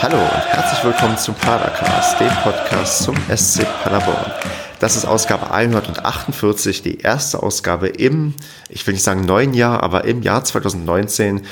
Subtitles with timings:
[0.00, 4.32] Hallo und herzlich willkommen zum Padercast, dem Podcast zum SC Paderborn.
[4.78, 8.34] Das ist Ausgabe 148, die erste Ausgabe im,
[8.68, 11.44] ich will nicht sagen neuen Jahr, aber im Jahr 2019.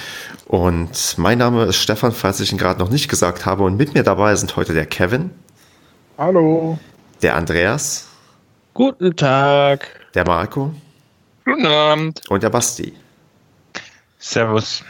[0.46, 3.64] Und mein Name ist Stefan, falls ich ihn gerade noch nicht gesagt habe.
[3.64, 5.30] Und mit mir dabei sind heute der Kevin.
[6.16, 6.78] Hallo.
[7.22, 8.06] Der Andreas.
[8.74, 9.88] Guten Tag.
[10.14, 10.72] Der Marco.
[11.44, 12.20] Guten Abend.
[12.28, 12.94] Und der Basti.
[14.20, 14.84] Servus.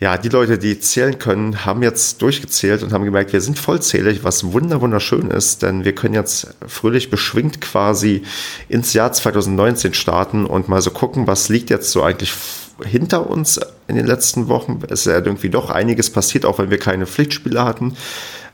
[0.00, 4.24] Ja, die Leute, die zählen können, haben jetzt durchgezählt und haben gemerkt, wir sind vollzählig,
[4.24, 8.22] was wunder wunderschön ist, denn wir können jetzt fröhlich beschwingt quasi
[8.68, 12.34] ins Jahr 2019 starten und mal so gucken, was liegt jetzt so eigentlich
[12.82, 14.80] hinter uns in den letzten Wochen.
[14.88, 17.96] Es ist ja irgendwie doch einiges passiert, auch wenn wir keine Pflichtspiele hatten.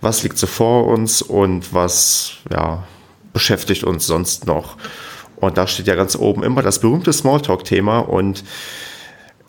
[0.03, 2.85] Was liegt so vor uns und was, ja,
[3.33, 4.77] beschäftigt uns sonst noch?
[5.37, 8.45] Und da steht ja ganz oben immer das berühmte Smalltalk-Thema und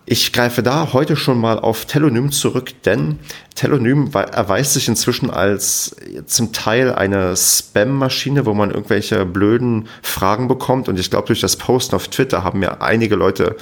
[0.06, 3.20] ich greife da heute schon mal auf Telonym zurück, denn
[3.56, 10.90] Telonym erweist sich inzwischen als zum Teil eine Spam-Maschine, wo man irgendwelche blöden Fragen bekommt.
[10.90, 13.56] Und ich glaube, durch das Posten auf Twitter haben mir einige Leute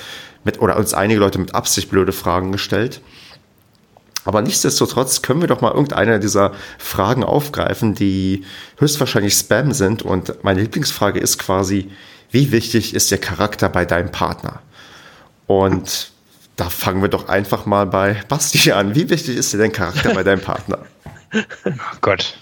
[0.44, 3.02] mit, oder uns einige Leute mit Absicht blöde Fragen gestellt.
[4.26, 8.45] Aber nichtsdestotrotz können wir doch mal irgendeine dieser Fragen aufgreifen, die
[8.78, 10.04] höchstwahrscheinlich Spam sind.
[10.04, 11.90] Und meine Lieblingsfrage ist quasi,
[12.32, 14.62] wie wichtig ist der Charakter bei deinem Partner?
[15.48, 16.12] Und
[16.60, 18.94] da fangen wir doch einfach mal bei Basti an.
[18.94, 20.80] Wie wichtig ist dir dein Charakter bei deinem Partner?
[21.64, 22.40] Oh Gott.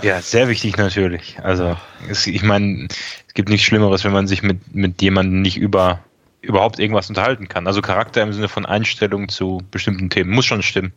[0.00, 1.38] Ja, sehr wichtig natürlich.
[1.42, 1.76] Also,
[2.08, 2.88] es, ich meine,
[3.28, 6.00] es gibt nichts Schlimmeres, wenn man sich mit, mit jemandem nicht über
[6.40, 7.66] überhaupt irgendwas unterhalten kann.
[7.66, 10.94] Also Charakter im Sinne von Einstellung zu bestimmten Themen muss schon stimmen.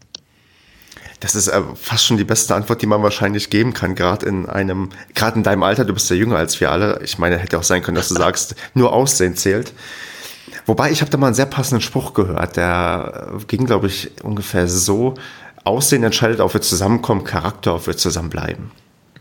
[1.19, 4.47] Das ist äh, fast schon die beste Antwort, die man wahrscheinlich geben kann, gerade in
[4.47, 7.01] einem, gerade in deinem Alter, du bist ja jünger als wir alle.
[7.03, 9.73] Ich meine, hätte auch sein können, dass du sagst, nur Aussehen zählt.
[10.65, 14.67] Wobei, ich habe da mal einen sehr passenden Spruch gehört, der ging, glaube ich, ungefähr
[14.67, 15.15] so,
[15.63, 18.71] Aussehen entscheidet, ob wir zusammenkommen, Charakter, ob wir zusammenbleiben.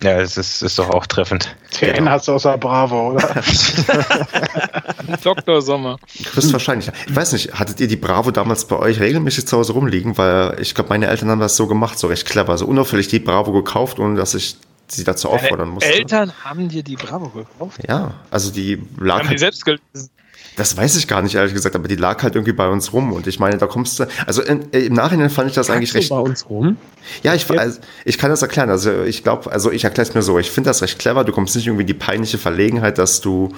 [0.02, 1.54] Ja, das ist, ist doch auch treffend.
[1.80, 2.10] Den genau.
[2.10, 3.28] hast du aus der Bravo, oder?
[5.22, 5.62] Dr.
[5.62, 5.98] Sommer.
[6.34, 6.90] Höchstwahrscheinlich.
[7.06, 10.18] Ich weiß nicht, hattet ihr die Bravo damals bei euch regelmäßig zu Hause rumliegen?
[10.18, 12.58] Weil ich glaube, meine Eltern haben das so gemacht, so recht clever.
[12.58, 14.56] So unauffällig die Bravo gekauft, ohne dass ich
[14.88, 15.92] sie dazu auffordern musste.
[15.92, 17.78] Eltern haben dir die Bravo gekauft?
[17.88, 19.20] Ja, also die lag.
[19.20, 20.10] Haben die selbst gelesen?
[20.56, 23.12] Das weiß ich gar nicht, ehrlich gesagt, aber die lag halt irgendwie bei uns rum.
[23.12, 24.06] Und ich meine, da kommst du.
[24.26, 26.10] Also in, im Nachhinein fand ich das Lagst eigentlich recht.
[26.10, 26.76] bei uns rum?
[27.22, 28.68] Ja, ich, also, ich kann das erklären.
[28.68, 30.38] Also ich glaube, also ich erkläre es mir so.
[30.38, 31.24] Ich finde das recht clever.
[31.24, 33.54] Du kommst nicht irgendwie in die peinliche Verlegenheit, dass du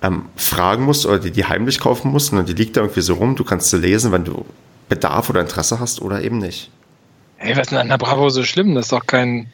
[0.00, 3.14] ähm, fragen musst oder die, die heimlich kaufen musst, sondern die liegt da irgendwie so
[3.14, 3.36] rum.
[3.36, 4.46] Du kannst sie lesen, wenn du
[4.88, 6.70] Bedarf oder Interesse hast oder eben nicht.
[7.36, 8.74] Hey, was ist denn an der Bravo so schlimm?
[8.74, 9.50] Das ist doch kein.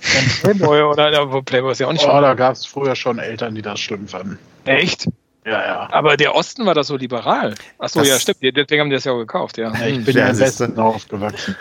[0.00, 2.04] kein Playboy oder Playboy ist ja auch nicht.
[2.04, 4.38] Oh, da gab es früher schon Eltern, die das schlimm fanden.
[4.64, 5.08] Echt?
[5.44, 5.88] Ja, ja.
[5.90, 7.54] Aber der Osten war das so liberal.
[7.78, 8.38] Achso, ja, stimmt.
[8.42, 9.72] Deswegen haben die das ja auch gekauft, ja.
[9.72, 11.56] ja ich bin ja, im Westen aufgewachsen.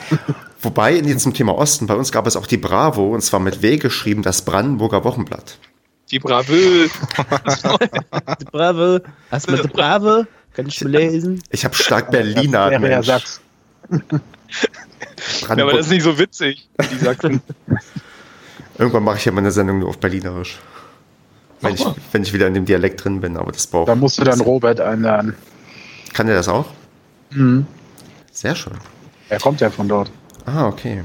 [0.62, 3.60] Wobei, jetzt zum Thema Osten, bei uns gab es auch die Bravo, und zwar mit
[3.60, 5.58] W geschrieben, das Brandenburger Wochenblatt.
[6.10, 6.52] Die Bravo.
[8.40, 9.00] die Bravo.
[9.30, 10.24] Hast du mit der Bravo?
[10.52, 11.42] Kann ich lesen?
[11.50, 12.70] Ich habe stark Berliner.
[12.70, 13.40] Ja, ja, Sachs.
[13.90, 13.98] ja,
[15.48, 17.42] aber das ist nicht so witzig, wie die Sachsen.
[18.78, 20.60] Irgendwann mache ich ja meine Sendung nur auf Berlinerisch.
[21.64, 23.88] Wenn ich, wenn ich wieder in dem Dialekt drin bin, aber das braucht.
[23.88, 25.34] Da musst du dann Robert einladen.
[26.12, 26.66] Kann der das auch?
[27.30, 27.66] Mhm.
[28.32, 28.74] Sehr schön.
[29.28, 30.10] Er kommt ja von dort.
[30.46, 31.02] Ah, okay.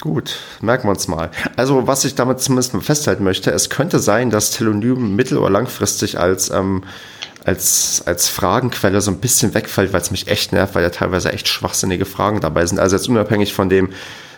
[0.00, 1.30] Gut, merken wir uns mal.
[1.56, 6.18] Also, was ich damit zumindest festhalten möchte, es könnte sein, dass Telonym mittel- oder langfristig
[6.18, 6.82] als, ähm,
[7.44, 11.32] als, als Fragenquelle so ein bisschen wegfällt, weil es mich echt nervt, weil ja teilweise
[11.32, 12.80] echt schwachsinnige Fragen dabei sind.
[12.80, 13.90] Also jetzt unabhängig von dem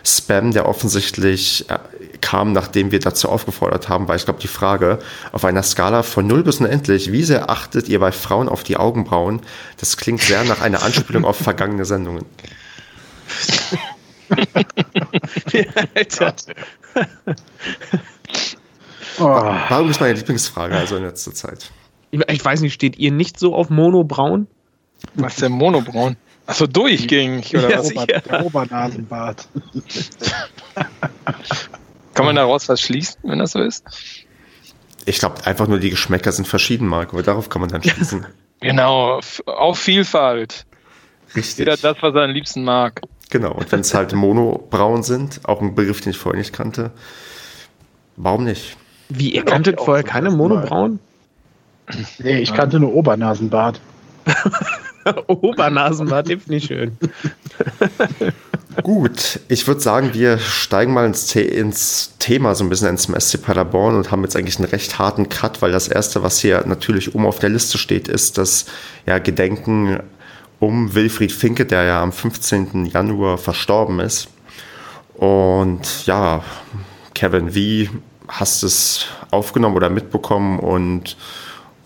[0.03, 1.79] Spam, der offensichtlich äh,
[2.25, 4.97] kam, nachdem wir dazu aufgefordert haben, weil ich glaube, die Frage
[5.31, 8.77] auf einer Skala von 0 bis unendlich, wie sehr achtet ihr bei Frauen auf die
[8.77, 9.41] Augenbrauen?
[9.77, 12.25] Das klingt sehr nach einer Anspielung auf vergangene Sendungen.
[15.93, 16.33] Alter.
[19.17, 21.69] Warum ist meine Lieblingsfrage also in letzter Zeit?
[22.09, 24.47] Ich weiß nicht, steht ihr nicht so auf Monobraun?
[25.13, 26.17] Was ist denn Monobraun?
[26.47, 27.91] Achso, durchgängig oder ja, was?
[27.91, 29.47] Ober, der Obernasenbart.
[32.15, 33.83] Kann man daraus was schließen, wenn das so ist?
[35.05, 37.21] Ich glaube, einfach nur die Geschmäcker sind verschieden, Marco.
[37.21, 38.25] Darauf kann man dann schließen.
[38.61, 40.65] genau, auf Vielfalt.
[41.35, 41.59] Richtig.
[41.59, 43.01] Jeder das, was er am liebsten mag.
[43.29, 46.91] Genau, und wenn es halt Monobraun sind, auch ein Begriff, den ich vorher nicht kannte,
[48.15, 48.77] warum nicht?
[49.09, 50.99] Wie, ihr kanntet vorher keine Monobraun?
[52.17, 53.79] Nee, ich kannte nur Obernasenbart.
[55.27, 56.97] Obernasenbart, den finde ich schön.
[58.83, 63.41] Gut, ich würde sagen, wir steigen mal ins, ins, Thema so ein bisschen ins SC
[63.41, 67.13] Paderborn und haben jetzt eigentlich einen recht harten Cut, weil das erste, was hier natürlich
[67.13, 68.65] oben auf der Liste steht, ist das
[69.05, 69.99] ja, Gedenken
[70.59, 72.85] um Wilfried Finke, der ja am 15.
[72.87, 74.27] Januar verstorben ist.
[75.13, 76.43] Und ja,
[77.13, 77.89] Kevin, wie
[78.27, 81.15] hast du es aufgenommen oder mitbekommen und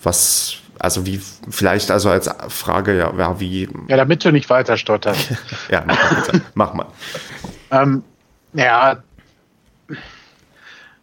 [0.02, 3.68] was, also wie, vielleicht also als Frage, ja, ja wie.
[3.88, 5.32] Ja, damit du nicht weiter stotterst.
[5.70, 6.22] ja, mach mal.
[6.22, 6.42] Bitte.
[6.54, 6.86] mach mal.
[7.72, 8.04] Ähm,
[8.54, 8.98] ja,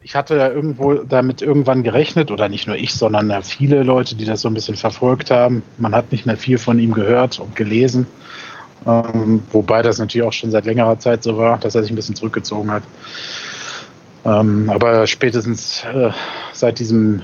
[0.07, 4.15] ich hatte ja irgendwo damit irgendwann gerechnet, oder nicht nur ich, sondern ja viele Leute,
[4.15, 5.63] die das so ein bisschen verfolgt haben.
[5.79, 8.07] Man hat nicht mehr viel von ihm gehört und gelesen.
[8.87, 11.97] Ähm, wobei das natürlich auch schon seit längerer Zeit so war, dass er sich ein
[11.97, 12.85] bisschen zurückgezogen hat.
[14.25, 16.11] Ähm, aber spätestens äh,
[16.53, 17.23] seit diesem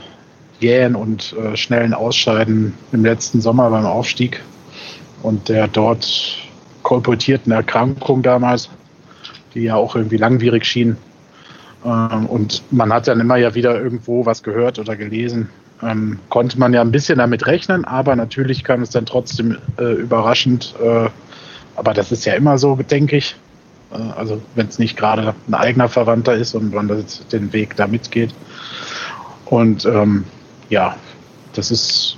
[0.63, 4.43] jähen und äh, schnellen Ausscheiden im letzten Sommer beim Aufstieg
[5.23, 6.39] und der dort
[6.83, 8.71] kolportierten Erkrankung damals,
[9.55, 10.97] die ja auch irgendwie langwierig schien,
[11.85, 15.49] ähm, und man hat dann immer ja wieder irgendwo was gehört oder gelesen.
[15.83, 19.93] Ähm, konnte man ja ein bisschen damit rechnen, aber natürlich kam es dann trotzdem äh,
[19.95, 20.75] überraschend.
[20.81, 21.09] Äh,
[21.75, 23.37] aber das ist ja immer so, denke ich.
[23.91, 27.89] Äh, also wenn es nicht gerade ein eigener Verwandter ist und man den Weg da
[27.89, 28.33] mitgeht.
[29.47, 30.25] Und ähm,
[30.73, 30.97] ja,
[31.53, 32.17] das ist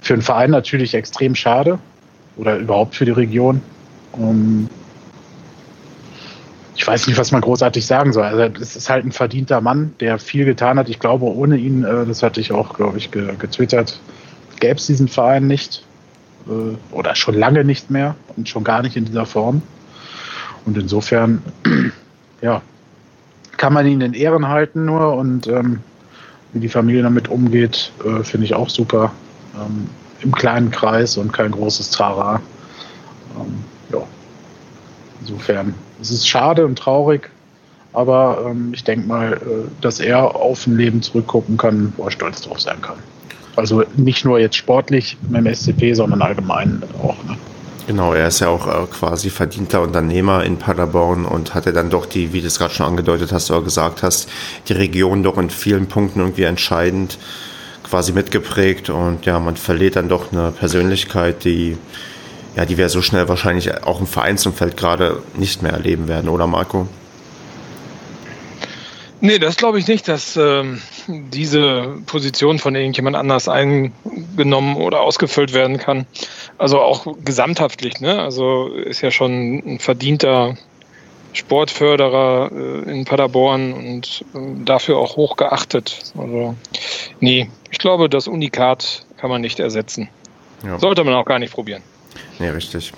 [0.00, 1.80] für den Verein natürlich extrem schade
[2.36, 3.60] oder überhaupt für die Region.
[4.12, 4.68] Um,
[6.76, 8.22] ich weiß nicht, was man großartig sagen soll.
[8.22, 10.88] Also es ist halt ein verdienter Mann, der viel getan hat.
[10.88, 14.00] Ich glaube, ohne ihn, äh, das hatte ich auch, glaube ich, ge getwittert,
[14.60, 15.84] gäbe es diesen Verein nicht.
[16.46, 19.60] Äh, oder schon lange nicht mehr und schon gar nicht in dieser Form.
[20.64, 21.42] Und insofern,
[22.42, 22.62] ja,
[23.56, 25.80] kann man ihn in Ehren halten nur und ähm,
[26.52, 29.12] wie die Familie damit umgeht, äh, finde ich auch super.
[29.54, 29.88] Ähm,
[30.22, 32.40] Im kleinen Kreis und kein großes Trara.
[33.36, 34.02] Ähm, ja,
[35.20, 37.30] insofern es ist schade und traurig,
[37.92, 39.38] aber ähm, ich denke mal, äh,
[39.80, 42.98] dass er auf ein Leben zurückgucken kann, wo er stolz drauf sein kann.
[43.56, 47.22] Also nicht nur jetzt sportlich mit dem SCP, sondern allgemein auch.
[47.24, 47.36] Ne?
[47.86, 52.06] Genau, er ist ja auch äh, quasi verdienter Unternehmer in Paderborn und hatte dann doch
[52.06, 54.28] die, wie du es gerade schon angedeutet hast oder gesagt hast,
[54.68, 57.18] die Region doch in vielen Punkten irgendwie entscheidend
[57.82, 61.76] quasi mitgeprägt und ja, man verliert dann doch eine Persönlichkeit, die
[62.56, 66.46] ja, die wir so schnell wahrscheinlich auch im Vereinsumfeld gerade nicht mehr erleben werden, oder
[66.46, 66.88] Marco?
[69.22, 75.52] Nee, das glaube ich nicht, dass ähm, diese Position von irgendjemand anders eingenommen oder ausgefüllt
[75.52, 76.06] werden kann.
[76.60, 78.20] Also auch gesamthaftlich, ne?
[78.20, 80.58] Also ist ja schon ein verdienter
[81.32, 86.12] Sportförderer äh, in Paderborn und äh, dafür auch hoch geachtet.
[86.18, 86.54] Also
[87.18, 90.10] nee, ich glaube, das Unikat kann man nicht ersetzen.
[90.62, 90.78] Ja.
[90.78, 91.82] Sollte man auch gar nicht probieren.
[92.38, 92.92] Nee, richtig.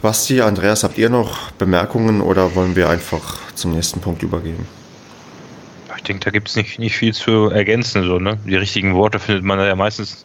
[0.00, 4.66] Basti, Andreas, habt ihr noch Bemerkungen oder wollen wir einfach zum nächsten Punkt übergehen?
[5.98, 8.04] Ich denke, da gibt es nicht, nicht viel zu ergänzen.
[8.04, 8.38] So, ne?
[8.46, 10.24] Die richtigen Worte findet man ja meistens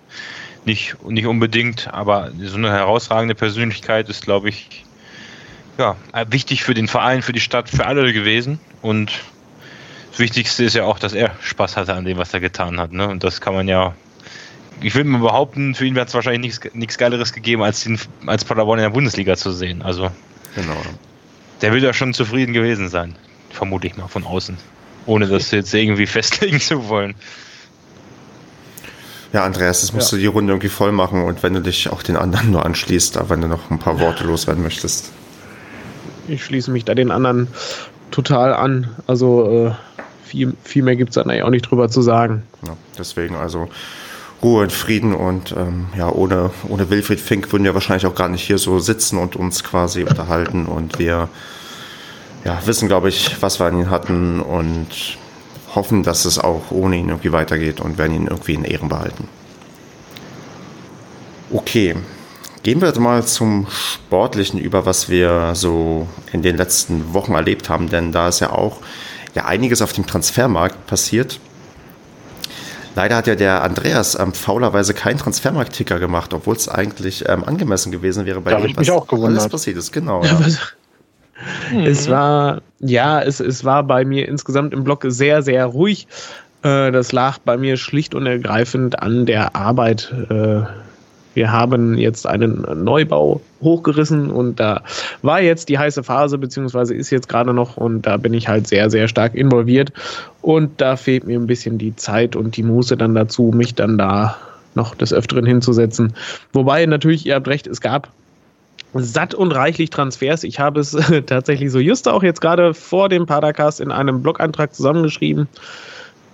[0.66, 4.84] nicht, nicht unbedingt, aber so eine herausragende Persönlichkeit ist, glaube ich,
[5.78, 5.96] ja,
[6.30, 8.60] wichtig für den Verein, für die Stadt, für alle gewesen.
[8.82, 9.12] Und
[10.12, 12.92] das Wichtigste ist ja auch, dass er Spaß hatte an dem, was er getan hat.
[12.92, 13.08] Ne?
[13.08, 13.94] Und das kann man ja
[14.82, 18.44] ich würde mal behaupten, für ihn wäre es wahrscheinlich nichts, Geileres gegeben, als ihn als
[18.44, 19.82] Paderborn in der Bundesliga zu sehen.
[19.82, 20.12] Also
[20.56, 20.82] genau.
[21.62, 23.16] der wird ja schon zufrieden gewesen sein,
[23.52, 24.58] vermute ich mal von außen.
[25.06, 27.16] Ohne das jetzt irgendwie festlegen zu wollen.
[29.34, 30.18] Ja, Andreas, das musst ja.
[30.18, 33.16] du die Runde irgendwie voll machen und wenn du dich auch den anderen nur anschließt,
[33.16, 35.12] da wenn du noch ein paar Worte loswerden möchtest.
[36.28, 37.48] Ich schließe mich da den anderen
[38.12, 38.90] total an.
[39.08, 39.72] Also äh,
[40.26, 42.44] viel, viel mehr gibt es da eigentlich auch nicht drüber zu sagen.
[42.66, 43.70] Ja, deswegen also
[44.44, 48.30] Ruhe und Frieden und ähm, ja, ohne, ohne Wilfried Fink würden wir wahrscheinlich auch gar
[48.30, 51.30] nicht hier so sitzen und uns quasi unterhalten und wir
[52.44, 54.88] ja, wissen, glaube ich, was wir an ihn hatten und
[55.76, 59.28] hoffen, dass es auch ohne ihn irgendwie weitergeht und werden ihn irgendwie in Ehren behalten.
[61.52, 61.96] Okay,
[62.64, 67.90] gehen wir mal zum Sportlichen über, was wir so in den letzten Wochen erlebt haben,
[67.90, 68.78] denn da ist ja auch
[69.34, 71.40] ja einiges auf dem Transfermarkt passiert.
[72.96, 77.92] Leider hat ja der Andreas ähm, faulerweise keinen Transfermarkt-Ticker gemacht, obwohl es eigentlich ähm, angemessen
[77.92, 79.40] gewesen wäre bei da dem, was mich auch gewundert.
[79.42, 79.92] alles passiert ist.
[79.92, 80.24] Genau.
[80.32, 80.40] Ja.
[81.86, 86.08] Es war, ja, es, es war bei mir insgesamt im Blog sehr, sehr ruhig.
[86.64, 90.62] Äh, das lag bei mir schlicht und ergreifend an der Arbeit äh,
[91.34, 94.84] wir haben jetzt einen Neubau hochgerissen und da
[95.22, 98.68] war jetzt die heiße Phase, beziehungsweise ist jetzt gerade noch und da bin ich halt
[98.68, 99.94] sehr, sehr stark involviert
[100.42, 103.98] und da fehlt mir ein bisschen die Zeit und die Muße dann dazu, mich dann
[103.98, 104.38] da
[104.74, 106.14] noch des Öfteren hinzusetzen.
[106.54, 108.10] Wobei natürlich, ihr habt recht, es gab
[108.94, 110.44] satt und reichlich Transfers.
[110.44, 110.92] Ich habe es
[111.26, 115.48] tatsächlich so just auch jetzt gerade vor dem Padercast in einem Blogantrag zusammengeschrieben.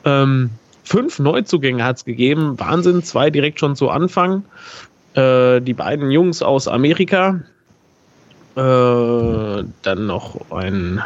[0.05, 0.49] Ähm,
[0.83, 2.59] fünf Neuzugänge hat es gegeben.
[2.59, 4.43] Wahnsinn, zwei direkt schon zu Anfang.
[5.13, 7.41] Äh, die beiden Jungs aus Amerika.
[8.55, 11.03] Äh, dann noch ein,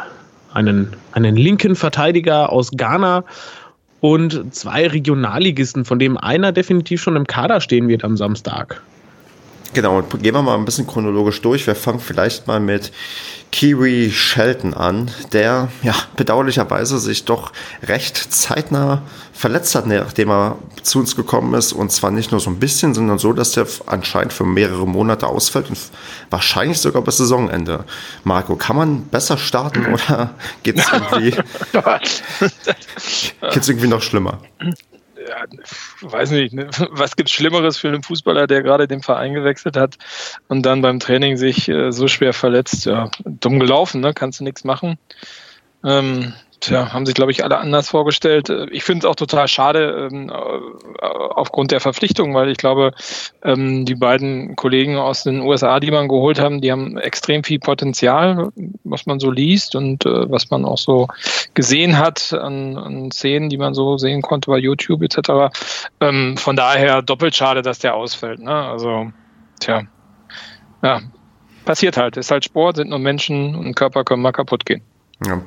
[0.54, 3.24] einen, einen linken Verteidiger aus Ghana
[4.00, 8.82] und zwei Regionalligisten, von dem einer definitiv schon im Kader stehen wird am Samstag.
[9.74, 11.66] Genau, und gehen wir mal ein bisschen chronologisch durch.
[11.66, 12.92] Wir fangen vielleicht mal mit
[13.52, 17.52] Kiwi Shelton an, der ja bedauerlicherweise sich doch
[17.82, 19.02] recht zeitnah
[19.32, 21.72] verletzt hat, nachdem er zu uns gekommen ist.
[21.72, 25.26] Und zwar nicht nur so ein bisschen, sondern so, dass der anscheinend für mehrere Monate
[25.26, 25.78] ausfällt und
[26.28, 27.84] wahrscheinlich sogar bis Saisonende.
[28.24, 31.34] Marco, kann man besser starten oder geht es irgendwie,
[33.52, 34.38] geht's irgendwie noch schlimmer?
[35.32, 36.68] Ja, weiß nicht, ne?
[36.90, 39.96] was gibt Schlimmeres für einen Fußballer, der gerade den Verein gewechselt hat
[40.48, 42.86] und dann beim Training sich äh, so schwer verletzt?
[42.86, 44.12] Ja, dumm gelaufen, ne?
[44.14, 44.98] Kannst du nichts machen.
[45.84, 48.48] Ähm, Tja, haben sich, glaube ich, alle anders vorgestellt.
[48.70, 52.92] Ich finde es auch total schade ähm, äh, aufgrund der Verpflichtung, weil ich glaube,
[53.42, 57.58] ähm, die beiden Kollegen aus den USA, die man geholt haben, die haben extrem viel
[57.58, 58.52] Potenzial,
[58.84, 61.08] was man so liest und äh, was man auch so
[61.54, 65.52] gesehen hat an, an Szenen, die man so sehen konnte bei YouTube etc.
[66.00, 68.38] Ähm, von daher doppelt schade, dass der ausfällt.
[68.38, 68.54] Ne?
[68.54, 69.10] Also,
[69.58, 69.82] tja,
[70.84, 71.00] ja,
[71.64, 72.16] passiert halt.
[72.16, 74.82] Ist halt Sport, sind nur Menschen und Körper können mal kaputt gehen.
[75.26, 75.42] Ja.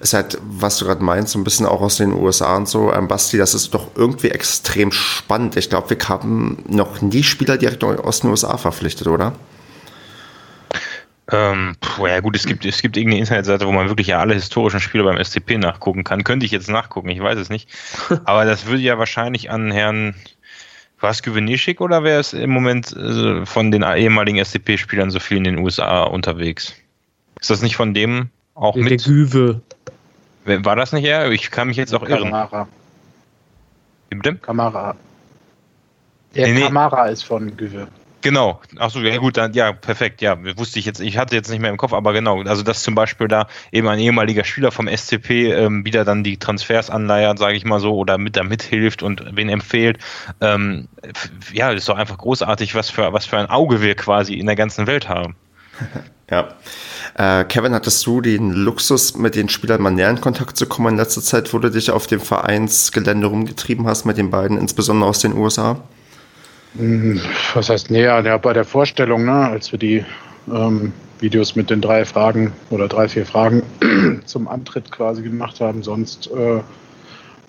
[0.00, 2.92] Ist halt, was du gerade meinst, so ein bisschen auch aus den USA und so,
[2.92, 5.56] ähm, Basti, das ist doch irgendwie extrem spannend.
[5.56, 9.34] Ich glaube, wir haben noch nie Spieler direkt aus den USA verpflichtet, oder?
[11.30, 14.34] Ähm, puh, ja gut, es gibt, es gibt irgendeine Internetseite, wo man wirklich ja alle
[14.34, 16.24] historischen Spiele beim SCP nachgucken kann.
[16.24, 17.68] Könnte ich jetzt nachgucken, ich weiß es nicht.
[18.24, 20.14] Aber das würde ja wahrscheinlich an Herrn
[21.00, 25.44] Vasco Venishik oder wäre es im Moment äh, von den ehemaligen SCP-Spielern so viel in
[25.44, 26.74] den USA unterwegs?
[27.40, 29.06] Ist das nicht von dem auch der, mit.
[29.06, 29.60] Der Güwe.
[30.44, 31.30] War das nicht er?
[31.30, 32.30] Ich kann mich jetzt auch irren.
[32.30, 32.68] Kamara.
[34.10, 34.36] Wie bitte?
[34.36, 34.96] Kamara.
[36.34, 37.12] Der nee, Kamara nee.
[37.12, 37.88] ist von Güwe.
[38.20, 38.60] Genau.
[38.78, 41.70] Achso, ja gut, dann ja, perfekt, ja, wusste ich jetzt, ich hatte jetzt nicht mehr
[41.70, 45.52] im Kopf, aber genau, also dass zum Beispiel da eben ein ehemaliger Spieler vom SCP
[45.52, 49.24] ähm, wieder dann die Transfers anleiert, sage ich mal so, oder mit da mithilft und
[49.36, 49.98] wen empfiehlt.
[50.40, 50.88] Ähm,
[51.52, 54.46] ja, das ist doch einfach großartig, was für, was für ein Auge wir quasi in
[54.46, 55.36] der ganzen Welt haben.
[56.30, 56.48] ja.
[57.14, 60.92] Äh, Kevin, hattest du den Luxus, mit den Spielern mal näher in Kontakt zu kommen
[60.92, 65.08] in letzter Zeit, wo du dich auf dem Vereinsgelände rumgetrieben hast mit den beiden, insbesondere
[65.08, 65.80] aus den USA?
[66.76, 67.20] Hm,
[67.54, 68.22] was heißt näher?
[68.24, 70.04] Ja, bei der Vorstellung, ne, als wir die
[70.52, 73.62] ähm, Videos mit den drei Fragen oder drei, vier Fragen
[74.26, 76.60] zum Antritt quasi gemacht haben, sonst äh,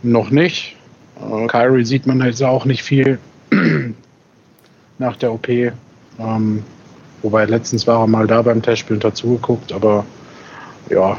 [0.01, 0.77] noch nicht.
[1.21, 3.19] Äh, Kyrie sieht man jetzt auch nicht viel
[4.97, 5.47] nach der OP.
[5.47, 6.63] Ähm,
[7.21, 10.05] Wobei letztens war er mal da beim Testspielen dazugeguckt, aber
[10.89, 11.17] ja,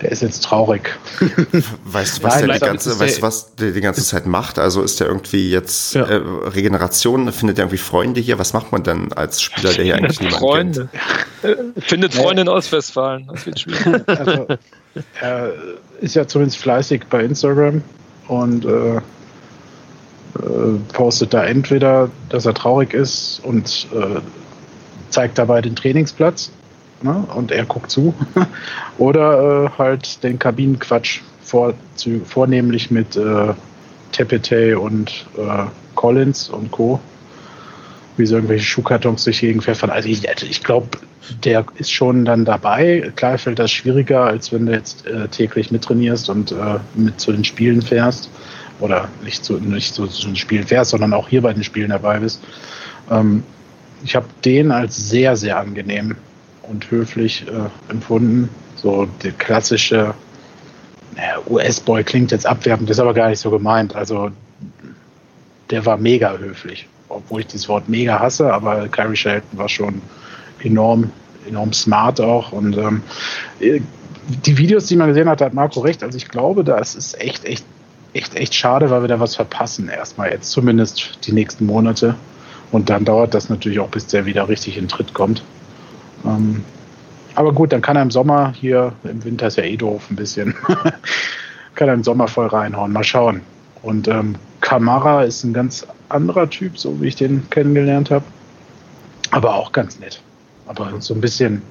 [0.00, 0.90] der ist jetzt traurig.
[1.84, 4.58] Weißt du, was Nein, der, die ganze, weißt, was der die ganze Zeit macht?
[4.58, 6.04] Also ist der irgendwie jetzt ja.
[6.04, 7.32] äh, Regeneration?
[7.32, 8.38] Findet er irgendwie Freunde hier?
[8.38, 10.88] Was macht man denn als Spieler, der hier eigentlich niemand Freunde.
[11.40, 11.68] kennt?
[11.84, 13.28] Findet Freunde in Ostwestfalen.
[13.32, 14.02] Das wird schwierig.
[14.06, 14.46] Also,
[15.20, 15.52] er
[16.00, 17.82] ist ja zumindest fleißig bei Instagram
[18.28, 19.00] und äh, äh,
[20.92, 24.20] postet da entweder, dass er traurig ist und äh,
[25.14, 26.50] zeigt dabei den Trainingsplatz
[27.02, 28.14] ne, und er guckt zu.
[28.98, 31.74] Oder äh, halt den Kabinenquatsch vor,
[32.24, 33.54] vornehmlich mit äh,
[34.12, 37.00] Tepete und äh, Collins und Co.
[38.16, 39.90] Wie so irgendwelche Schuhkartons durch die pfeffern.
[39.90, 40.98] Also ich, also ich glaube,
[41.44, 43.12] der ist schon dann dabei.
[43.16, 47.32] Klar fällt das schwieriger, als wenn du jetzt äh, täglich mittrainierst und äh, mit zu
[47.32, 48.30] den Spielen fährst.
[48.80, 52.18] Oder nicht, zu, nicht zu den Spielen fährst, sondern auch hier bei den Spielen dabei
[52.18, 52.42] bist.
[53.10, 53.44] Ähm,
[54.04, 56.16] ich habe den als sehr, sehr angenehm
[56.62, 58.48] und höflich äh, empfunden.
[58.76, 60.14] So der klassische
[61.48, 63.94] US-Boy klingt jetzt abwertend, ist aber gar nicht so gemeint.
[63.94, 64.30] Also
[65.70, 70.02] der war mega höflich, obwohl ich dieses Wort mega hasse, aber Kyrie Shelton war schon
[70.62, 71.10] enorm,
[71.48, 72.52] enorm smart auch.
[72.52, 73.02] Und ähm,
[73.60, 76.02] die Videos, die man gesehen hat, hat Marco recht.
[76.02, 77.64] Also ich glaube, das ist echt, echt,
[78.12, 82.16] echt, echt schade, weil wir da was verpassen erstmal jetzt, zumindest die nächsten Monate.
[82.74, 85.44] Und dann dauert das natürlich auch, bis der wieder richtig in Tritt kommt.
[86.24, 86.64] Ähm,
[87.36, 90.16] aber gut, dann kann er im Sommer hier, im Winter ist ja eh doof ein
[90.16, 90.56] bisschen,
[91.76, 92.92] kann er im Sommer voll reinhauen.
[92.92, 93.42] Mal schauen.
[93.82, 98.24] Und ähm, Kamara ist ein ganz anderer Typ, so wie ich den kennengelernt habe.
[99.30, 100.20] Aber auch ganz nett.
[100.66, 101.62] Aber so ein bisschen,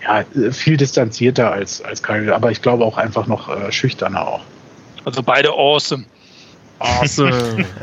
[0.00, 2.32] ja, viel distanzierter als, als Kyle.
[2.32, 4.42] Aber ich glaube auch einfach noch äh, schüchterner auch.
[5.04, 6.04] Also beide awesome.
[6.78, 7.32] Awesome.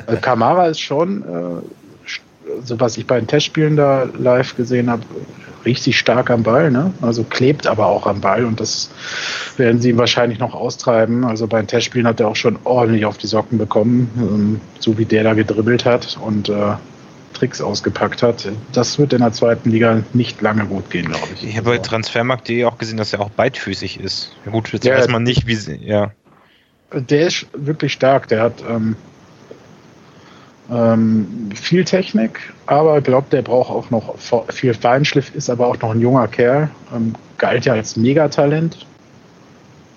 [0.07, 1.82] Also Kamara ist schon äh,
[2.63, 5.03] so was ich bei den Testspielen da live gesehen habe,
[5.65, 6.93] richtig stark am Ball, ne?
[7.01, 8.89] Also klebt aber auch am Ball und das
[9.57, 11.23] werden sie ihm wahrscheinlich noch austreiben.
[11.23, 14.97] Also bei den Testspielen hat er auch schon ordentlich auf die Socken bekommen, ähm, so
[14.97, 16.73] wie der da gedribbelt hat und äh,
[17.33, 18.47] Tricks ausgepackt hat.
[18.73, 21.47] Das wird in der zweiten Liga nicht lange gut gehen, glaube ich.
[21.47, 24.31] Ich habe bei Transfermarkt.de auch gesehen, dass er auch beidfüßig ist.
[24.45, 26.11] Ja, gut, jetzt ja, weiß man nicht, wie sie, ja.
[26.93, 28.27] Der ist wirklich stark.
[28.27, 28.95] Der hat ähm,
[30.71, 34.15] ähm, viel Technik, aber ich glaube, der braucht auch noch
[34.49, 36.69] viel Feinschliff, ist aber auch noch ein junger Kerl.
[36.95, 38.85] Ähm, galt ja als Megatalent.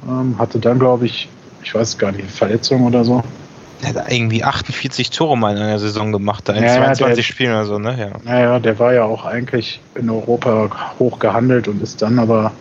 [0.08, 1.28] Ähm, hatte dann, glaube ich,
[1.62, 3.22] ich weiß gar nicht, Verletzung oder so.
[3.82, 7.50] Er hat irgendwie 48 Tore mal in einer Saison gemacht, in ja, 22 der, Spielen
[7.52, 7.96] oder so, ne?
[7.98, 8.10] Ja.
[8.24, 12.52] Naja, der war ja auch eigentlich in Europa hoch gehandelt und ist dann aber,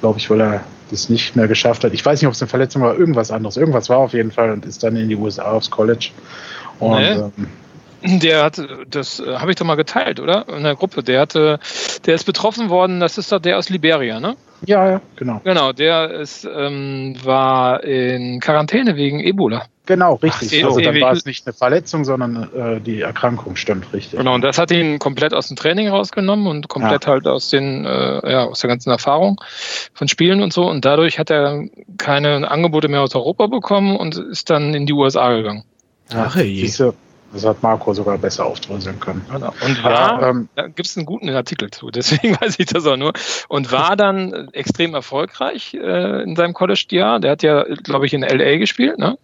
[0.00, 1.92] glaube ich, weil er das nicht mehr geschafft hat.
[1.92, 3.56] Ich weiß nicht, ob es eine Verletzung war, irgendwas anderes.
[3.56, 6.10] Irgendwas war auf jeden Fall und ist dann in die USA aufs College.
[6.82, 7.12] Und nee.
[8.04, 8.60] ähm, der hat,
[8.90, 10.48] das äh, habe ich doch mal geteilt, oder?
[10.48, 11.02] In der Gruppe.
[11.02, 11.60] Der hatte,
[12.04, 14.36] der ist betroffen worden, das ist doch der aus Liberia, ne?
[14.64, 15.40] Ja, ja, genau.
[15.44, 19.66] Genau, der ist, ähm, war in Quarantäne wegen Ebola.
[19.86, 20.62] Genau, richtig.
[20.62, 24.18] Ach, also dann war es nicht eine Verletzung, sondern äh, die Erkrankung stimmt richtig.
[24.18, 27.12] Genau, und das hat ihn komplett aus dem Training rausgenommen und komplett ja.
[27.12, 29.40] halt aus den, äh, ja, aus der ganzen Erfahrung
[29.92, 30.68] von Spielen und so.
[30.68, 31.64] Und dadurch hat er
[31.98, 35.64] keine Angebote mehr aus Europa bekommen und ist dann in die USA gegangen.
[36.14, 36.70] Ach, je.
[37.32, 39.24] Das hat Marco sogar besser aufdröseln können.
[39.32, 39.54] Genau.
[39.64, 42.86] Und war, ja, ähm, da gibt es einen guten Artikel zu, deswegen weiß ich das
[42.86, 43.12] auch nur.
[43.48, 47.20] Und war dann extrem erfolgreich äh, in seinem College-Jahr.
[47.20, 49.16] Der hat ja, glaube ich, in LA gespielt, ne?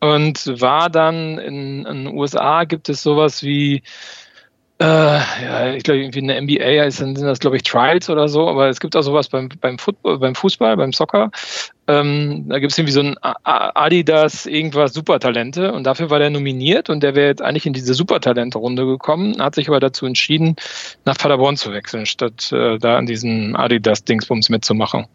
[0.00, 3.82] Und war dann in, in den USA gibt es sowas wie
[4.78, 8.28] äh, ja, ich glaube, irgendwie eine NBA ist, dann sind das, glaube ich, Trials oder
[8.28, 11.30] so, aber es gibt auch sowas beim, beim Football, beim Fußball, beim Soccer.
[11.88, 16.90] Ähm, da gibt es irgendwie so ein Adidas, irgendwas Supertalente und dafür war der nominiert
[16.90, 20.56] und der wäre jetzt eigentlich in diese Supertalente-Runde gekommen, hat sich aber dazu entschieden,
[21.06, 25.06] nach Paderborn zu wechseln, statt äh, da an diesen Adidas-Dingsbums mitzumachen.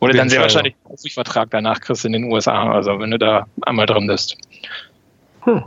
[0.00, 3.46] Oder dann sehr wahrscheinlich einen Vertrag danach kriegst in den USA, also wenn du da
[3.62, 4.36] einmal drin bist.
[5.40, 5.64] Hm.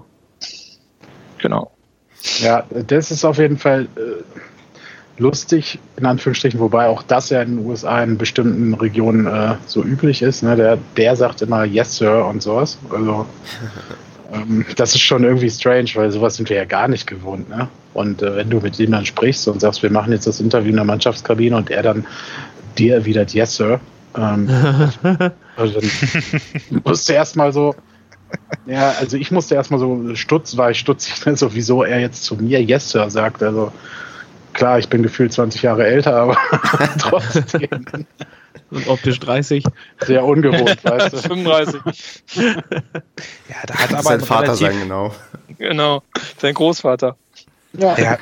[1.40, 1.72] Genau.
[2.40, 7.58] Ja, das ist auf jeden Fall äh, lustig, in Anführungsstrichen, wobei auch das ja in
[7.58, 10.44] den USA in bestimmten Regionen äh, so üblich ist.
[10.44, 10.56] Ne?
[10.56, 12.78] Der, der sagt immer Yes, Sir und sowas.
[12.92, 13.26] Also
[14.34, 17.50] ähm, das ist schon irgendwie strange, weil sowas sind wir ja gar nicht gewohnt.
[17.50, 17.68] Ne?
[17.94, 20.70] Und äh, wenn du mit ihm dann sprichst und sagst, wir machen jetzt das Interview
[20.70, 22.06] in der Mannschaftskabine und er dann
[22.78, 23.80] dir erwidert Yes, Sir,
[24.16, 24.50] ähm,
[25.56, 27.76] also dann musst du erstmal so,
[28.66, 32.24] ja, also ich musste erstmal so stutz, war ich stutzig, ne, so wieso er jetzt
[32.24, 33.42] zu mir Yes Sir sagt.
[33.44, 33.72] Also
[34.54, 36.38] klar, ich bin gefühlt 20 Jahre älter, aber
[37.00, 37.86] trotzdem.
[38.70, 39.64] Und optisch 30.
[40.06, 41.18] Sehr ungewohnt, weißt du.
[41.18, 41.82] 35.
[42.36, 42.54] ja,
[43.66, 45.14] da hat aber sein Vater sein, genau.
[45.58, 46.04] Genau,
[46.38, 47.16] sein Großvater.
[47.74, 47.94] Ja.
[47.94, 48.20] Er,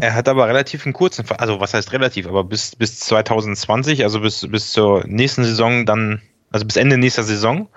[0.00, 4.20] er hat aber relativ einen kurzen, also was heißt relativ, aber bis, bis 2020, also
[4.20, 7.68] bis, bis zur nächsten Saison dann, also bis Ende nächster Saison,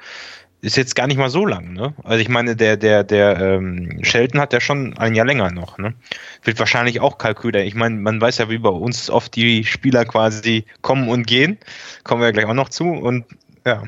[0.61, 1.93] ist jetzt gar nicht mal so lang, ne?
[2.03, 5.79] Also ich meine, der, der, der ähm, Shelton hat ja schon ein Jahr länger noch,
[5.79, 5.95] ne?
[6.43, 7.55] Wird wahrscheinlich auch Kalkül.
[7.55, 11.57] Ich meine, man weiß ja, wie bei uns oft die Spieler quasi kommen und gehen.
[12.03, 12.85] Kommen wir ja gleich auch noch zu.
[12.85, 13.25] Und
[13.65, 13.83] ja.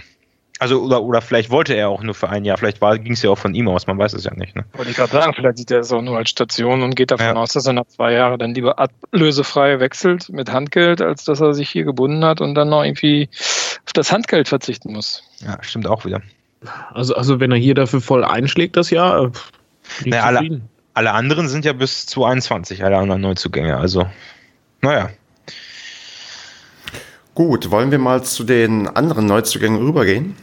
[0.59, 3.29] Also, oder, oder vielleicht wollte er auch nur für ein Jahr, vielleicht ging es ja
[3.29, 4.55] auch von ihm aus, man weiß es ja nicht.
[4.55, 4.63] Ne?
[4.73, 7.25] Wollte ich gerade sagen, vielleicht sieht er es auch nur als Station und geht davon
[7.25, 7.33] ja.
[7.33, 11.53] aus, dass er nach zwei Jahren dann lieber ablösefrei wechselt mit Handgeld, als dass er
[11.53, 13.29] sich hier gebunden hat und dann noch irgendwie
[13.85, 15.23] auf das Handgeld verzichten muss.
[15.39, 16.21] Ja, stimmt auch wieder.
[16.93, 19.25] Also, also wenn er hier dafür voll einschlägt, das Jahr.
[19.25, 19.31] Äh,
[20.05, 20.61] naja, alle,
[20.93, 23.77] alle anderen sind ja bis 2021, alle anderen Neuzugänge.
[23.77, 24.07] Also,
[24.81, 25.09] naja.
[27.33, 30.35] Gut, wollen wir mal zu den anderen Neuzugängen rübergehen?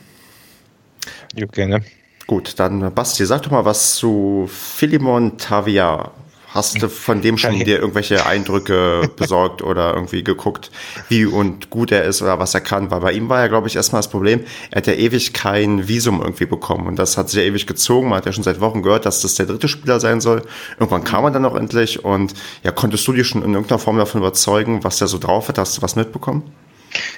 [1.37, 1.85] Ja, gerne.
[2.27, 6.11] Gut, dann Basti, sag doch mal was zu Philemon Tavia.
[6.53, 10.71] Hast du von dem schon dir irgendwelche Eindrücke besorgt oder irgendwie geguckt,
[11.09, 12.91] wie und gut er ist oder was er kann?
[12.91, 15.87] Weil bei ihm war ja, glaube ich, erstmal das Problem, er hat ja ewig kein
[15.87, 18.09] Visum irgendwie bekommen und das hat sich ja ewig gezogen.
[18.09, 20.43] Man hat ja schon seit Wochen gehört, dass das der dritte Spieler sein soll.
[20.79, 22.35] Irgendwann kam er dann auch endlich und
[22.65, 25.59] ja, konntest du dich schon in irgendeiner Form davon überzeugen, was der so drauf hat?
[25.59, 26.43] Hast du was mitbekommen?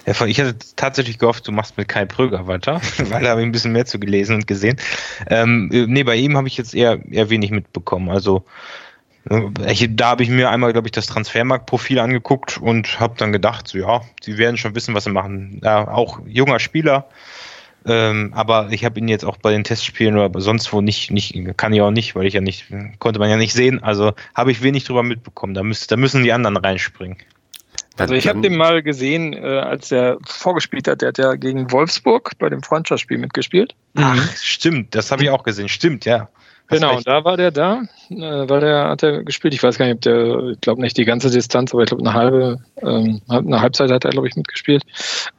[0.07, 3.47] Ja, ich hatte tatsächlich gehofft, du machst mit Kai Pröger weiter, weil da habe ich
[3.47, 4.77] ein bisschen mehr zu gelesen und gesehen.
[5.29, 8.11] Ähm, nee, bei ihm habe ich jetzt eher, eher wenig mitbekommen.
[8.11, 8.45] Also
[9.24, 13.78] da habe ich mir einmal, glaube ich, das Transfermarktprofil angeguckt und habe dann gedacht, so,
[13.78, 15.61] ja, sie werden schon wissen, was sie machen.
[15.62, 17.08] Ja, auch junger Spieler,
[17.85, 21.35] ähm, aber ich habe ihn jetzt auch bei den Testspielen oder sonst wo nicht, nicht,
[21.56, 22.66] kann ich auch nicht, weil ich ja nicht,
[22.98, 23.82] konnte man ja nicht sehen.
[23.82, 25.54] Also habe ich wenig drüber mitbekommen.
[25.54, 27.16] Da, müsst, da müssen die anderen reinspringen.
[27.98, 31.02] Also ich habe den mal gesehen, äh, als er vorgespielt hat.
[31.02, 33.74] Der hat ja gegen Wolfsburg bei dem Freundschaftsspiel mitgespielt.
[33.96, 35.68] Ach, stimmt, das habe ich auch gesehen.
[35.68, 36.28] Stimmt, ja.
[36.68, 39.53] Genau, und da war der da, äh, weil der hat er gespielt.
[39.53, 42.03] Ich weiß gar nicht, ob der, ich glaube nicht die ganze Distanz, aber ich glaube
[42.03, 44.83] eine halbe, ähm, eine Halbzeit hat er, glaube ich, mitgespielt.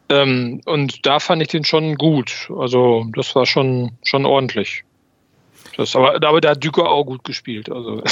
[0.09, 2.49] Ähm, und da fand ich den schon gut.
[2.55, 4.83] Also das war schon, schon ordentlich.
[5.77, 7.71] Das, aber, aber da hat Düker auch gut gespielt.
[7.71, 8.03] Also.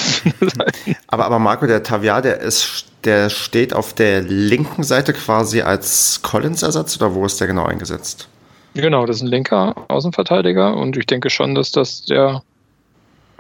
[1.08, 6.22] aber, aber Marco, der Taviar, der ist, der steht auf der linken Seite quasi als
[6.24, 8.28] Collins-Ersatz oder wo ist der genau eingesetzt?
[8.74, 12.42] Genau, das ist ein linker Außenverteidiger und ich denke schon, dass das der,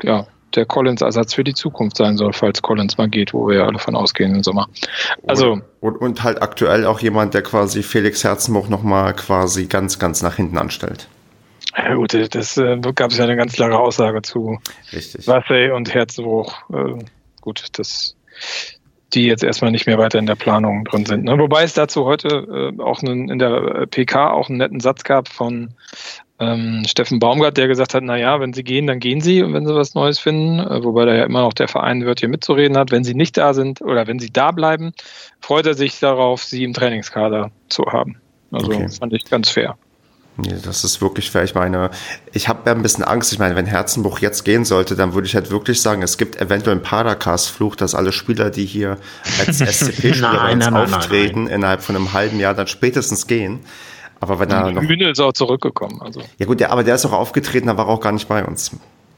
[0.03, 3.65] ja, der Collins-Ersatz für die Zukunft sein soll, falls Collins mal geht, wo wir ja
[3.65, 4.67] alle von ausgehen im Sommer.
[5.27, 10.21] Also und, und halt aktuell auch jemand, der quasi Felix Herzenbuch nochmal quasi ganz, ganz
[10.21, 11.07] nach hinten anstellt.
[11.77, 14.59] Ja gut, das äh, gab es ja eine ganz klare Aussage zu
[14.91, 15.27] Richtig.
[15.27, 16.53] Und Herzenbuch.
[16.69, 17.03] Äh,
[17.39, 18.15] gut, das
[19.13, 21.25] die jetzt erstmal nicht mehr weiter in der Planung drin sind.
[21.25, 21.37] Ne?
[21.37, 25.27] Wobei es dazu heute äh, auch einen, in der PK auch einen netten Satz gab
[25.27, 25.71] von
[26.41, 29.65] ähm, Steffen Baumgart, der gesagt hat, naja, wenn sie gehen, dann gehen sie und wenn
[29.65, 32.77] sie was Neues finden, äh, wobei da ja immer noch der Verein wird hier mitzureden
[32.77, 32.91] hat.
[32.91, 34.93] Wenn sie nicht da sind oder wenn sie da bleiben,
[35.39, 38.17] freut er sich darauf, sie im Trainingskader zu haben.
[38.51, 38.89] Also okay.
[38.89, 39.77] fand ich ganz fair.
[40.37, 41.43] Nee, das ist wirklich fair.
[41.43, 41.91] Ich meine,
[42.33, 43.31] ich habe ja ein bisschen Angst.
[43.33, 46.39] Ich meine, wenn Herzenbuch jetzt gehen sollte, dann würde ich halt wirklich sagen, es gibt
[46.41, 48.97] eventuell einen Paracast-Fluch, dass alle Spieler, die hier
[49.45, 51.53] als SCP-Spieler auftreten, nein.
[51.53, 53.59] innerhalb von einem halben Jahr dann spätestens gehen.
[54.21, 54.81] Aber wenn er noch.
[54.81, 56.01] Bühne ist auch zurückgekommen.
[56.01, 56.21] Also.
[56.37, 58.45] Ja gut, der, aber der ist auch aufgetreten, da war er auch gar nicht bei
[58.45, 58.71] uns.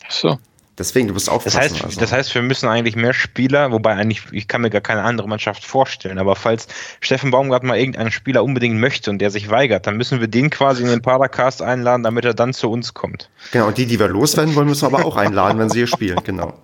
[0.08, 0.40] Ach so.
[0.76, 1.60] Deswegen, du bist aufpassen.
[1.60, 2.00] Das heißt, also.
[2.00, 5.28] das heißt, wir müssen eigentlich mehr Spieler, wobei eigentlich, ich kann mir gar keine andere
[5.28, 6.68] Mannschaft vorstellen, aber falls
[7.00, 10.50] Steffen Baumgart mal irgendeinen Spieler unbedingt möchte und der sich weigert, dann müssen wir den
[10.50, 13.30] quasi in den Paracast einladen, damit er dann zu uns kommt.
[13.52, 15.88] Genau, und die, die wir loswerden wollen, müssen wir aber auch einladen, wenn sie hier
[15.88, 16.54] spielen, genau.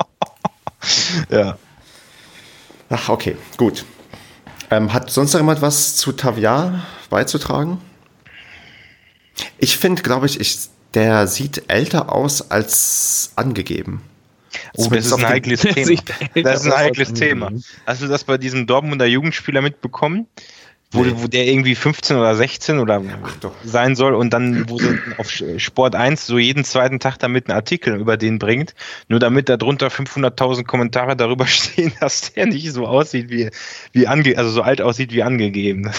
[1.30, 1.58] Ja.
[2.90, 3.86] Ach, okay, gut.
[4.72, 7.80] Ähm, hat sonst noch jemand was zu Taviar beizutragen?
[9.58, 10.58] Ich finde, glaube ich, ich,
[10.94, 14.02] der sieht älter aus als angegeben.
[14.76, 16.02] Oh, das ist ein heikles Thema.
[16.36, 17.52] Das ist ein heikles Thema.
[17.86, 20.28] Hast du das bei diesem Dortmunder Jugendspieler mitbekommen?
[20.92, 23.02] wo, wo der irgendwie 15 oder 16 oder
[23.64, 27.56] sein soll und dann, wo sie auf Sport 1 so jeden zweiten Tag damit einen
[27.56, 28.74] Artikel über den bringt,
[29.08, 33.52] nur damit da drunter 500.000 Kommentare darüber stehen, dass der nicht so aussieht wie,
[33.92, 35.92] wie ange, also so alt aussieht wie angegeben.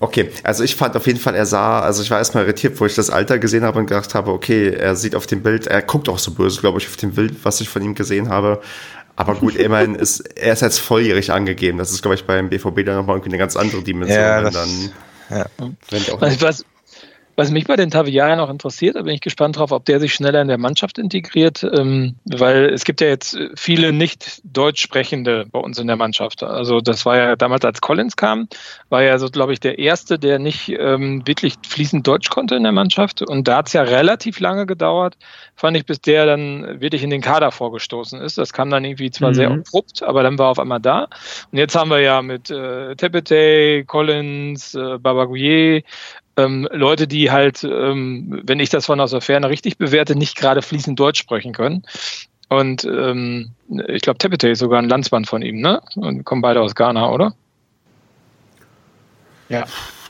[0.00, 2.86] Okay, also ich fand auf jeden Fall, er sah, also ich war erstmal irritiert, wo
[2.86, 5.82] ich das Alter gesehen habe und gedacht habe, okay, er sieht auf dem Bild, er
[5.82, 8.60] guckt auch so böse, glaube ich, auf dem Bild, was ich von ihm gesehen habe.
[9.16, 11.78] Aber gut, immerhin ist er ist jetzt volljährig angegeben.
[11.78, 14.18] Das ist, glaube ich, beim BVB dann nochmal eine ganz andere Dimension.
[14.18, 14.92] Ja, das, dann,
[15.30, 15.46] ja.
[16.40, 16.64] Was,
[17.36, 20.14] was, mich bei den Taviaren auch interessiert, da bin ich gespannt drauf, ob der sich
[20.14, 25.46] schneller in der Mannschaft integriert, ähm, weil es gibt ja jetzt viele nicht Deutsch sprechende
[25.50, 26.42] bei uns in der Mannschaft.
[26.42, 28.48] Also das war ja damals, als Collins kam,
[28.88, 32.62] war ja so, glaube ich, der erste, der nicht ähm, wirklich fließend Deutsch konnte in
[32.62, 33.22] der Mannschaft.
[33.22, 35.16] Und da hat es ja relativ lange gedauert,
[35.56, 38.38] fand ich, bis der dann wirklich in den Kader vorgestoßen ist.
[38.38, 39.34] Das kam dann irgendwie zwar mhm.
[39.34, 41.08] sehr abrupt, aber dann war er auf einmal da.
[41.50, 45.84] Und jetzt haben wir ja mit äh, Tepete, Collins, äh, Babagouye,
[46.36, 50.36] ähm, Leute, die halt, ähm, wenn ich das von aus der Ferne richtig bewerte, nicht
[50.36, 51.84] gerade fließend Deutsch sprechen können.
[52.48, 53.52] Und ähm,
[53.88, 55.80] ich glaube, Tepete ist sogar ein Landsmann von ihm, ne?
[55.96, 57.34] Und kommen beide aus Ghana, oder?
[59.48, 59.64] Ja.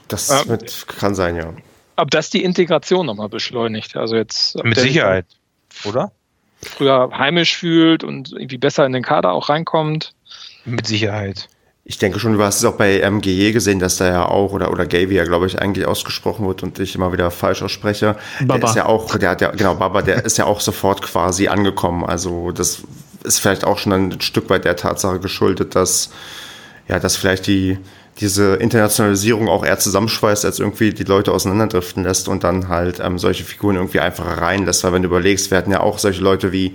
[0.08, 1.52] Das ähm, mit, kann sein, ja.
[1.96, 3.96] Ob das die Integration nochmal beschleunigt?
[3.96, 4.62] Also jetzt.
[4.64, 5.26] Mit Sicherheit,
[5.84, 6.12] oder?
[6.60, 10.12] Früher heimisch fühlt und irgendwie besser in den Kader auch reinkommt.
[10.64, 11.48] Mit Sicherheit.
[11.86, 14.72] Ich denke schon, du hast es auch bei MGE gesehen, dass da ja auch, oder,
[14.72, 18.16] oder er, glaube ich, eigentlich ausgesprochen wird und ich immer wieder falsch ausspreche.
[18.40, 18.58] Baba.
[18.58, 21.48] Der ist ja auch, der hat ja, genau, Baba, der ist ja auch sofort quasi
[21.48, 22.02] angekommen.
[22.02, 22.84] Also, das
[23.22, 26.08] ist vielleicht auch schon ein Stück weit der Tatsache geschuldet, dass,
[26.88, 27.78] ja, dass vielleicht die,
[28.20, 33.18] diese Internationalisierung auch eher zusammenschweißt, als irgendwie die Leute auseinanderdriften lässt und dann halt ähm,
[33.18, 34.84] solche Figuren irgendwie einfacher reinlässt.
[34.84, 36.74] Weil wenn du überlegst, wir hatten ja auch solche Leute wie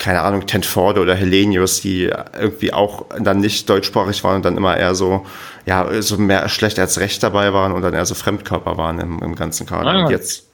[0.00, 4.76] keine Ahnung, Tenforde oder Helenius, die irgendwie auch dann nicht deutschsprachig waren und dann immer
[4.76, 5.26] eher so,
[5.66, 9.22] ja, so mehr schlecht als recht dabei waren und dann eher so Fremdkörper waren im,
[9.22, 9.90] im ganzen Kader.
[9.90, 10.48] Ah, und jetzt.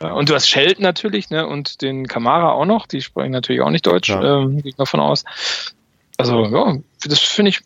[0.00, 3.70] Und du hast Sheld natürlich, ne, und den Kamara auch noch, die sprechen natürlich auch
[3.70, 4.40] nicht Deutsch, ja.
[4.40, 5.24] ähm, gehe ich davon aus.
[6.16, 7.60] Also, ja, das finde ich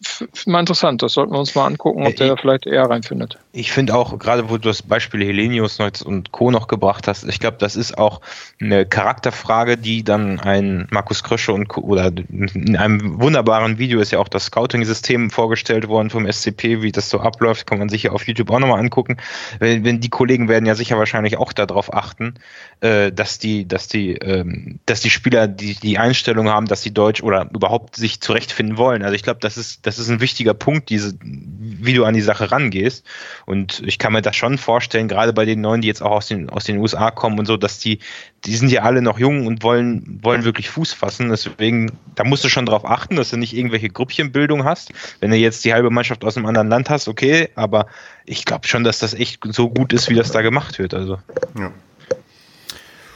[0.47, 1.03] mal interessant.
[1.03, 3.39] Das sollten wir uns mal angucken, ob der da vielleicht eher reinfindet.
[3.53, 6.51] Ich finde auch, gerade wo du das Beispiel Helenius und Co.
[6.51, 8.21] noch gebracht hast, ich glaube, das ist auch
[8.61, 11.83] eine Charakterfrage, die dann ein Markus Krösche und Co.
[11.83, 16.93] oder in einem wunderbaren Video ist ja auch das Scouting-System vorgestellt worden vom SCP, wie
[16.93, 19.17] das so abläuft, kann man sich ja auf YouTube auch nochmal angucken.
[19.59, 22.35] Wenn, wenn die Kollegen werden ja sicher wahrscheinlich auch darauf achten,
[22.81, 26.93] äh, dass die, dass die, ähm, dass die Spieler die, die Einstellung haben, dass sie
[26.93, 29.03] Deutsch oder überhaupt sich zurechtfinden wollen.
[29.03, 32.21] Also ich glaube, das ist, das ist ein wichtiger Punkt, diese, wie du an die
[32.21, 33.05] Sache rangehst.
[33.47, 36.29] Und ich kann mir das schon vorstellen, gerade bei den Neuen, die jetzt auch aus
[36.29, 37.99] den, aus den USA kommen und so, dass die,
[38.45, 41.31] die sind ja alle noch jung und wollen, wollen wirklich Fuß fassen.
[41.31, 44.93] Deswegen, da musst du schon darauf achten, dass du nicht irgendwelche Grüppchenbildung hast.
[45.21, 47.87] Wenn du jetzt die halbe Mannschaft aus einem anderen Land hast, okay, aber
[48.25, 50.95] ich glaube schon, dass das echt so gut ist, wie das da gemacht wird.
[50.95, 51.19] Also.
[51.59, 51.73] Ja.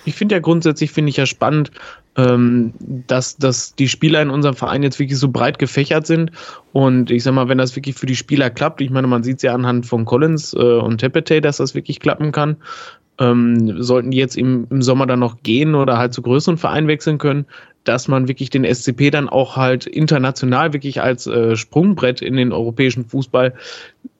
[0.07, 1.71] Ich finde ja grundsätzlich, finde ich ja spannend,
[2.16, 6.31] ähm, dass, dass die Spieler in unserem Verein jetzt wirklich so breit gefächert sind.
[6.73, 9.37] Und ich sag mal, wenn das wirklich für die Spieler klappt, ich meine, man sieht
[9.37, 12.57] es ja anhand von Collins äh, und Tepete, dass das wirklich klappen kann.
[13.19, 16.87] Ähm, sollten die jetzt im, im Sommer dann noch gehen oder halt zu größeren Vereinen
[16.87, 17.47] wechseln können,
[17.85, 22.53] dass man wirklich den SCP dann auch halt international wirklich als äh, Sprungbrett in den
[22.53, 23.55] europäischen Fußball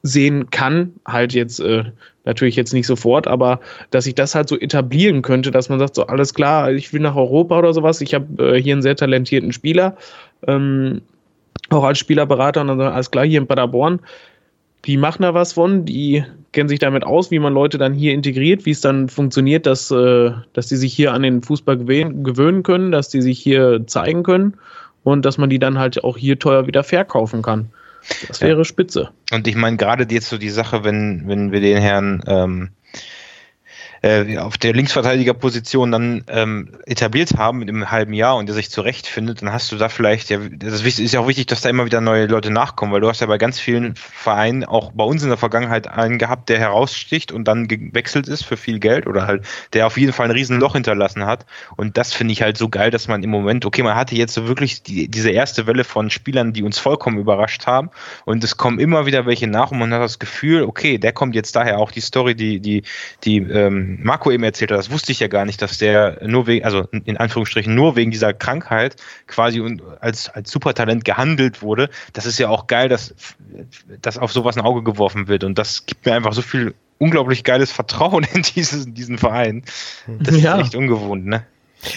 [0.01, 0.93] sehen kann.
[1.05, 1.83] Halt jetzt äh,
[2.27, 3.59] natürlich jetzt nicht sofort, aber
[3.89, 7.01] dass ich das halt so etablieren könnte, dass man sagt, so alles klar, ich will
[7.01, 8.01] nach Europa oder sowas.
[8.01, 9.97] Ich habe äh, hier einen sehr talentierten Spieler,
[10.45, 11.01] ähm,
[11.69, 13.99] auch als Spielerberater und dann alles klar, hier in Paderborn
[14.87, 18.13] die machen da was von, die kennen sich damit aus, wie man Leute dann hier
[18.13, 22.63] integriert, wie es dann funktioniert, dass, äh, dass die sich hier an den Fußball gewöhnen
[22.63, 24.53] können, dass die sich hier zeigen können
[25.03, 27.69] und dass man die dann halt auch hier teuer wieder verkaufen kann.
[28.27, 28.63] Das wäre ja.
[28.63, 29.11] spitze.
[29.31, 32.69] Und ich meine, gerade jetzt so die Sache, wenn, wenn wir den Herrn ähm,
[34.07, 38.69] äh, auf der Linksverteidigerposition dann ähm, etabliert haben in einem halben Jahr und der sich
[38.69, 41.85] zurechtfindet, dann hast du da vielleicht, ja, das ist ja auch wichtig, dass da immer
[41.85, 45.23] wieder neue Leute nachkommen, weil du hast ja bei ganz vielen Vereinen, auch bei uns
[45.23, 49.27] in der Vergangenheit, einen gehabt, der heraussticht und dann gewechselt ist für viel Geld oder
[49.27, 51.45] halt, der auf jeden Fall ein Riesenloch hinterlassen hat.
[51.75, 54.33] Und das finde ich halt so geil, dass man im Moment, okay, man hatte jetzt
[54.33, 57.89] so wirklich die, diese erste Welle von Spielern, die uns vollkommen überrascht haben
[58.23, 61.35] und es kommen immer wieder welche nach und man hat das Gefühl, okay, der kommt
[61.35, 62.83] jetzt daher auch die Story, die, die,
[63.25, 66.47] die ähm, Marco eben erzählt hat, das wusste ich ja gar nicht, dass der nur
[66.47, 68.95] wegen, also in Anführungsstrichen nur wegen dieser Krankheit
[69.27, 69.63] quasi
[69.99, 71.89] als, als Supertalent gehandelt wurde.
[72.13, 73.15] Das ist ja auch geil, dass,
[74.01, 75.43] dass auf sowas ein Auge geworfen wird.
[75.43, 79.63] Und das gibt mir einfach so viel unglaublich geiles Vertrauen in dieses, diesen Verein.
[80.19, 80.55] Das ja.
[80.55, 81.45] ist echt ungewohnt, ne?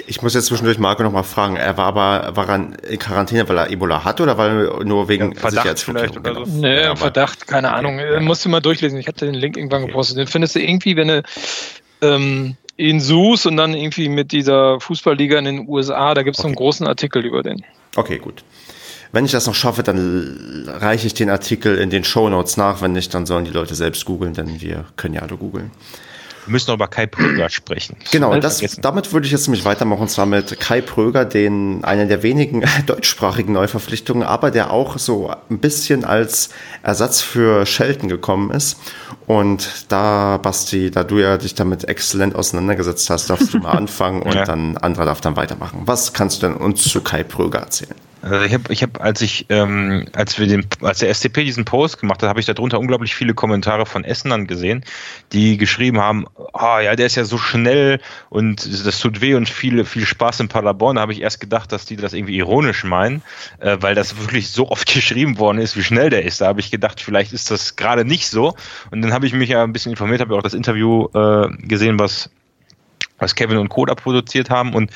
[0.07, 1.57] Ich muss jetzt zwischendurch Marco noch mal fragen.
[1.57, 5.33] Er war aber war er in Quarantäne, weil er Ebola hatte oder weil nur wegen
[5.33, 6.45] ja, Verdacht vielleicht oder so?
[6.45, 6.61] Genau.
[6.61, 7.99] Nee, ja, Verdacht, keine Ahnung.
[7.99, 8.21] Ja.
[8.21, 8.99] Musst du mal durchlesen.
[8.99, 9.93] Ich hatte den Link irgendwann okay.
[9.93, 10.19] gepostet.
[10.19, 11.23] Den findest du irgendwie, wenn du
[12.03, 16.41] ähm, ihn suchst und dann irgendwie mit dieser Fußballliga in den USA, da gibt es
[16.41, 16.43] okay.
[16.43, 17.65] so einen großen Artikel über den.
[17.97, 18.43] Okay, gut.
[19.13, 22.81] Wenn ich das noch schaffe, dann reiche ich den Artikel in den Show Notes nach.
[22.81, 25.73] Wenn nicht, dann sollen die Leute selbst googeln, denn wir können ja alle googeln.
[26.51, 27.95] Wir müssen noch über Kai Pröger sprechen.
[28.11, 32.07] Genau, das, damit würde ich jetzt nämlich weitermachen, und zwar mit Kai Pröger, den einer
[32.07, 36.51] der wenigen deutschsprachigen Neuverpflichtungen, aber der auch so ein bisschen als
[36.83, 38.81] Ersatz für Shelton gekommen ist.
[39.29, 44.23] Und da, Basti, da du ja dich damit exzellent auseinandergesetzt hast, darfst du mal anfangen
[44.23, 44.45] und ja.
[44.45, 45.83] dann Andra darf dann weitermachen.
[45.85, 47.95] Was kannst du denn uns zu Kai Pröger erzählen?
[48.23, 51.65] Also ich habe, ich hab, als ich, ähm, als wir den, als der SCP diesen
[51.65, 54.85] Post gemacht hat, habe ich darunter unglaublich viele Kommentare von Essenern gesehen,
[55.33, 59.35] die geschrieben haben, ah oh, ja, der ist ja so schnell und das tut weh
[59.35, 60.97] und viel, viel Spaß in Paderborn.
[60.97, 63.23] Da habe ich erst gedacht, dass die das irgendwie ironisch meinen,
[63.61, 66.41] äh, weil das wirklich so oft geschrieben worden ist, wie schnell der ist.
[66.41, 68.55] Da habe ich gedacht, vielleicht ist das gerade nicht so.
[68.91, 71.99] Und dann habe ich mich ja ein bisschen informiert, habe auch das Interview äh, gesehen,
[71.99, 72.31] was
[73.21, 74.91] was Kevin und Koda produziert haben und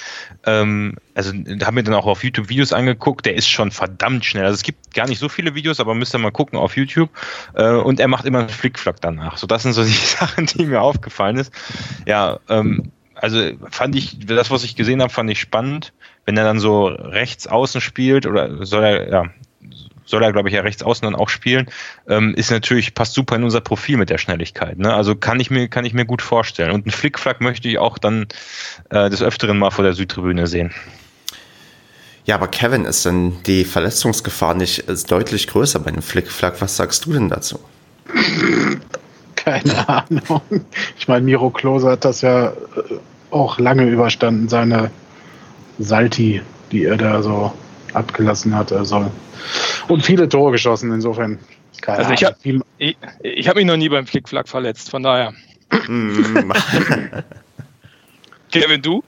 [0.44, 4.44] ähm, also haben wir dann auch auf YouTube Videos angeguckt, der ist schon verdammt schnell.
[4.44, 7.10] Also es gibt gar nicht so viele Videos, aber müsst ihr mal gucken auf YouTube
[7.54, 9.36] äh, und er macht immer einen Flickflack danach.
[9.36, 11.52] So, das sind so die Sachen, die mir aufgefallen ist.
[12.06, 15.92] Ja, ähm, also fand ich, das, was ich gesehen habe, fand ich spannend.
[16.26, 19.24] Wenn er dann so rechts außen spielt oder soll er, ja,
[20.04, 21.66] soll er, glaube ich, ja rechts außen dann auch spielen,
[22.08, 24.78] ähm, ist natürlich, passt super in unser Profil mit der Schnelligkeit.
[24.78, 24.92] Ne?
[24.92, 26.70] Also kann ich mir, kann ich mir gut vorstellen.
[26.70, 28.26] Und einen Flickflack möchte ich auch dann
[28.90, 30.72] äh, des Öfteren mal vor der Südtribüne sehen.
[32.26, 36.60] Ja, aber Kevin, ist denn die Verletzungsgefahr nicht deutlich größer bei einem Flickflack?
[36.60, 37.60] Was sagst du denn dazu?
[39.36, 40.40] Keine Ahnung.
[40.98, 42.52] Ich meine, Miro Klose hat das ja äh,
[43.30, 44.90] auch lange überstanden, seine
[45.78, 46.40] Salti,
[46.72, 47.52] die er da so
[47.94, 48.72] abgelassen hat.
[48.72, 49.10] Also
[49.88, 51.38] und viele Tore geschossen, insofern.
[51.80, 52.36] Keine also ich habe
[52.78, 55.32] ich, ich hab mich noch nie beim Flickflack verletzt, von daher.
[55.88, 56.52] Mm.
[58.52, 59.02] Kevin, du?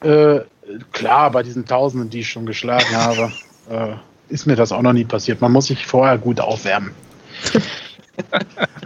[0.00, 0.40] Äh,
[0.92, 3.32] klar, bei diesen Tausenden, die ich schon geschlagen habe,
[3.70, 3.94] äh,
[4.32, 5.40] ist mir das auch noch nie passiert.
[5.40, 6.92] Man muss sich vorher gut aufwärmen.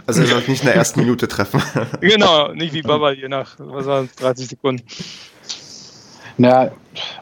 [0.05, 1.61] Also er soll nicht in der ersten Minute treffen.
[2.01, 4.83] genau, nicht wie Baba hier nach was war 30 Sekunden.
[6.37, 6.71] Na,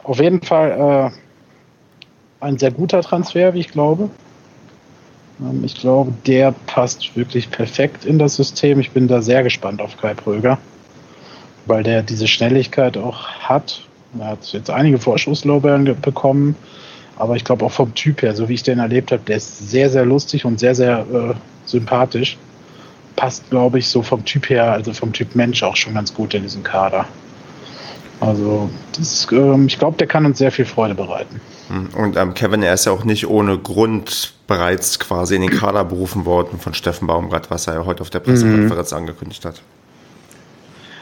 [0.02, 1.25] auf jeden Fall äh,
[2.40, 4.10] ein sehr guter Transfer, wie ich glaube.
[5.40, 8.80] Ähm, ich glaube, der passt wirklich perfekt in das System.
[8.80, 10.58] Ich bin da sehr gespannt auf Kai Pröger,
[11.66, 13.82] weil der diese Schnelligkeit auch hat.
[14.18, 16.56] Er hat jetzt einige Vorschusslorbeeren bekommen,
[17.16, 19.70] aber ich glaube auch vom Typ her, so wie ich den erlebt habe, der ist
[19.70, 22.38] sehr, sehr lustig und sehr, sehr äh, sympathisch.
[23.16, 26.34] Passt, glaube ich, so vom Typ her, also vom Typ Mensch auch schon ganz gut
[26.34, 27.06] in diesen Kader.
[28.20, 31.40] Also das, ähm, ich glaube, der kann uns sehr viel Freude bereiten.
[31.68, 35.50] Hm, und ähm, Kevin, er ist ja auch nicht ohne Grund bereits quasi in den
[35.50, 38.98] Kader berufen worden von Steffen Baumgart, was er ja heute auf der Pressekonferenz mhm.
[38.98, 39.62] angekündigt hat.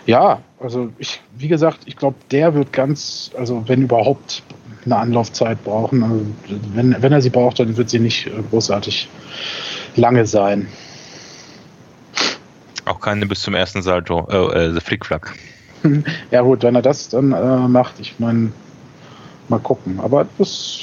[0.06, 4.42] Ja, also ich, wie gesagt, ich glaube, der wird ganz, also wenn überhaupt
[4.84, 6.02] eine Anlaufzeit brauchen.
[6.02, 6.26] Also
[6.74, 9.08] wenn, wenn er sie braucht, dann wird sie nicht großartig
[9.96, 10.68] lange sein.
[12.84, 15.34] Auch keine bis zum ersten Salto, äh, äh Flickflack.
[16.30, 18.52] Ja gut, wenn er das dann äh, macht, ich meine,
[19.48, 20.00] mal gucken.
[20.00, 20.80] Aber das,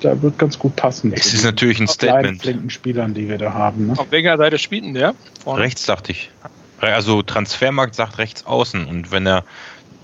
[0.00, 1.12] da wird ganz gut passen.
[1.12, 2.42] Es ist natürlich ein Statement.
[2.42, 3.88] flinken Spielern, die wir da haben.
[3.88, 3.98] Ne?
[3.98, 5.14] Auf welcher Seite spielt denn der?
[5.42, 5.62] Vorne.
[5.62, 6.30] Rechts, dachte ich.
[6.80, 8.86] Also Transfermarkt sagt rechts außen.
[8.86, 9.44] Und wenn er,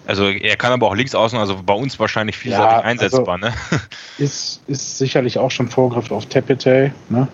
[0.06, 3.38] also er kann aber auch links außen, also bei uns wahrscheinlich vielseitig ja, einsetzbar.
[3.42, 3.54] Also ne?
[4.18, 7.28] ist, ist sicherlich auch schon Vorgriff auf Tepete ne?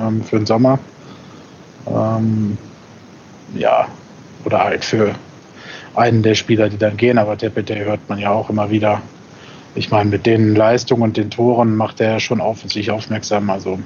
[0.00, 0.78] Ähm, für den Sommer.
[1.86, 2.58] Ähm,
[3.54, 3.88] ja,
[4.44, 5.14] oder halt für
[5.94, 9.02] einen der Spieler, die dann gehen, aber Tepete hört man ja auch immer wieder.
[9.74, 13.50] Ich meine, mit den Leistungen und den Toren macht er schon auf sich aufmerksam.
[13.50, 13.78] Also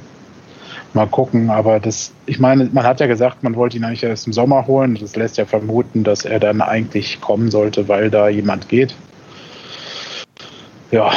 [0.95, 1.51] mal gucken.
[1.51, 4.67] Aber das, ich meine, man hat ja gesagt, man wollte ihn eigentlich erst im Sommer
[4.67, 4.97] holen.
[5.01, 8.95] Das lässt ja vermuten, dass er dann eigentlich kommen sollte, weil da jemand geht.
[10.91, 11.11] Ja,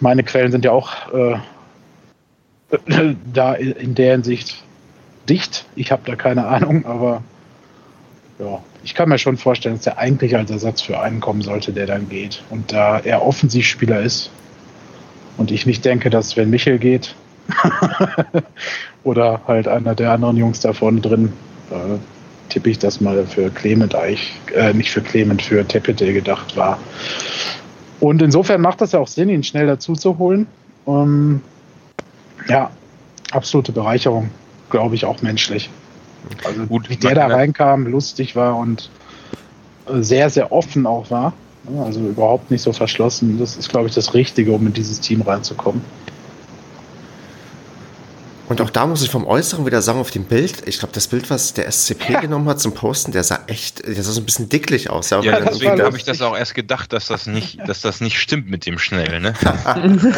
[0.00, 1.36] meine Quellen sind ja auch äh,
[3.32, 4.62] da in der Hinsicht
[5.28, 5.64] dicht.
[5.74, 7.22] Ich habe da keine Ahnung, aber
[8.38, 11.72] ja, ich kann mir schon vorstellen, dass er eigentlich als Ersatz für einen kommen sollte,
[11.72, 12.42] der dann geht.
[12.50, 14.30] Und da er Offensivspieler ist
[15.36, 17.14] und ich nicht denke, dass wenn Michel geht,
[19.04, 21.32] Oder halt einer der anderen Jungs da vorne drin.
[21.70, 21.98] Äh,
[22.48, 26.78] tippe ich das mal für Clement eigentlich, äh, nicht für Clement, für Tepete gedacht war.
[27.98, 30.46] Und insofern macht das ja auch Sinn, ihn schnell dazu zu holen.
[30.86, 31.40] Ähm,
[32.48, 32.70] ja,
[33.32, 34.30] absolute Bereicherung,
[34.70, 35.70] glaube ich, auch menschlich.
[36.44, 38.90] Also, Gut, wie der da reinkam, lustig war und
[39.88, 41.32] äh, sehr, sehr offen auch war.
[41.80, 43.38] Also überhaupt nicht so verschlossen.
[43.38, 45.82] Das ist, glaube ich, das Richtige, um in dieses Team reinzukommen.
[48.48, 51.08] Und auch da muss ich vom Äußeren wieder sagen, auf dem Bild, ich glaube, das
[51.08, 52.20] Bild, was der SCP ja.
[52.20, 55.10] genommen hat zum Posten, der sah echt, der sah so ein bisschen dicklich aus.
[55.10, 58.18] Ja, ja deswegen habe ich das auch erst gedacht, dass das nicht, dass das nicht
[58.18, 59.34] stimmt mit dem Schnell, ne?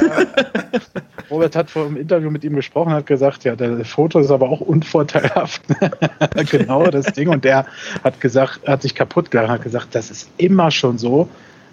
[1.31, 4.49] Robert hat vor dem Interview mit ihm gesprochen, hat gesagt, ja, der Foto ist aber
[4.49, 5.63] auch unvorteilhaft.
[6.51, 7.29] genau das Ding.
[7.29, 7.67] Und der
[8.05, 11.29] hat gesagt, hat sich kaputt gemacht, hat gesagt, das ist immer schon so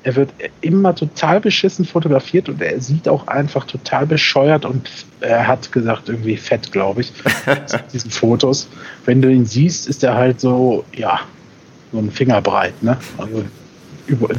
[0.05, 0.29] er wird
[0.61, 4.87] immer total beschissen fotografiert und er sieht auch einfach total bescheuert und
[5.19, 7.11] er hat gesagt, irgendwie fett, glaube ich,
[7.93, 8.67] diesen Fotos.
[9.05, 11.21] Wenn du ihn siehst, ist er halt so, ja,
[11.91, 12.97] so ein Fingerbreit, ne?
[13.17, 13.45] Also
[14.05, 14.29] über,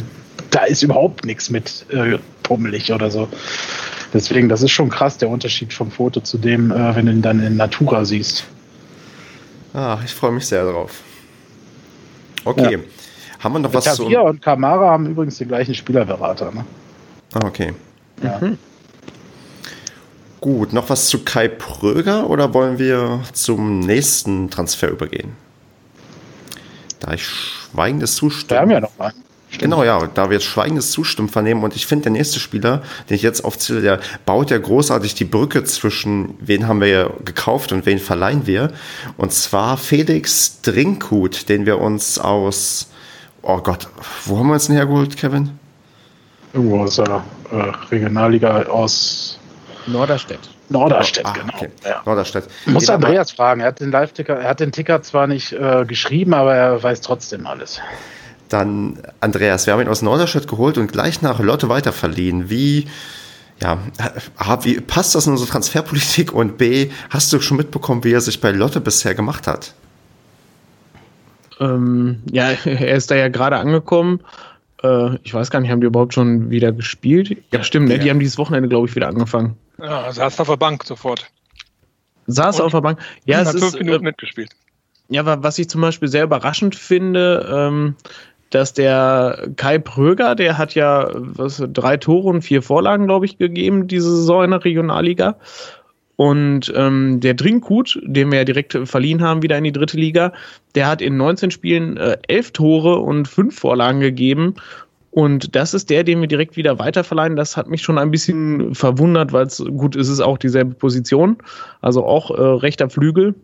[0.51, 3.29] da ist überhaupt nichts mit äh, pummelig oder so.
[4.15, 7.23] Deswegen, das ist schon krass, der Unterschied vom Foto zu dem, äh, wenn du ihn
[7.23, 8.45] dann in Natura siehst.
[9.75, 11.03] Ach, ich freue mich sehr drauf.
[12.45, 12.75] Okay.
[12.75, 12.79] Ja.
[13.47, 14.03] Haben wir noch was zu.
[14.03, 16.51] Tavia und Kamara haben übrigens den gleichen Spielerberater.
[16.51, 16.65] Ne?
[17.33, 17.75] Ah, okay.
[18.21, 18.39] Ja.
[18.41, 18.59] Mhm.
[20.41, 25.37] Gut, noch was zu Kai Pröger oder wollen wir zum nächsten Transfer übergehen?
[26.99, 28.49] Da ich schweigendes Zustimmen.
[28.51, 29.23] Wir haben ja noch einen.
[29.61, 33.15] Genau, ja, da wir jetzt schweigendes Zustimmen vernehmen und ich finde, der nächste Spieler, den
[33.15, 37.87] ich jetzt aufzähle, der baut ja großartig die Brücke zwischen, wen haben wir gekauft und
[37.87, 38.73] wen verleihen wir.
[39.17, 42.89] Und zwar Felix Drinkhut, den wir uns aus
[43.47, 43.89] oh Gott,
[44.25, 45.59] wo haben wir jetzt denn hergeholt, Kevin?
[46.53, 47.57] Irgendwo aus der äh,
[47.91, 49.39] Regionalliga aus
[49.87, 50.51] Norderstedt.
[50.69, 51.55] Norderstedt, ah, genau.
[51.55, 51.69] Okay.
[51.85, 52.03] Ja.
[52.05, 52.49] Norderstedt.
[52.67, 53.61] Muss Andreas fragen.
[53.61, 57.03] Er hat den Live-Ticker, er hat den Ticker zwar nicht äh, geschrieben, aber er weiß
[57.03, 57.81] trotzdem alles.
[58.49, 62.51] Dann, Andreas, wir haben ihn aus Norderstedt geholt und gleich nach Lotte weiterverliehen.
[62.51, 62.89] Wie,
[63.61, 63.79] ja,
[64.63, 66.33] wie passt das in unsere Transferpolitik?
[66.33, 69.75] Und B, hast du schon mitbekommen, wie er sich bei Lotte bisher gemacht hat?
[71.61, 74.21] Ähm, ja, er ist da ja gerade angekommen.
[74.83, 77.37] Äh, ich weiß gar nicht, haben die überhaupt schon wieder gespielt?
[77.53, 77.99] Ja, stimmt, ne?
[77.99, 79.57] die haben dieses Wochenende, glaube ich, wieder angefangen.
[79.79, 81.27] Ja, saß auf der Bank sofort.
[82.27, 82.99] Saß Und auf der Bank.
[83.25, 84.51] Ja, es hat fünf ist, Minuten äh, mitgespielt.
[85.09, 87.95] Ja, was ich zum Beispiel sehr überraschend finde, ähm,
[88.51, 93.39] dass der Kai Pröger, der hat ja was, drei Tore und vier Vorlagen, glaube ich,
[93.39, 95.37] gegeben, diese Saison in der Regionalliga.
[96.17, 100.33] Und ähm, der Drinkgut, den wir ja direkt verliehen haben, wieder in die dritte Liga,
[100.75, 104.55] der hat in 19 Spielen äh, elf Tore und fünf Vorlagen gegeben.
[105.11, 107.37] Und das ist der, den wir direkt wieder weiterverleihen.
[107.37, 111.39] Das hat mich schon ein bisschen verwundert, weil es gut ist, es auch dieselbe Position,
[111.81, 113.35] also auch äh, rechter Flügel.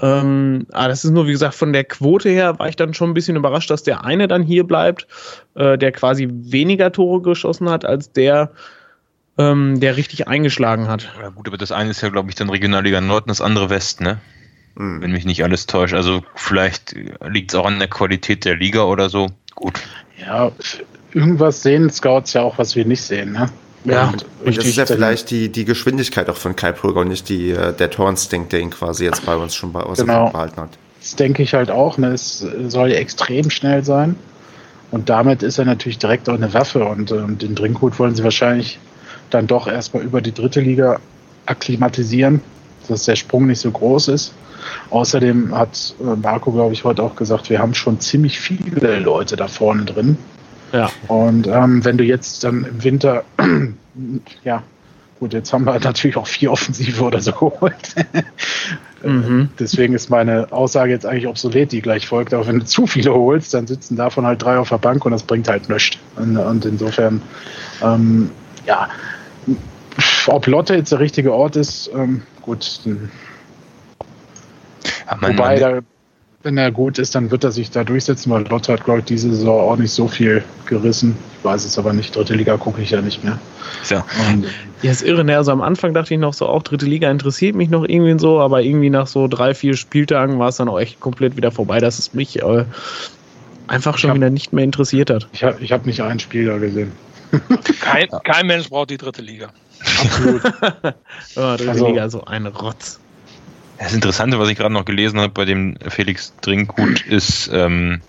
[0.00, 3.10] Ähm, aber das ist nur, wie gesagt, von der Quote her war ich dann schon
[3.10, 5.06] ein bisschen überrascht, dass der eine dann hier bleibt,
[5.54, 8.50] äh, der quasi weniger Tore geschossen hat als der,
[9.40, 11.08] ähm, der richtig eingeschlagen hat.
[11.20, 13.70] Ja gut, aber das eine ist ja, glaube ich, dann Regionalliga Nord und das andere
[13.70, 14.18] West, ne?
[14.74, 15.02] Mhm.
[15.02, 15.94] Wenn mich nicht alles täuscht.
[15.94, 16.94] Also vielleicht
[17.28, 19.28] liegt es auch an der Qualität der Liga oder so.
[19.54, 19.80] Gut.
[20.24, 20.52] Ja,
[21.12, 23.50] irgendwas sehen Scouts ja auch, was wir nicht sehen, ne?
[23.84, 27.08] Ja, und, und das ist ja vielleicht die, die Geschwindigkeit auch von Kai Prüger und
[27.08, 30.28] nicht die, äh, der Torinstinkt, der ihn quasi jetzt bei uns schon bei uns genau.
[30.30, 30.70] behalten hat.
[31.00, 31.96] Das denke ich halt auch.
[31.96, 32.08] Ne?
[32.08, 34.16] Es soll extrem schnell sein.
[34.90, 36.84] Und damit ist er natürlich direkt auch eine Waffe.
[36.84, 38.78] Und ähm, den Drinkgut wollen sie wahrscheinlich
[39.30, 41.00] dann doch erstmal über die dritte Liga
[41.46, 42.40] akklimatisieren,
[42.88, 44.34] dass der Sprung nicht so groß ist.
[44.90, 49.36] Außerdem hat äh, Marco, glaube ich, heute auch gesagt, wir haben schon ziemlich viele Leute
[49.36, 50.18] da vorne drin.
[50.72, 50.90] Ja.
[51.08, 53.24] Und ähm, wenn du jetzt dann im Winter,
[54.44, 54.62] ja,
[55.18, 57.94] gut, jetzt haben wir natürlich auch vier Offensive oder so geholt.
[59.02, 59.48] Mhm.
[59.58, 62.34] Deswegen ist meine Aussage jetzt eigentlich obsolet, die gleich folgt.
[62.34, 65.12] Aber wenn du zu viele holst, dann sitzen davon halt drei auf der Bank und
[65.12, 65.98] das bringt halt nichts.
[66.16, 67.22] Und, und insofern,
[67.82, 68.30] ähm,
[68.66, 68.88] ja,
[70.26, 72.80] ob Lotte jetzt der richtige Ort ist, ähm, gut.
[72.84, 72.94] Ja,
[75.20, 75.80] man, Wobei, man, da,
[76.42, 79.04] wenn er gut ist, dann wird er sich da durchsetzen, weil Lotte hat, glaube ich,
[79.04, 81.16] diese Saison auch nicht so viel gerissen.
[81.38, 82.16] Ich weiß es aber nicht.
[82.16, 83.38] Dritte Liga gucke ich ja nicht mehr.
[83.88, 84.04] Ja.
[84.30, 84.46] Und,
[84.82, 85.22] ja, ist irre.
[85.24, 85.36] Ne?
[85.36, 88.40] Also am Anfang dachte ich noch so, auch dritte Liga interessiert mich noch irgendwie so,
[88.40, 91.78] aber irgendwie nach so drei, vier Spieltagen war es dann auch echt komplett wieder vorbei,
[91.78, 92.64] dass es mich äh,
[93.66, 95.28] einfach schon hab, wieder nicht mehr interessiert hat.
[95.32, 96.92] Ich habe ich hab nicht einen Spieler gesehen.
[97.80, 99.50] Kein, kein Mensch braucht die dritte Liga.
[99.80, 100.44] Absolut.
[101.36, 103.00] oh, dritte also, Liga, so ein Rotz.
[103.78, 108.02] Das Interessante, was ich gerade noch gelesen habe bei dem Felix Drinkgut, ist, ähm,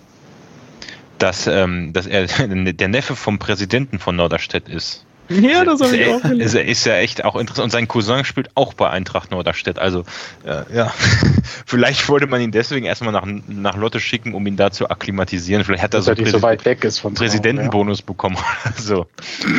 [1.18, 2.28] dass, ähm, dass er
[2.74, 5.06] der Neffe vom Präsidenten von Norderstedt ist.
[5.42, 6.62] Ja, das habe ich auch gelesen.
[6.62, 7.66] Ist, ist ja echt auch interessant.
[7.66, 9.80] Und sein Cousin spielt auch bei Eintracht Norderstedt.
[9.80, 10.04] Also,
[10.46, 10.94] äh, ja,
[11.66, 15.64] vielleicht wollte man ihn deswegen erstmal nach, nach Lotte schicken, um ihn da zu akklimatisieren.
[15.64, 18.06] Vielleicht hat er so, so weit weg ist von Präsidentenbonus ja.
[18.06, 18.38] bekommen.
[18.78, 19.08] so,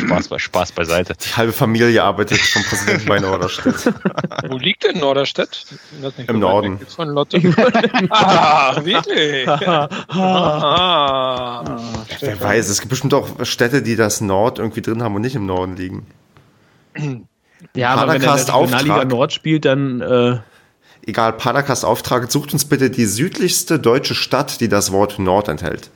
[0.05, 1.15] Spaß, Spaß beiseite.
[1.19, 3.93] Die halbe Familie arbeitet vom Präsidenten bei Norderstedt.
[4.47, 5.65] Wo liegt denn Norderstedt?
[6.27, 6.79] Im Norden.
[6.87, 7.41] Von Lotte.
[8.09, 9.47] ah, wirklich?
[9.47, 9.89] ah,
[12.19, 15.35] Wer weiß, es gibt bestimmt auch Städte, die das Nord irgendwie drin haben und nicht
[15.35, 15.62] im Norden.
[15.63, 16.05] Norden liegen.
[17.77, 20.01] Ja, aber wenn er in der Regionalliga Nord spielt, dann.
[20.01, 20.37] Äh
[21.07, 25.89] Egal, Padercast Auftrag, sucht uns bitte die südlichste deutsche Stadt, die das Wort Nord enthält.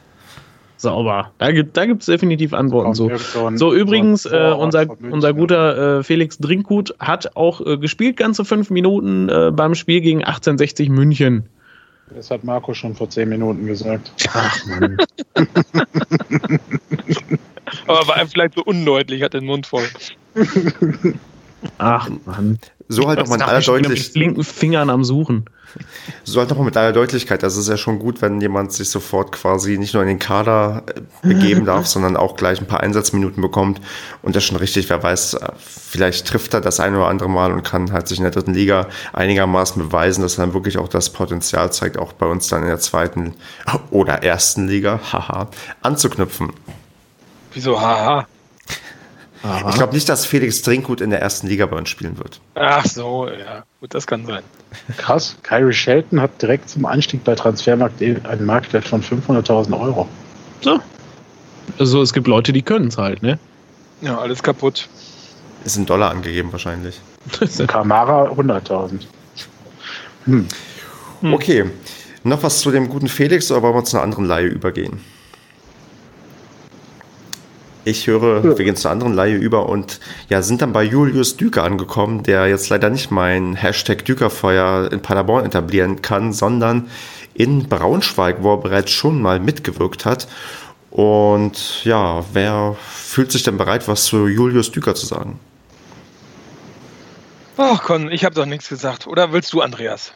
[0.78, 1.34] Sauber.
[1.40, 3.12] Da gibt da gibt's definitiv Antworten so.
[3.56, 8.70] So, übrigens, äh, unser, unser guter äh, Felix Drinkgut hat auch äh, gespielt, ganze fünf
[8.70, 11.50] Minuten äh, beim Spiel gegen 1860 München.
[12.16, 14.10] Das hat Marco schon vor zehn Minuten gesagt.
[14.34, 14.98] Ach Mann.
[17.88, 19.88] Aber war einem vielleicht so undeutlich, hat den Mund voll.
[21.78, 22.60] Ach Mann.
[22.90, 24.16] So halt nochmal in aller Deutlichkeit.
[24.16, 25.46] linken Fingern am Suchen.
[26.24, 27.44] So halt nochmal mit aller Deutlichkeit.
[27.44, 30.84] Das ist ja schon gut, wenn jemand sich sofort quasi nicht nur in den Kader
[30.88, 33.82] äh, begeben darf, sondern auch gleich ein paar Einsatzminuten bekommt.
[34.22, 34.90] Und das ist schon richtig.
[34.90, 38.18] Wer weiß, äh, vielleicht trifft er das eine oder andere Mal und kann halt sich
[38.18, 42.14] in der dritten Liga einigermaßen beweisen, dass er dann wirklich auch das Potenzial zeigt, auch
[42.14, 43.34] bei uns dann in der zweiten
[43.92, 45.50] oder ersten Liga, haha,
[45.82, 46.54] anzuknüpfen.
[47.54, 48.28] Wieso haha?
[49.44, 49.70] Aha.
[49.70, 52.42] Ich glaube nicht, dass Felix Drinkgut in der ersten Liga bei uns spielen wird.
[52.56, 54.44] Ach so, ja, gut, das kann sein.
[54.98, 60.08] Krass, Kyrie Shelton hat direkt zum Einstieg bei Transfermarkt einen Marktwert von 500.000 Euro.
[60.62, 60.80] So.
[61.78, 63.38] Also es gibt Leute, die können es halt, ne?
[64.02, 64.90] Ja, alles kaputt.
[65.64, 67.00] Ist in Dollar angegeben wahrscheinlich.
[67.68, 69.02] Kamara 100.000.
[70.26, 70.48] Hm.
[71.22, 71.66] Okay,
[72.24, 75.00] noch was zu dem guten Felix oder wollen wir zu einer anderen Laie übergehen?
[77.88, 78.58] Ich höre, ja.
[78.58, 82.46] wir gehen zur anderen Laie über und ja, sind dann bei Julius Düker angekommen, der
[82.48, 86.90] jetzt leider nicht mein Hashtag Dükerfeuer in Paderborn etablieren kann, sondern
[87.34, 90.28] in Braunschweig, wo er bereits schon mal mitgewirkt hat.
[90.92, 95.40] Und ja, wer fühlt sich denn bereit, was zu Julius Düker zu sagen?
[97.56, 99.08] Ach, Con, ich habe doch nichts gesagt.
[99.08, 100.12] Oder willst du, Andreas?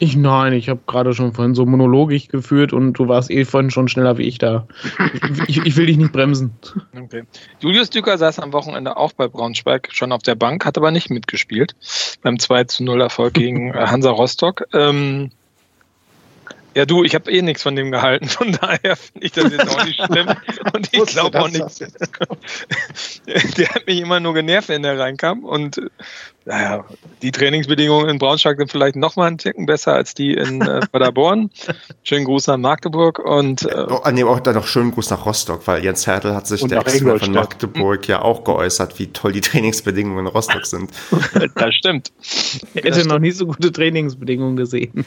[0.00, 3.70] Ich nein, ich habe gerade schon vorhin so monologisch geführt und du warst eh vorhin
[3.70, 4.66] schon schneller wie ich da.
[5.48, 6.52] Ich, ich will dich nicht bremsen.
[6.96, 7.24] Okay.
[7.60, 11.10] Julius Düker saß am Wochenende auch bei Braunschweig schon auf der Bank, hat aber nicht
[11.10, 11.74] mitgespielt
[12.22, 14.66] beim 2 zu 0 Erfolg gegen äh, Hansa Rostock.
[14.72, 15.30] Ähm,
[16.78, 19.68] ja, du, ich habe eh nichts von dem gehalten, von daher finde ich das jetzt
[19.68, 20.28] auch nicht schlimm.
[20.72, 21.80] Und ich glaube auch nicht.
[23.58, 25.44] Der hat mich immer nur genervt, wenn der reinkam.
[25.44, 25.80] Und
[26.48, 26.82] naja,
[27.20, 30.80] die Trainingsbedingungen in Braunschweig sind vielleicht noch mal einen Ticken besser als die in äh,
[30.92, 31.50] Paderborn.
[32.04, 35.66] schönen Gruß nach Magdeburg und äh, oh, nee, auch dann noch schönen Gruß nach Rostock,
[35.66, 39.42] weil Jens Hertel hat sich der Ex von Magdeburg ja auch geäußert, wie toll die
[39.42, 40.90] Trainingsbedingungen in Rostock sind.
[41.54, 42.12] das stimmt.
[42.72, 45.04] Ich hätte noch nie so gute Trainingsbedingungen gesehen.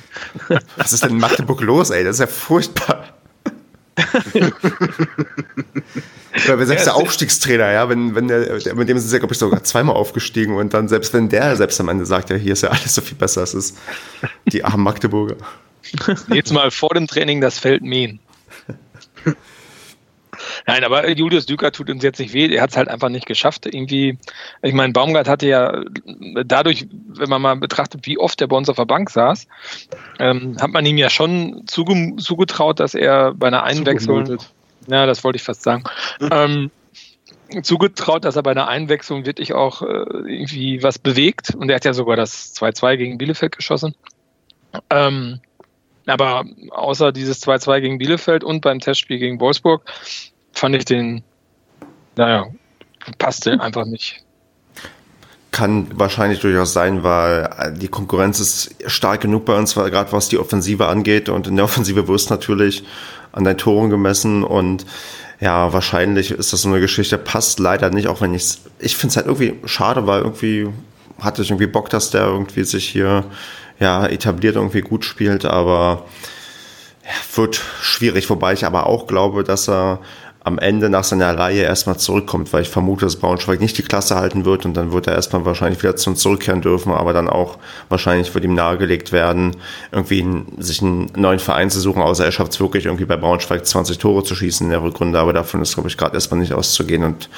[0.77, 2.03] Was ist denn in Magdeburg los, ey?
[2.03, 3.03] Das ist ja furchtbar.
[6.45, 9.19] Oder wenn selbst ja, der Aufstiegstrainer, ja, wenn, wenn der, mit dem sind sie ja,
[9.19, 12.35] glaube ich, sogar zweimal aufgestiegen und dann, selbst wenn der selbst am Ende sagt, ja,
[12.35, 13.77] hier ist ja alles so viel besser, es ist
[14.51, 15.35] die armen Magdeburger.
[16.29, 18.19] Jetzt mal vor dem Training das Feld mähen.
[20.65, 22.53] Nein, aber Julius Düker tut uns jetzt nicht weh.
[22.53, 23.65] Er hat es halt einfach nicht geschafft.
[23.65, 24.17] Irgendwie,
[24.61, 25.83] ich meine, Baumgart hatte ja
[26.45, 29.47] dadurch, wenn man mal betrachtet, wie oft er bei uns auf der Bank saß,
[30.19, 34.37] ähm, hat man ihm ja schon zuge zugetraut, dass er bei einer Einwechslung,
[34.87, 35.83] ja, das wollte ich fast sagen,
[36.31, 36.71] ähm,
[37.63, 41.53] zugetraut, dass er bei einer Einwechslung wirklich auch äh, irgendwie was bewegt.
[41.55, 43.95] Und er hat ja sogar das 2-2 gegen Bielefeld geschossen.
[44.89, 45.41] Ähm,
[46.05, 49.83] aber außer dieses 2-2 gegen Bielefeld und beim Testspiel gegen Wolfsburg
[50.53, 51.23] fand ich den,
[52.15, 52.47] naja,
[53.17, 54.23] passte einfach nicht.
[55.51, 60.37] Kann wahrscheinlich durchaus sein, weil die Konkurrenz ist stark genug bei uns, gerade was die
[60.37, 61.27] Offensive angeht.
[61.27, 62.83] Und in der Offensive wirst natürlich
[63.31, 64.43] an deinen Toren gemessen.
[64.43, 64.85] Und
[65.39, 69.11] ja, wahrscheinlich ist das so eine Geschichte, passt leider nicht, auch wenn ich ich finde
[69.11, 70.69] es halt irgendwie schade, weil irgendwie
[71.19, 73.25] hatte ich irgendwie Bock, dass der irgendwie sich hier
[73.79, 76.05] ja, etabliert irgendwie gut spielt, aber
[77.03, 79.99] ja, wird schwierig, wobei ich aber auch glaube, dass er
[80.43, 84.15] am Ende nach seiner Reihe erstmal zurückkommt, weil ich vermute, dass Braunschweig nicht die Klasse
[84.15, 87.29] halten wird und dann wird er erstmal wahrscheinlich wieder zu uns zurückkehren dürfen, aber dann
[87.29, 87.57] auch
[87.89, 89.55] wahrscheinlich wird ihm nahegelegt werden,
[89.91, 90.25] irgendwie
[90.57, 93.99] sich einen neuen Verein zu suchen, außer er schafft es wirklich irgendwie bei Braunschweig 20
[93.99, 97.03] Tore zu schießen in der Rückrunde, aber davon ist, glaube ich, gerade erstmal nicht auszugehen
[97.03, 97.29] und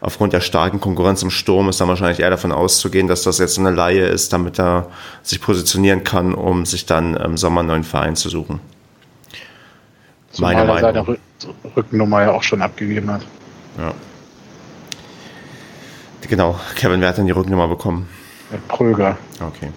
[0.00, 3.58] aufgrund der starken Konkurrenz im Sturm ist dann wahrscheinlich eher davon auszugehen, dass das jetzt
[3.58, 4.86] eine Laie ist, damit er
[5.24, 8.60] sich positionieren kann, um sich dann im Sommer einen neuen Verein zu suchen.
[10.38, 11.18] Meine seine
[11.76, 13.22] Rückennummer ja auch schon abgegeben hat.
[13.78, 13.94] Ja.
[16.28, 18.08] Genau, Kevin, wer hat denn die Rückennummer bekommen?
[18.50, 19.18] Der Pröger.
[19.40, 19.70] Okay.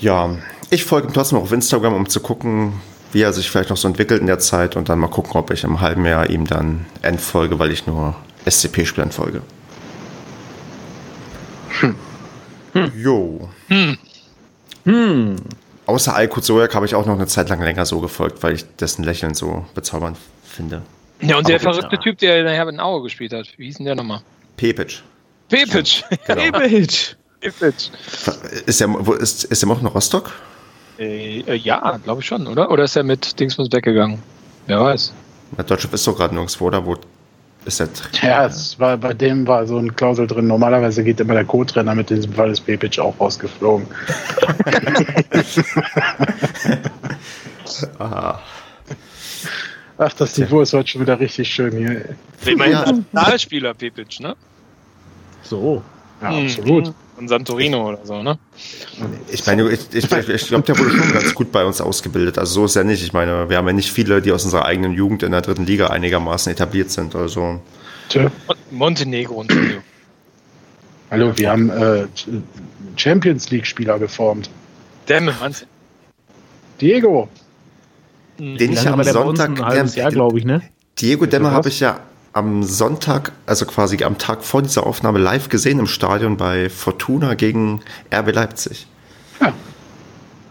[0.00, 0.30] Ja,
[0.70, 2.74] ich folge ihm trotzdem auf Instagram, um zu gucken,
[3.12, 5.50] wie er sich vielleicht noch so entwickelt in der Zeit und dann mal gucken, ob
[5.50, 8.16] ich im halben Jahr ihm dann entfolge, weil ich nur
[8.48, 9.42] SCP-Spielern folge.
[11.80, 11.94] Hm.
[12.72, 12.92] Hm.
[12.96, 13.48] Jo.
[13.68, 13.98] Hm.
[14.84, 15.36] Hm.
[15.86, 18.64] Außer Alkut Sojak habe ich auch noch eine Zeit lang länger so gefolgt, weil ich
[18.76, 20.82] dessen Lächeln so bezaubernd finde.
[21.20, 23.86] Ja, und der Aber verrückte Typ, der nachher in Aue gespielt hat, wie hieß denn
[23.86, 24.20] der nochmal?
[24.56, 25.02] Pepic.
[25.48, 26.04] Pepic.
[26.28, 26.58] Ja, genau.
[26.58, 27.16] Pepic.
[27.40, 27.90] Pepic.
[28.66, 30.32] Ist er, wo, ist, ist er noch in Rostock?
[30.98, 32.70] Äh, äh, ja, glaube ich schon, oder?
[32.70, 34.22] Oder ist er mit Dingsmus weggegangen?
[34.66, 35.12] Wer weiß.
[35.56, 36.84] Der Deutsche ist doch gerade nirgendwo, oder?
[36.86, 36.96] Wo
[37.64, 37.88] ist der
[38.22, 40.46] Ja, es war, bei dem war so ein Klausel drin.
[40.46, 43.86] Normalerweise geht immer der Co-Trainer, mit diesem Fall ist Pepic auch rausgeflogen.
[47.98, 48.40] Aha.
[49.98, 52.16] Ach, das Niveau ist heute schon wieder richtig schön hier.
[52.44, 52.92] Immerhin ja.
[52.92, 54.34] Nationalspieler Pepic, ne?
[55.42, 55.82] So.
[56.20, 56.44] Ja, hm.
[56.46, 56.94] absolut.
[57.14, 58.38] Von Santorino oder so, ne?
[59.30, 62.38] Ich meine, ich, ich, ich glaube, der wurde schon ganz gut bei uns ausgebildet.
[62.38, 63.02] Also so ist er nicht.
[63.02, 65.66] Ich meine, wir haben ja nicht viele, die aus unserer eigenen Jugend in der dritten
[65.66, 67.14] Liga einigermaßen etabliert sind.
[67.14, 67.60] Also.
[68.70, 69.52] Montenegro und
[71.10, 72.06] Hallo, wir haben äh,
[72.96, 74.48] Champions League-Spieler geformt.
[75.08, 75.66] Dämme, meinst
[76.80, 77.28] Diego.
[78.38, 80.62] Den ich am Sonntag, Jahr, glaube ich, ne?
[80.98, 82.00] Diego Demme habe ich ja
[82.32, 87.34] am Sonntag, also quasi am Tag vor dieser Aufnahme live gesehen im Stadion bei Fortuna
[87.34, 87.80] gegen
[88.12, 88.86] RB Leipzig.
[89.40, 89.52] Ja.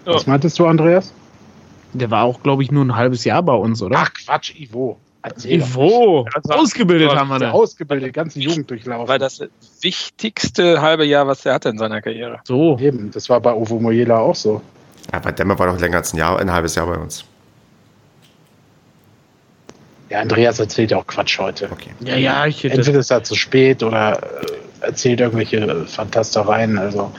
[0.06, 1.14] Was meintest du, Andreas?
[1.94, 3.98] Der war auch, glaube ich, nur ein halbes Jahr bei uns, oder?
[4.00, 4.98] Ach Quatsch, Ivo.
[5.24, 7.52] Erzähl Ivo, ausgebildet haben wir da.
[7.52, 9.08] Ausgebildet, ganze Jugend durchlaufen.
[9.08, 9.44] War das
[9.82, 12.40] wichtigste halbe Jahr, was er hatte in seiner Karriere.
[12.44, 12.80] So.
[12.80, 14.62] Eben, das war bei Ovo Moyela auch so.
[15.14, 17.24] Ja, bei Dämmer war doch länger als ein Jahr, ein halbes Jahr bei uns.
[20.12, 21.70] Ja, Andreas erzählt ja auch Quatsch heute.
[21.72, 21.92] Okay.
[22.02, 26.78] Ja, ja, ich hätte Entweder ist er zu spät oder äh, erzählt irgendwelche Fantastereien.
[26.78, 27.14] Also.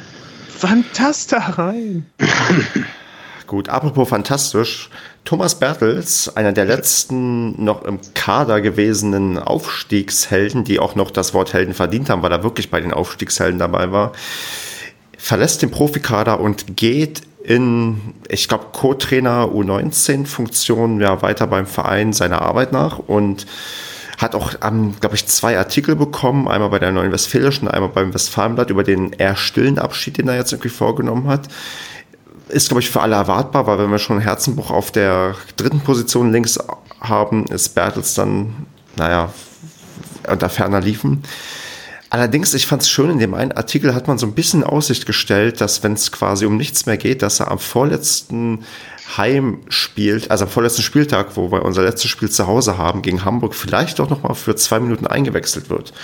[0.50, 2.04] Fantastereien.
[3.46, 4.90] Gut, apropos fantastisch.
[5.24, 11.54] Thomas Bertels, einer der letzten noch im Kader gewesenen Aufstiegshelden, die auch noch das Wort
[11.54, 14.12] Helden verdient haben, weil er wirklich bei den Aufstiegshelden dabei war,
[15.16, 22.42] verlässt den Profikader und geht in, ich glaube, Co-Trainer U19-Funktion ja weiter beim Verein seiner
[22.42, 23.46] Arbeit nach und
[24.18, 28.14] hat auch, ähm, glaube ich, zwei Artikel bekommen, einmal bei der Neuen Westfälischen, einmal beim
[28.14, 31.48] Westfalenblatt über den eher stillen Abschied, den er jetzt irgendwie vorgenommen hat.
[32.48, 36.32] Ist, glaube ich, für alle erwartbar, weil wenn wir schon Herzenbruch auf der dritten Position
[36.32, 36.58] links
[37.00, 38.66] haben, ist Bertels dann,
[38.96, 39.32] naja,
[40.28, 41.24] unter ferner liefen.
[42.12, 45.06] Allerdings, ich fand es schön, in dem einen Artikel hat man so ein bisschen Aussicht
[45.06, 48.66] gestellt, dass wenn es quasi um nichts mehr geht, dass er am vorletzten
[49.16, 53.24] Heim spielt, also am vorletzten Spieltag, wo wir unser letztes Spiel zu Hause haben, gegen
[53.24, 55.94] Hamburg, vielleicht doch nochmal für zwei Minuten eingewechselt wird.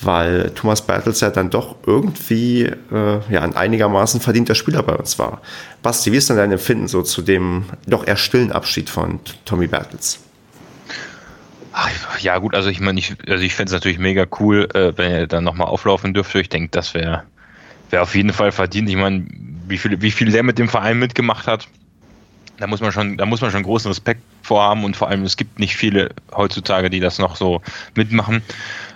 [0.00, 5.16] Weil Thomas Bertels ja dann doch irgendwie äh, ja, ein einigermaßen verdienter Spieler bei uns
[5.20, 5.42] war.
[5.80, 9.68] Basti, wie ist denn dein Empfinden so zu dem doch eher stillen Abschied von Tommy
[9.68, 10.25] Bertels?
[11.78, 14.96] Ach, ja, gut, also ich meine, ich, also ich fände es natürlich mega cool, äh,
[14.96, 16.40] wenn er dann nochmal auflaufen dürfte.
[16.40, 17.24] Ich denke, das wäre
[17.90, 18.88] wär auf jeden Fall verdient.
[18.88, 19.26] Ich meine,
[19.68, 21.68] wie viel, wie viel der mit dem Verein mitgemacht hat,
[22.56, 25.36] da muss man schon, da muss man schon großen Respekt vorhaben und vor allem es
[25.36, 27.60] gibt nicht viele heutzutage, die das noch so
[27.94, 28.40] mitmachen.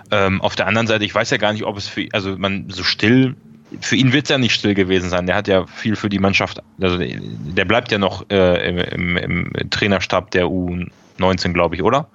[0.09, 2.65] Ähm, auf der anderen Seite, ich weiß ja gar nicht, ob es für, also man
[2.69, 3.35] so still,
[3.79, 5.27] für ihn wird es ja nicht still gewesen sein.
[5.27, 9.51] Der hat ja viel für die Mannschaft, also der bleibt ja noch äh, im, im,
[9.53, 12.07] im Trainerstab der U19, glaube ich, oder?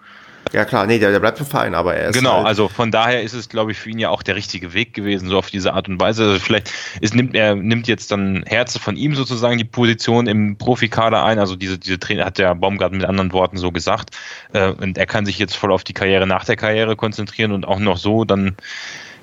[0.53, 2.15] Ja klar, nee, der, der bleibt im Verein, aber er ist.
[2.15, 4.75] Genau, halt also von daher ist es, glaube ich, für ihn ja auch der richtige
[4.75, 6.25] Weg gewesen, so auf diese Art und Weise.
[6.25, 10.57] Also vielleicht ist, nimmt er nimmt jetzt dann Herze von ihm sozusagen die Position im
[10.57, 11.39] Profikader ein.
[11.39, 14.11] Also diese, diese Trainer hat der Baumgarten mit anderen Worten so gesagt.
[14.53, 17.67] Äh, und er kann sich jetzt voll auf die Karriere nach der Karriere konzentrieren und
[17.67, 18.57] auch noch so dann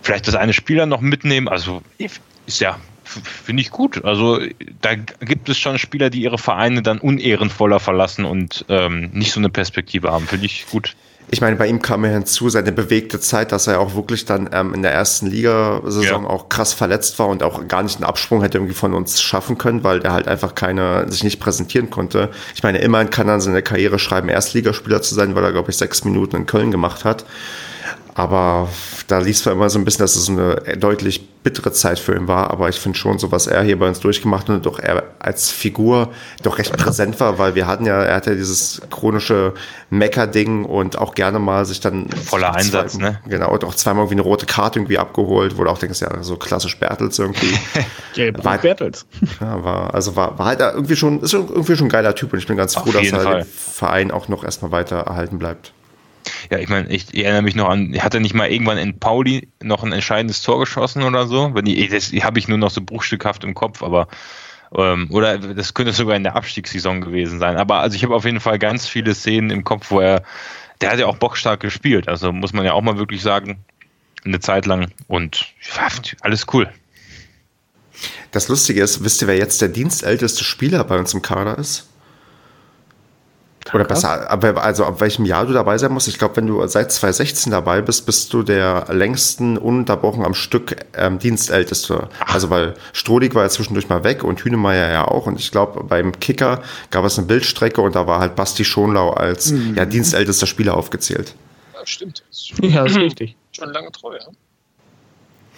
[0.01, 1.47] vielleicht das eine Spieler noch mitnehmen.
[1.47, 2.21] Also ist
[2.59, 4.03] ja finde ich gut.
[4.03, 4.39] Also
[4.81, 9.39] da gibt es schon Spieler, die ihre Vereine dann unehrenvoller verlassen und ähm, nicht so
[9.39, 10.27] eine Perspektive haben.
[10.27, 10.95] Finde ich gut.
[11.31, 14.49] Ich meine, bei ihm kam ja hinzu seine bewegte Zeit, dass er auch wirklich dann
[14.53, 16.29] ähm, in der ersten Liga-Saison Ja.
[16.29, 19.57] auch krass verletzt war und auch gar nicht einen Absprung hätte irgendwie von uns schaffen
[19.57, 22.29] können, weil der halt einfach keine, sich nicht präsentieren konnte.
[22.55, 25.77] Ich meine, immerhin kann er seine Karriere schreiben, Erstligaspieler zu sein, weil er, glaube ich,
[25.77, 27.25] sechs Minuten in Köln gemacht hat.
[28.15, 28.69] Aber
[29.07, 32.27] da liest man immer so ein bisschen, dass es eine deutlich bittere Zeit für ihn
[32.27, 32.51] war.
[32.51, 35.03] Aber ich finde schon, so was er hier bei uns durchgemacht hat und doch er
[35.19, 36.09] als Figur
[36.43, 39.53] doch recht präsent war, weil wir hatten ja, er hatte dieses chronische
[39.89, 43.19] Mecker-Ding und auch gerne mal sich dann Voller Einsatz, ne?
[43.27, 46.21] Genau, und auch zweimal irgendwie eine rote Karte irgendwie abgeholt, wo du auch denkst, ja,
[46.23, 47.53] so klassisch Bertels irgendwie.
[48.13, 49.05] Gelb War- Bertels.
[49.41, 52.31] Ja, war, also war, war halt da irgendwie schon, ist irgendwie schon ein geiler Typ
[52.31, 55.73] und ich bin ganz froh, dass er den Verein auch noch erstmal weiter erhalten bleibt.
[56.51, 59.47] Ja, ich meine, ich erinnere mich noch an, hat er nicht mal irgendwann in Pauli
[59.61, 61.53] noch ein entscheidendes Tor geschossen oder so?
[61.53, 64.07] Wenn ich, das habe ich nur noch so bruchstückhaft im Kopf, aber
[64.75, 67.57] ähm, oder das könnte sogar in der Abstiegssaison gewesen sein.
[67.57, 70.23] Aber also ich habe auf jeden Fall ganz viele Szenen im Kopf, wo er,
[70.81, 72.07] der hat ja auch bockstark gespielt.
[72.07, 73.63] Also muss man ja auch mal wirklich sagen,
[74.25, 75.53] eine Zeit lang und
[76.21, 76.69] alles cool.
[78.31, 81.87] Das Lustige ist, wisst ihr, wer jetzt der dienstälteste Spieler bei uns im Kader ist?
[83.73, 84.29] Oder besser,
[84.61, 86.07] also ab welchem Jahr du dabei sein musst.
[86.07, 90.75] Ich glaube, wenn du seit 2016 dabei bist, bist du der längsten ununterbrochen am Stück
[90.95, 92.09] ähm, Dienstälteste.
[92.19, 95.25] Also weil Strodig war ja zwischendurch mal weg und Hünemeyer ja auch.
[95.25, 96.61] Und ich glaube, beim Kicker
[96.91, 101.35] gab es eine Bildstrecke und da war halt Basti Schonlau als ja, dienstältester Spieler aufgezählt.
[101.73, 102.23] Ja, stimmt.
[102.29, 103.35] Das ist schon, Ja, ist richtig.
[103.51, 104.15] schon lange treu.
[104.15, 104.27] Ja.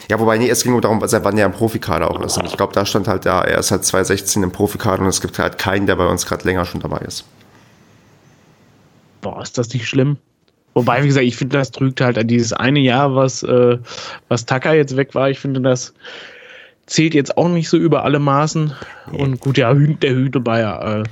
[0.10, 2.38] Ja, wobei, nee, es ging nur darum, seit wann er im Profikader auch ist.
[2.38, 5.20] Und ich glaube, da stand halt, ja, er ist halt 2016 im Profikader und es
[5.20, 7.26] gibt halt keinen, der bei uns gerade länger schon dabei ist.
[9.26, 10.18] Boah, ist das nicht schlimm?
[10.76, 13.80] Wobei, wie gesagt, ich finde, das trügt halt an dieses eine Jahr, was, äh,
[14.28, 15.32] was Tucker jetzt weg war.
[15.32, 15.96] Ich finde, das
[16.86, 18.72] zählt jetzt auch nicht so über alle Maßen.
[19.12, 21.04] Und gut, ja, der Hühnemeier, äh,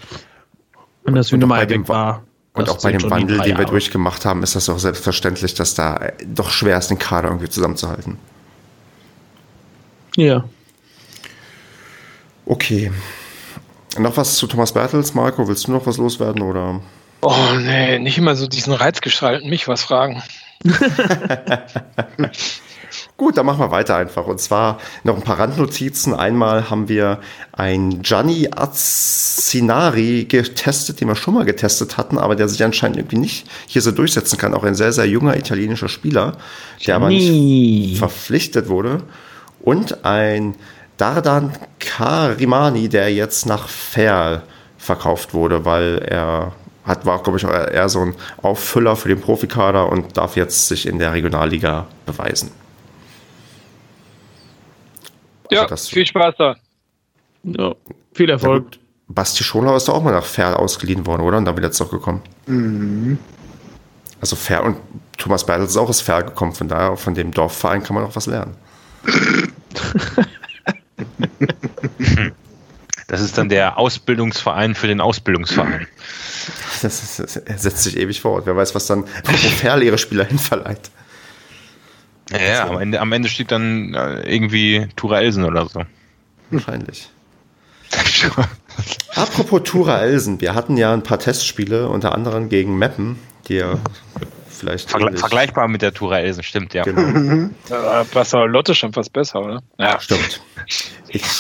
[1.05, 2.23] wenn das Und auch bei Hühnemeier dem weg war.
[2.53, 5.97] Und auch bei dem Wandel, den wir durchgemacht haben, ist das auch selbstverständlich, dass da
[5.97, 8.19] äh, doch schwer ist, den Kader irgendwie zusammenzuhalten.
[10.17, 10.43] Ja.
[12.45, 12.91] Okay.
[13.97, 15.47] Noch was zu Thomas Bertels, Marco?
[15.47, 16.79] Willst du noch was loswerden oder?
[17.23, 20.21] Oh nee, nicht immer so diesen Reiz gestalten, mich was fragen.
[23.15, 24.27] Gut, dann machen wir weiter einfach.
[24.27, 26.13] Und zwar noch ein paar Randnotizen.
[26.13, 27.19] Einmal haben wir
[27.53, 33.19] ein Gianni Azzinari getestet, den wir schon mal getestet hatten, aber der sich anscheinend irgendwie
[33.19, 34.53] nicht hier so durchsetzen kann.
[34.53, 36.37] Auch ein sehr, sehr junger italienischer Spieler,
[36.85, 39.03] der aber nicht verpflichtet wurde.
[39.61, 40.55] Und ein
[40.97, 44.43] Dardan Karimani, der jetzt nach Ferl
[44.77, 46.53] verkauft wurde, weil er
[46.85, 50.67] hat, war, glaube ich, auch eher so ein Auffüller für den Profikader und darf jetzt
[50.67, 52.51] sich in der Regionalliga beweisen.
[55.51, 56.55] Ja, Also das- viel Spaß da.
[57.43, 57.73] Ja,
[58.13, 58.63] viel Ja, Erfolg.
[58.63, 58.79] gut.
[59.07, 61.37] Basti Schonlau ist doch auch mal nach Ferl ausgeliehen worden, oder?
[61.37, 63.19] Und dann wieder zurückgekommen.
[64.21, 64.77] Also Ferl und
[65.17, 68.15] Thomas Bertels ist auch aus Ferl gekommen, von daher, von dem Dorfverein kann man auch
[68.15, 68.55] was lernen.
[73.13, 75.87] Das ist dann der Ausbildungsverein für den Ausbildungsverein.
[76.81, 78.45] Das ist, das, er setzt sich ewig fort.
[78.45, 79.05] Wer weiß, was dann,
[79.81, 80.91] ihre Spieler hinverleiht.
[82.31, 85.83] Ja, ja am, Ende, am Ende steht dann äh, irgendwie Tura Elsen oder so.
[86.49, 87.09] Wahrscheinlich.
[89.15, 93.75] Apropos Tura Elsen, wir hatten ja ein paar Testspiele, unter anderem gegen Meppen, die ja
[94.49, 94.89] vielleicht.
[94.89, 96.83] Vergle ähnlich- vergleichbar mit der Tura Elsen, stimmt, ja.
[96.83, 99.61] Genau, Ja, Wasser Lotte schon fast besser, oder?
[99.77, 100.01] Ja.
[100.01, 100.41] stimmt.
[101.07, 101.23] Ich,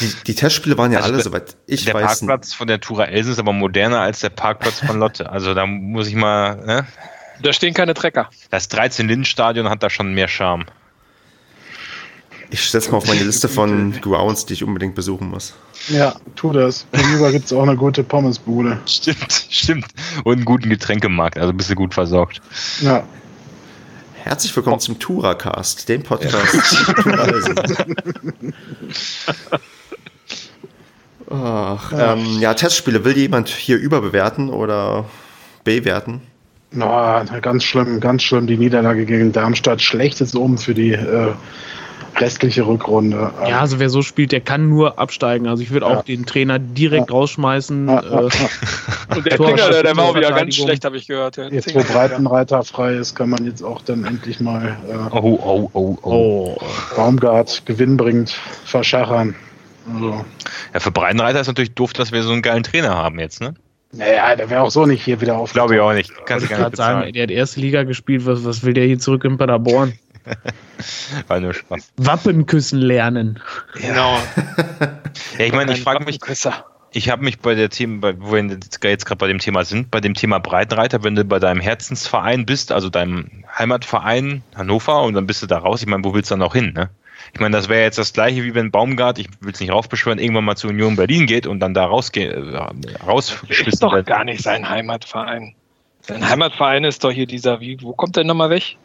[0.00, 2.02] die, die Testspiele waren ja Also alle, der- soweit ich der weiß.
[2.20, 5.30] Parkplatz von der Tura Elsen ist aber moderner als der Parkplatz von Lotte.
[5.30, 6.86] Also da muss ich mal, ne?
[7.42, 8.30] Da stehen keine Trecker.
[8.50, 10.64] Das 13-Linden-Stadion hat da schon mehr Charme.
[12.48, 15.54] Ich setze mal auf meine Liste von Grounds, die ich unbedingt besuchen muss.
[15.88, 16.86] Ja, tu das.
[16.92, 18.78] Gegenüber gibt es auch eine gute Pommesbude.
[18.86, 19.86] Stimmt, stimmt.
[20.24, 22.40] Und einen guten Getränkemarkt, also bist du gut versorgt.
[22.80, 23.04] Ja.
[24.26, 26.84] Herzlich willkommen zum Touracast, dem Podcast.
[31.30, 33.04] Ach, ähm, ja, Testspiele.
[33.04, 35.04] Will jemand hier überbewerten oder
[35.62, 36.22] bewerten?
[36.72, 38.48] Na, ganz schlimm, ganz schlimm.
[38.48, 39.80] Die Niederlage gegen Darmstadt.
[39.80, 41.32] Schlechtes Um für die äh,
[42.20, 43.32] restliche Rückrunde.
[43.46, 45.46] Ja, also wer so spielt, der kann nur absteigen.
[45.48, 45.98] Also ich würde Ja.
[45.98, 47.88] auch den Trainer direkt rausschmeißen.
[47.88, 48.28] Ja, Äh, ja,
[49.16, 51.36] Und der Klinger, der, der war auch wieder ganz schlecht, habe ich gehört.
[51.36, 51.80] Jetzt, wo.
[51.82, 56.56] Breitenreiter frei ist, kann man jetzt auch dann endlich mal äh, Oh, oh, oh, oh.
[56.96, 58.30] Baumgart gewinnbringend
[58.64, 59.34] verschachern.
[59.92, 60.24] Also,
[60.74, 63.54] Ja, für Breitenreiter ist natürlich doof, dass wir so einen geilen Trainer haben jetzt, ne?
[63.92, 65.52] naja, der wäre auch so nicht hier wieder auf.
[65.54, 66.10] Glaube ich auch nicht.
[66.26, 67.12] Kannst du gar nicht sagen, bezahlen.
[67.14, 68.26] der hat erste Liga gespielt.
[68.26, 69.94] Was, was will der hier zurück in Paderborn?
[71.28, 71.92] War nur Spaß.
[71.96, 73.40] Wappenküssen lernen.
[73.74, 74.18] Genau.
[75.38, 76.18] Ja, ich meine, ich frage mich,
[76.92, 79.90] ich habe mich bei der Thema, bei, wo wir jetzt gerade bei dem Thema sind,
[79.90, 85.14] bei dem Thema Breitenreiter, wenn du bei deinem Herzensverein bist, also deinem Heimatverein Hannover und
[85.14, 86.90] dann bist du da raus, ich meine, wo willst du dann auch hin, ne?
[87.32, 90.18] Ich meine, das wäre jetzt das gleiche, wie wenn Baumgart, ich will es nicht raufbeschwören,
[90.18, 94.06] irgendwann mal zur Union Berlin geht und dann da rausgeht, äh, Ist rausgeschmissen doch wird.
[94.06, 95.54] gar nicht sein Heimatverein.
[96.00, 98.76] Sein Heimatverein ist doch hier dieser, wie, wo kommt der nochmal weg?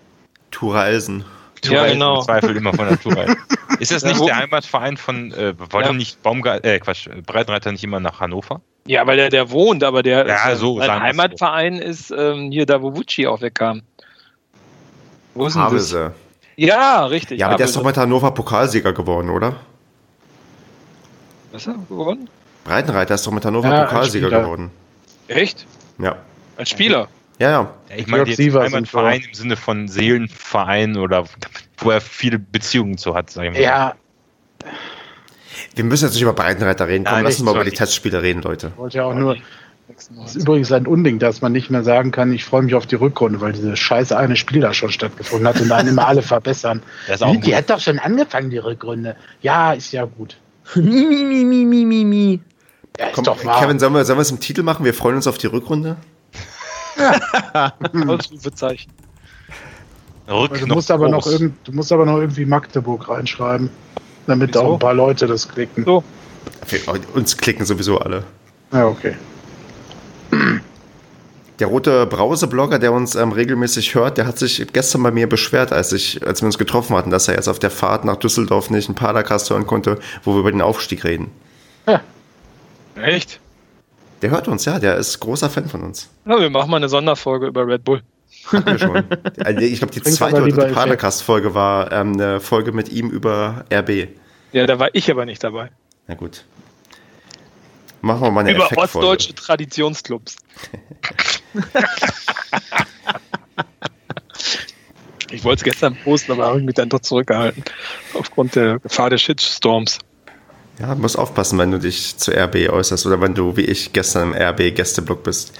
[0.51, 1.23] Tura Elsen.
[1.63, 2.21] Ja, genau.
[2.21, 3.25] Zweifel immer von Natur.
[3.79, 5.93] Ist das nicht der Heimatverein von, äh, wollte Ja.
[5.93, 8.61] nicht Baumgart, äh, Quatsch, Breitenreiter nicht immer nach Hannover?
[8.87, 11.21] Ja, weil der, der wohnt, aber der Ja, so, sein sagen wir's so.
[11.21, 13.83] Heimatverein ist ähm, hier da, wo Wucci auch wegkam.
[15.35, 15.71] Wo ist denn das?
[15.71, 16.13] Havelse.
[16.57, 17.39] Ja, richtig.
[17.39, 19.55] Ja, aber der ist doch mit Hannover Pokalsieger geworden, oder?
[21.51, 22.27] Was ist er geworden?
[22.63, 24.71] Breitenreiter ist doch mit Hannover Ja, als Pokalsieger geworden.
[25.27, 25.65] Echt?
[25.99, 26.17] Ja.
[26.57, 27.07] Als Spieler?
[27.41, 27.73] Ja, ja.
[27.89, 31.25] Ja, ich meine jetzt Sievers Heimatverein im Sinne von Seelenverein oder
[31.77, 33.59] wo er viele Beziehungen zu hat, sag ich mal.
[33.59, 33.95] Ja,
[35.75, 37.03] Wir müssen jetzt nicht über Breitenreiter reden.
[37.03, 37.71] Komm, Nein, lass uns mal über die.
[37.71, 38.71] Testspiele reden, Leute.
[38.77, 39.37] wollte ja auch nur.
[39.87, 42.85] Das ist übrigens ein Unding, dass man nicht mehr sagen kann, ich freue mich auf
[42.85, 46.21] die Rückrunde, weil dieses scheiße eine Spiel da schon stattgefunden hat und dann immer alle
[46.21, 46.83] verbessern.
[47.07, 47.55] Das ist auch die gut.
[47.55, 49.15] hat doch schon angefangen, die Rückrunde.
[49.41, 50.37] Ja, ist ja gut.
[50.75, 52.39] mi, mi, mi, mi, mi, mi, mi.
[52.99, 53.59] Ja, ist Komm, doch wahr.
[53.59, 54.85] Kevin, sollen wir, sollen wir es im Titel machen?
[54.85, 55.97] Wir freuen uns auf die Rückrunde.
[58.07, 58.91] Ausrufezeichen.
[60.27, 63.69] du, Rück musst aber noch irgend, du musst aber noch irgendwie Magdeburg reinschreiben,
[64.27, 64.61] damit Wieso?
[64.61, 65.85] auch ein paar Leute das klicken.
[65.85, 66.03] So.
[66.67, 66.79] Wir,
[67.13, 68.23] uns klicken sowieso alle.
[68.71, 69.15] Ja, okay.
[71.59, 75.71] Der rote Brause-Blogger, der uns ähm, regelmäßig hört, der hat sich gestern bei mir beschwert,
[75.71, 78.69] als, ich, als wir uns getroffen hatten, dass er jetzt auf der Fahrt nach Düsseldorf
[78.69, 81.29] nicht einen Padercast hören konnte, wo wir über den Aufstieg reden.
[82.95, 83.39] Echt?
[84.21, 86.09] Der hört uns, ja, der ist großer Fan von uns.
[86.25, 88.01] Ja, wir machen mal eine Sonderfolge über Red Bull.
[88.51, 89.03] Hatten wir schon.
[89.43, 90.75] Also ich glaube, die zweite oder dritte Effekt.
[90.75, 94.09] Padercast-Folge war ähm, eine Folge mit ihm über RB.
[94.51, 95.71] Ja, da war ich aber nicht dabei.
[96.07, 96.45] Na gut.
[98.01, 100.37] Machen wir mal eine über ostdeutsche Traditionsclubs.
[105.31, 107.63] ich wollte es gestern posten, aber habe ich mich dann doch zurückgehalten.
[108.13, 109.99] Aufgrund der Gefahr des Shitstorms.
[110.81, 114.33] Ja, musst aufpassen, wenn du dich zu RB äußerst oder wenn du, wie ich, gestern
[114.33, 115.53] im RB-Gästeblock bist.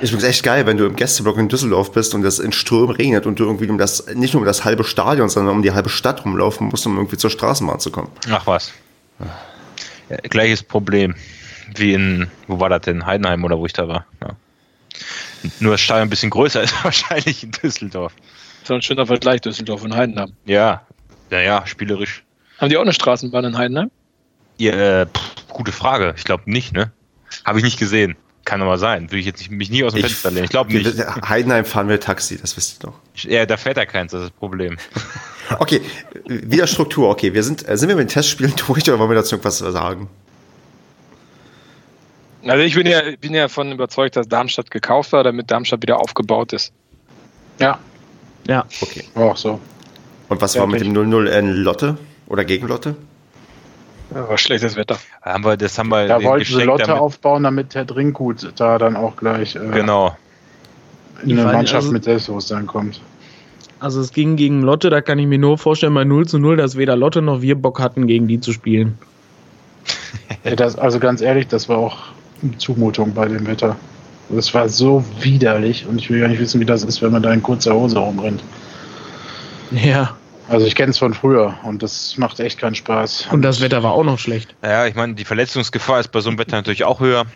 [0.00, 2.52] Ich finde es echt geil, wenn du im Gästeblock in Düsseldorf bist und es in
[2.52, 5.62] Strömen regnet und du irgendwie um das, nicht nur um das halbe Stadion, sondern um
[5.62, 8.10] die halbe Stadt rumlaufen musst, um irgendwie zur Straßenbahn zu kommen.
[8.30, 8.72] Ach was.
[10.10, 11.14] Ja, gleiches Problem
[11.74, 13.06] wie in, wo war das denn?
[13.06, 14.06] Heidenheim oder wo ich da war.
[14.22, 14.30] Ja.
[15.60, 18.12] Nur das Stadion ein bisschen größer ist wahrscheinlich in Düsseldorf.
[18.60, 20.32] Das ist ein schöner Vergleich, Düsseldorf und Heidenheim.
[20.44, 20.82] Ja,
[21.30, 22.22] naja, spielerisch.
[22.58, 23.90] Haben die auch eine Straßenbahn in Heidenheim?
[24.58, 26.14] Ja, äh, pff, gute Frage.
[26.16, 26.90] Ich glaube nicht, ne?
[27.44, 28.16] Habe ich nicht gesehen.
[28.44, 29.10] Kann aber sein.
[29.10, 30.44] Würde ich jetzt nicht, mich nie aus dem Fenster lehnen.
[30.44, 30.98] Ich glaube nicht.
[31.28, 32.94] Heidenheim fahren wir Taxi, das wisst ihr doch.
[33.30, 34.76] Ja, da fährt ja keins, das ist das Problem.
[35.60, 35.80] Okay,
[36.26, 37.08] wieder Struktur.
[37.08, 39.56] Okay, wir sind, äh, sind wir mit den Testspielen durch oder wollen wir dazu irgendwas
[39.56, 40.06] sagen?
[42.46, 46.00] Also ich bin ja, bin ja davon überzeugt, dass Darmstadt gekauft war, damit Darmstadt wieder
[46.00, 46.70] aufgebaut ist.
[47.58, 47.78] Ja,
[48.46, 49.04] Ja, Okay.
[49.14, 49.58] auch so.
[50.28, 51.96] Und was war mit dem 0-0 in Lotte
[52.28, 52.94] oder gegen Lotte?
[54.14, 54.96] Ja, war schlechtes Wetter.
[55.22, 58.78] Haben wir, das haben wir Da wollten sie Lotte damit- aufbauen, damit Herr Drinkgut da
[58.78, 60.16] dann auch gleich äh, Genau.
[61.22, 63.00] in Ich eine Mannschaft also- mit Selbstbewusstsein kommt.
[63.80, 66.56] also es ging gegen Lotte, da kann ich mir nur vorstellen, bei 0 zu 0,
[66.56, 68.98] dass weder Lotte noch wir Bock hatten, gegen die zu spielen.
[70.44, 71.96] Ja, das, also ganz ehrlich, das war auch
[72.42, 73.76] eine Zumutung bei dem Wetter.
[74.30, 77.22] Das war so widerlich und ich will gar nicht wissen, wie das ist, wenn man
[77.22, 78.42] da in kurzer Hose rumrennt.
[79.70, 80.16] Ja,
[80.48, 83.28] Also ich kenne es von früher und das macht echt keinen Spaß.
[83.30, 84.54] und das Wetter war auch noch schlecht.
[84.62, 87.26] Ja, ich meine, die Verletzungsgefahr ist bei so einem Wetter natürlich auch höher.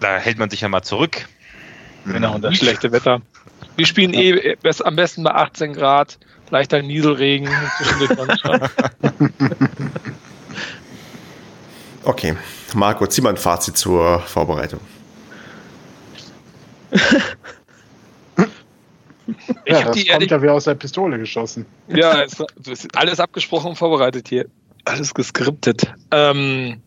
[0.00, 1.26] Da hält man sich ja mal zurück.
[2.04, 3.22] Genau, und das schlechte Wetter.
[3.76, 6.18] Wir spielen eh best, am besten bei 18 Grad,
[6.50, 7.48] leichter Nieselregen.
[12.04, 12.34] Okay,
[12.74, 14.80] Marco, zieh mal ein Fazit zur Vorbereitung.
[19.64, 21.66] Ich ja, hab das die kommt ja wie aus der Pistole geschossen.
[21.88, 24.46] ja, es, es ist alles abgesprochen und vorbereitet hier.
[24.84, 25.92] Alles geskriptet.
[26.10, 26.80] Ähm,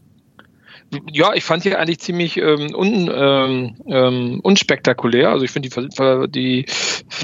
[1.12, 5.30] ja, ich fand die eigentlich ziemlich ähm, un, ähm, ähm, unspektakulär.
[5.30, 6.66] Also ich finde die, die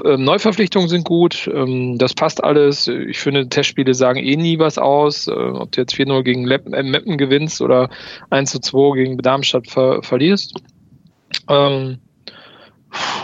[0.05, 2.88] äh, Neuverpflichtungen sind gut, ähm, das passt alles.
[2.88, 5.28] Ich finde, Testspiele sagen eh nie was aus.
[5.28, 7.89] Äh, ob du jetzt 4-0 gegen Lepp, äh, Meppen gewinnst oder
[8.32, 10.53] 1-2 gegen Darmstadt ver verlierst.
[11.49, 11.99] Ähm,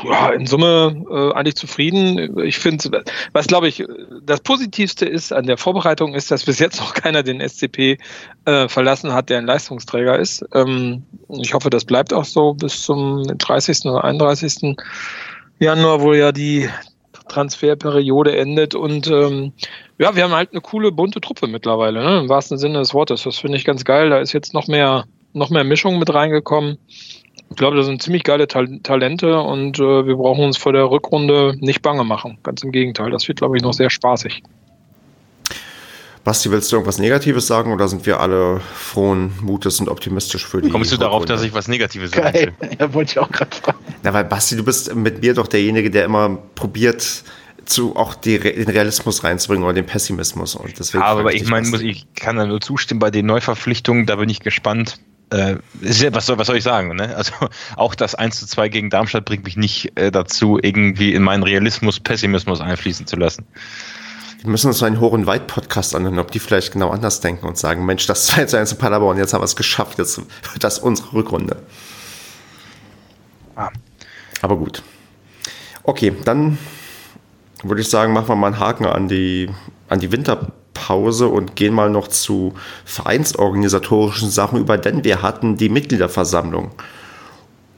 [0.03, 2.37] ja, in Summe äh, eigentlich zufrieden.
[2.39, 3.83] Ich finde, was glaube ich
[4.23, 7.97] das Positivste ist an der Vorbereitung ist, dass bis jetzt noch keiner den SCP
[8.45, 10.45] äh, verlassen hat, der ein Leistungsträger ist.
[10.53, 13.85] Ähm, ich hoffe, das bleibt auch so bis zum 30.
[13.85, 14.75] oder 31.
[15.59, 16.69] Januar, wo ja die
[17.29, 19.53] Transferperiode endet und ähm,
[19.97, 22.19] ja, wir haben halt eine coole bunte Truppe mittlerweile, ne?
[22.19, 23.23] im wahrsten Sinne des Wortes.
[23.23, 24.09] Das finde ich ganz geil.
[24.09, 26.77] Da ist jetzt noch mehr noch mehr Mischung mit reingekommen.
[27.53, 30.89] Ich glaube, das sind ziemlich geile Tal Talente und äh, wir brauchen uns vor der
[30.89, 32.39] Rückrunde nicht bange machen.
[32.41, 34.41] Ganz im Gegenteil, das wird, glaube ich, noch sehr spaßig.
[36.23, 40.61] Basti, willst du irgendwas Negatives sagen oder sind wir alle frohen Mutes und optimistisch für
[40.61, 42.53] die Kommst du darauf, dass ich was Negatives sage?
[42.79, 43.77] Ja, wollte ich auch gerade fragen.
[44.01, 47.23] Na, weil Basti, du bist mit mir doch derjenige, der immer probiert,
[47.65, 50.55] zu auch die, den Realismus reinzubringen oder den Pessimismus.
[50.55, 54.29] Und deswegen aber ich meine, ich kann da nur zustimmen bei den Neuverpflichtungen, da bin
[54.29, 54.99] ich gespannt
[55.33, 55.57] äh,
[56.11, 56.95] was, soll, was soll ich sagen?
[56.95, 57.15] Ne?
[57.15, 57.33] Also
[57.75, 61.43] auch das 1 zu 2 gegen Darmstadt bringt mich nicht äh, dazu, irgendwie in meinen
[61.43, 63.45] Realismus, Pessimismus einfließen zu lassen.
[64.41, 67.57] Wir müssen uns einen Hoch- und Weit-Podcast anhören, ob die vielleicht genau anders denken und
[67.57, 70.63] sagen, Mensch, das 2 zu 1 in Paderborn, jetzt haben wir es geschafft, jetzt wird
[70.63, 71.57] das unsere Rückrunde.
[73.55, 73.69] Ah.
[74.41, 74.83] Aber gut.
[75.83, 76.57] Okay, dann
[77.63, 79.49] würde ich sagen, machen wir mal einen Haken an die,
[79.89, 82.53] an die Winter- Pause und gehen mal noch zu
[82.85, 86.71] vereinsorganisatorischen Sachen über, denn wir hatten die Mitgliederversammlung.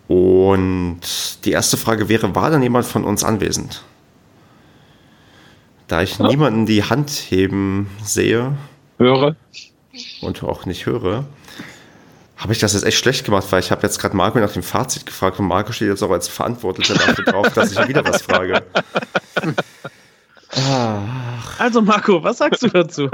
[0.08, 1.00] Und
[1.46, 3.84] die erste Frage wäre, war denn jemand von uns anwesend?
[5.88, 6.28] Da ich ja.
[6.28, 8.56] niemanden die Hand heben sehe.
[8.98, 9.36] Höre.
[10.22, 11.26] Und auch nicht höre.
[12.38, 14.64] Habe ich das jetzt echt schlecht gemacht, weil ich habe jetzt gerade Marco nach dem
[14.64, 18.22] Fazit gefragt und Marco steht jetzt auch als Verantwortlicher dafür drauf, dass ich wieder was
[18.22, 18.64] frage.
[21.58, 23.10] Also Marco, was sagst du dazu?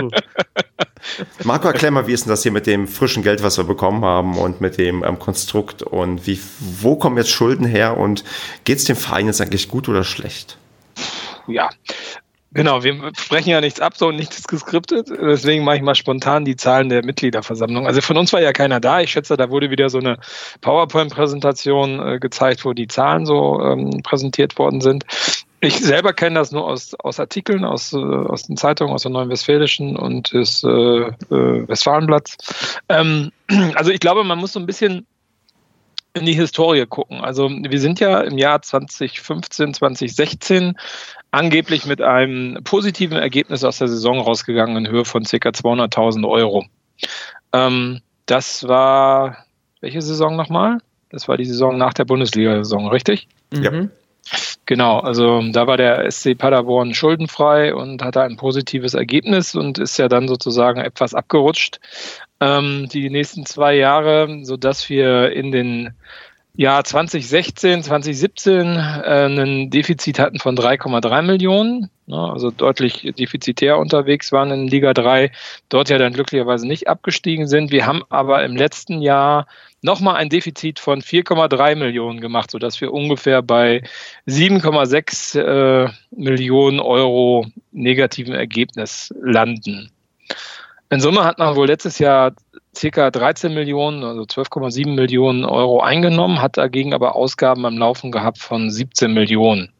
[1.44, 4.06] Marco, erklär mal, wie ist denn das hier mit dem frischen Geld, was wir bekommen
[4.06, 8.24] haben und mit dem ähm, Konstrukt und wie, wo kommen jetzt Schulden her und
[8.64, 10.58] geht es dem Verein jetzt eigentlich gut oder schlecht?
[11.48, 11.70] Ja,
[12.54, 15.08] Genau, wir sprechen ja nichts ab, so nichts geskriptet.
[15.10, 17.88] Deswegen mache ich mal spontan die Zahlen der Mitgliederversammlung.
[17.88, 19.00] Also von uns war ja keiner da.
[19.00, 20.18] Ich schätze, da wurde wieder so eine
[20.60, 25.06] PowerPoint-Präsentation äh, gezeigt, wo die Zahlen so ähm, präsentiert worden sind.
[25.64, 29.12] Ich selber kenne das nur aus, aus Artikeln, aus, äh, aus den Zeitungen, aus der
[29.12, 32.80] Neuen Westfälischen und des äh, äh, Westfalenblatts.
[32.90, 33.32] Ähm,
[33.76, 35.06] also ich glaube, man muss so ein bisschen
[36.14, 37.22] in die Historie gucken.
[37.22, 40.78] Also wir sind ja im Jahr 2015, 2016
[41.30, 45.38] angeblich mit einem positiven Ergebnis aus der Saison rausgegangen in Höhe von ca.
[45.38, 46.66] 200.000 Euro.
[47.54, 49.46] Ähm, das war
[49.80, 50.80] welche Saison nochmal?
[51.10, 53.28] Das war die Saison nach der Bundesliga-Saison, richtig?
[53.54, 53.72] Ja.
[53.72, 53.92] Mhm.
[54.66, 59.98] Genau, also da war der SC Paderborn schuldenfrei und hatte ein positives Ergebnis und ist
[59.98, 61.80] ja dann sozusagen etwas abgerutscht.
[62.40, 65.94] Ähm, die nächsten zwei Jahre, sodass wir in den
[66.62, 74.32] Jahr 2016, 2017 äh, ein Defizit hatten von 3,3 Millionen, ne, also deutlich defizitär unterwegs
[74.32, 75.32] waren in Liga 3,
[75.70, 77.72] dort ja dann glücklicherweise nicht abgestiegen sind.
[77.72, 79.48] Wir haben aber im letzten Jahr
[79.82, 83.82] nochmal ein Defizit von 4,3 Millionen gemacht, sodass wir ungefähr bei
[84.28, 89.90] 7,6 äh, Millionen Euro negativen Ergebnis landen.
[90.92, 92.34] In Summe hat man wohl letztes Jahr
[92.76, 98.40] circa 13 Millionen, also 12,7 Millionen Euro eingenommen, hat dagegen aber Ausgaben am Laufen gehabt
[98.40, 99.72] von 17 Millionen.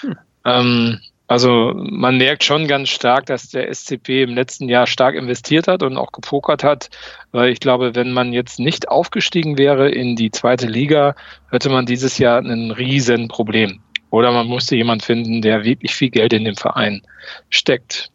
[0.00, 0.16] Hm.
[0.44, 5.68] Ähm, also man merkt schon ganz stark, dass der SCP im letzten Jahr stark investiert
[5.68, 6.88] hat und auch gepokert hat,
[7.32, 11.14] weil ich glaube, wenn man jetzt nicht aufgestiegen wäre in die zweite Liga,
[11.50, 13.80] hätte man dieses Jahr ein riesen Problem.
[14.08, 17.02] Oder man musste jemand finden, der wirklich viel Geld in den Verein
[17.50, 18.10] steckt.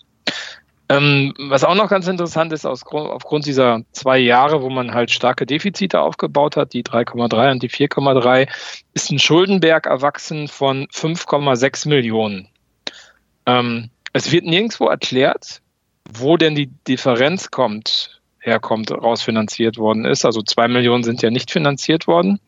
[0.98, 5.12] Ähm, was auch noch ganz interessant ist, aus, aufgrund dieser zwei Jahre, wo man halt
[5.12, 8.48] starke Defizite aufgebaut hat, die 3,3 und die 4,3,
[8.94, 12.48] ist ein Schuldenberg erwachsen von 5,6 Millionen.
[13.46, 15.62] Ähm, es wird nirgendwo erklärt,
[16.12, 20.26] wo denn die Differenz kommt, herkommt, rausfinanziert worden ist.
[20.26, 22.40] Also zwei Millionen sind ja nicht finanziert worden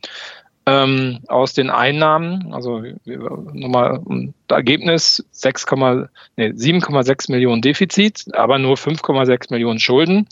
[0.66, 4.02] ähm, aus den Einnahmen, also nochmal
[4.48, 5.66] Ergebnis 6,
[6.38, 10.28] nee, 7,6 Millionen Defizit, aber nur 5,6 Millionen Schulden.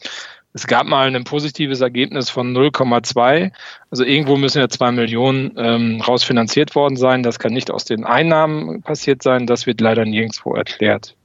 [0.55, 3.51] Es gab mal ein positives Ergebnis von 0,2.
[3.89, 7.23] Also irgendwo müssen ja zwei Millionen ähm, rausfinanziert worden sein.
[7.23, 9.47] Das kann nicht aus den Einnahmen passiert sein.
[9.47, 11.15] Das wird leider nirgendwo erklärt.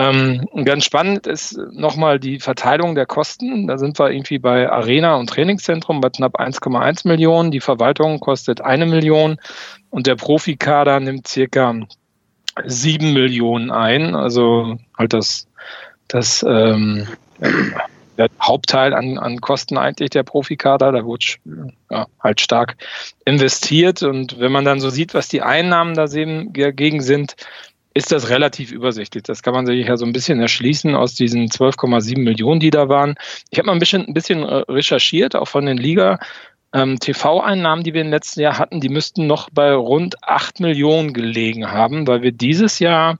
[0.00, 3.66] Ähm, ganz spannend ist nochmal die Verteilung der Kosten.
[3.66, 7.50] Da sind wir irgendwie bei Arena und Trainingszentrum bei knapp 1,1 Millionen.
[7.50, 9.38] Die Verwaltung kostet eine Million
[9.90, 11.74] und der Profikader nimmt circa
[12.64, 14.14] sieben Millionen ein.
[14.14, 15.48] Also halt das,
[16.08, 17.06] das ähm,
[18.16, 20.92] der Hauptteil an, an Kosten eigentlich der Profikader.
[20.92, 21.26] Da wurde
[21.90, 22.76] ja, halt stark
[23.26, 24.02] investiert.
[24.02, 27.36] Und wenn man dann so sieht, was die Einnahmen dagegen sind,
[28.00, 29.24] ist das relativ übersichtlich.
[29.24, 32.88] Das kann man sich ja so ein bisschen erschließen aus diesen 12,7 Millionen, die da
[32.88, 33.14] waren.
[33.50, 36.18] Ich habe mal ein bisschen, ein bisschen äh, recherchiert, auch von den Liga.
[36.72, 41.12] Ähm, TV-Einnahmen, die wir im letzten Jahr hatten, die müssten noch bei rund 8 Millionen
[41.12, 43.18] gelegen haben, weil wir dieses Jahr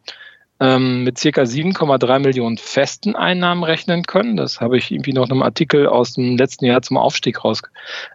[0.61, 4.37] ähm, mit circa 7,3 Millionen festen Einnahmen rechnen können.
[4.37, 7.61] Das habe ich irgendwie noch in einem Artikel aus dem letzten Jahr zum Aufstieg raus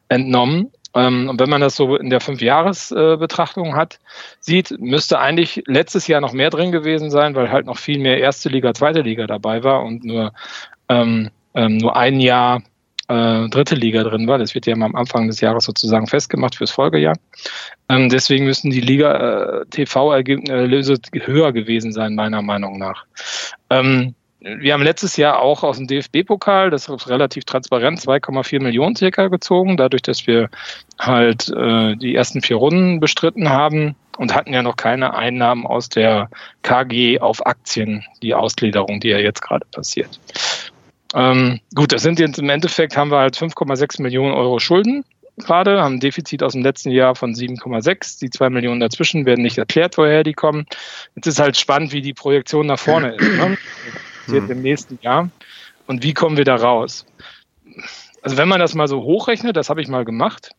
[0.07, 0.71] entnommen.
[0.95, 3.99] Ähm, und wenn man das so in der Fünfjahresbetrachtung äh, hat,
[4.39, 8.19] sieht, müsste eigentlich letztes Jahr noch mehr drin gewesen sein, weil halt noch viel mehr
[8.19, 10.33] erste Liga, zweite Liga dabei war und nur,
[10.89, 12.63] ähm, ähm, nur ein Jahr
[13.07, 14.37] äh, dritte Liga drin war.
[14.37, 17.17] Das wird ja immer am Anfang des Jahres sozusagen festgemacht fürs Folgejahr.
[17.89, 23.05] Ähm, deswegen müssen die Liga äh, höher gewesen sein, meiner Meinung nach.
[23.69, 24.15] Ähm,
[24.45, 29.27] wir haben letztes Jahr auch aus dem DFB-Pokal, das ist relativ transparent, 2,4 Millionen circa
[29.27, 30.49] gezogen, dadurch, dass wir
[30.99, 35.89] halt äh, die ersten vier Runden bestritten haben und hatten ja noch keine Einnahmen aus
[35.89, 36.29] der
[36.61, 40.19] KG auf Aktien, die Ausgliederung, die ja jetzt gerade passiert.
[41.15, 45.03] Ähm, gut, das sind jetzt im Endeffekt haben wir halt 5,6 Millionen Euro Schulden
[45.37, 48.19] gerade, haben ein Defizit aus dem letzten Jahr von 7,6.
[48.19, 50.65] Die zwei Millionen dazwischen werden nicht erklärt, woher die kommen.
[51.15, 53.37] Jetzt ist halt spannend, wie die Projektion nach vorne ist.
[53.37, 53.57] Ne?
[54.27, 55.29] Jetzt im nächsten Jahr.
[55.87, 57.05] Und wie kommen wir da raus?
[58.21, 60.51] Also wenn man das mal so hochrechnet, das habe ich mal gemacht,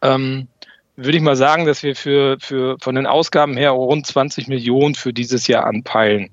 [0.00, 0.48] ähm,
[0.96, 4.94] würde ich mal sagen, dass wir für, für von den Ausgaben her rund 20 Millionen
[4.94, 6.30] für dieses Jahr anpeilen.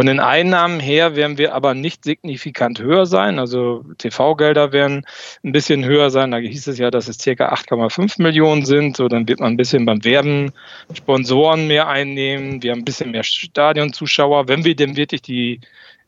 [0.00, 3.38] Von den Einnahmen her werden wir aber nicht signifikant höher sein.
[3.38, 5.04] Also TV-Gelder werden
[5.44, 6.30] ein bisschen höher sein.
[6.30, 8.96] Da hieß es ja, dass es circa 8,5 Millionen sind.
[8.96, 10.52] So, dann wird man ein bisschen beim Werben
[10.94, 12.62] Sponsoren mehr einnehmen.
[12.62, 14.48] Wir haben ein bisschen mehr Stadionzuschauer.
[14.48, 15.60] Wenn wir denn wirklich die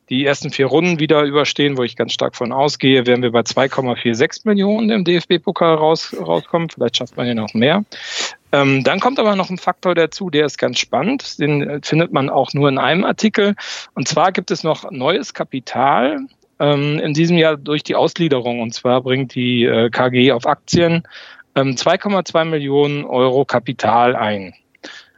[0.09, 3.41] die ersten vier Runden wieder überstehen, wo ich ganz stark von ausgehe, werden wir bei
[3.41, 6.69] 2,46 Millionen im DFB-Pokal raus, rauskommen.
[6.69, 7.83] Vielleicht schafft man ja noch mehr.
[8.51, 11.39] Ähm, dann kommt aber noch ein Faktor dazu, der ist ganz spannend.
[11.39, 13.55] Den äh, findet man auch nur in einem Artikel.
[13.95, 16.19] Und zwar gibt es noch neues Kapital
[16.59, 18.61] ähm, in diesem Jahr durch die Ausgliederung.
[18.61, 21.03] Und zwar bringt die äh, KG auf Aktien
[21.55, 24.53] ähm, 2,2 Millionen Euro Kapital ein.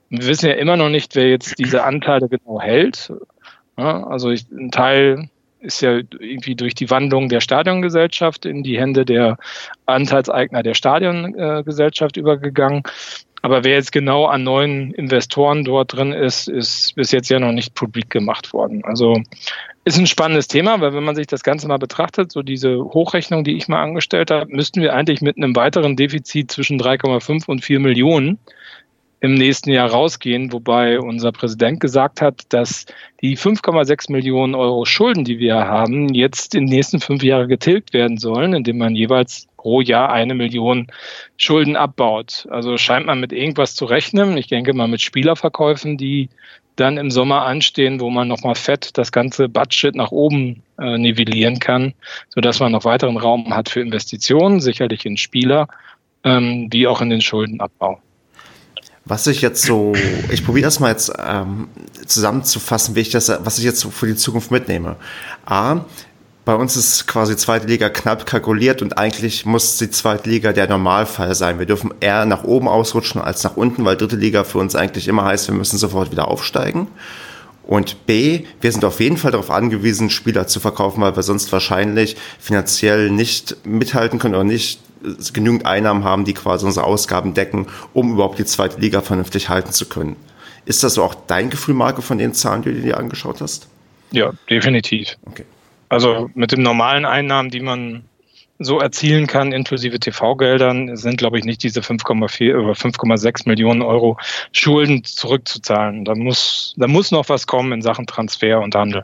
[0.09, 3.11] Wir wissen ja immer noch nicht, wer jetzt diese Anteile genau hält.
[3.77, 8.79] Ja, also ich, ein Teil ist ja irgendwie durch die Wandlung der Stadiongesellschaft in die
[8.79, 9.37] Hände der
[9.85, 12.83] Anteilseigner der Stadiongesellschaft übergegangen.
[13.41, 17.51] Aber wer jetzt genau an neuen Investoren dort drin ist, ist bis jetzt ja noch
[17.51, 18.83] nicht publik gemacht worden.
[18.85, 19.21] Also
[19.83, 23.43] ist ein spannendes Thema, weil wenn man sich das Ganze mal betrachtet, so diese Hochrechnung,
[23.43, 27.63] die ich mal angestellt habe, müssten wir eigentlich mit einem weiteren Defizit zwischen 3,5 und
[27.63, 28.39] 4 Millionen
[29.19, 32.85] im nächsten Jahr rausgehen, wobei unser Präsident gesagt hat, dass
[33.21, 37.93] die 5,6 Millionen Euro Schulden, die wir haben, jetzt in den nächsten fünf Jahren getilgt
[37.93, 40.87] werden sollen, indem man jeweils pro Jahr eine Million
[41.37, 42.47] Schulden abbaut.
[42.51, 44.37] Also scheint man mit irgendwas zu rechnen.
[44.37, 46.29] Ich denke mal mit Spielerverkäufen, die
[46.75, 51.59] dann im Sommer anstehen, wo man nochmal fett das ganze Budget nach oben äh, nivellieren
[51.59, 51.93] kann,
[52.29, 55.67] sodass man noch weiteren Raum hat für Investitionen, sicherlich in Spieler,
[56.23, 57.99] ähm, wie auch in den Schuldenabbau.
[59.05, 59.93] Was ich jetzt so,
[60.31, 61.67] ich probiere das mal jetzt ähm,
[62.07, 64.95] zusammenzufassen, wie ich das, was ich jetzt für die Zukunft mitnehme.
[65.45, 65.81] A,
[66.43, 70.67] bei uns ist quasi zweite Liga knapp kalkuliert und eigentlich muss die zweite Liga der
[70.67, 71.59] Normalfall sein.
[71.59, 75.07] Wir dürfen eher nach oben ausrutschen als nach unten, weil dritte Liga für uns eigentlich
[75.07, 76.87] immer heißt, wir müssen sofort wieder aufsteigen.
[77.63, 81.51] Und B, wir sind auf jeden Fall darauf angewiesen, Spieler zu verkaufen, weil wir sonst
[81.51, 84.81] wahrscheinlich finanziell nicht mithalten können oder nicht
[85.33, 89.71] genügend Einnahmen haben, die quasi unsere Ausgaben decken, um überhaupt die zweite Liga vernünftig halten
[89.71, 90.15] zu können.
[90.65, 93.67] Ist das so auch dein Gefühl, Marco, von den Zahlen, die du dir angeschaut hast?
[94.11, 95.15] Ja, definitiv.
[95.25, 95.45] Okay.
[95.89, 98.03] Also mit den normalen Einnahmen, die man
[98.57, 104.17] so erzielen kann, inklusive TV-Geldern, sind, glaube ich, nicht diese 5,4 oder 5,6 Millionen Euro
[104.53, 106.05] Schulden zurückzuzahlen.
[106.05, 109.03] Da muss, da muss noch was kommen in Sachen Transfer und Handel.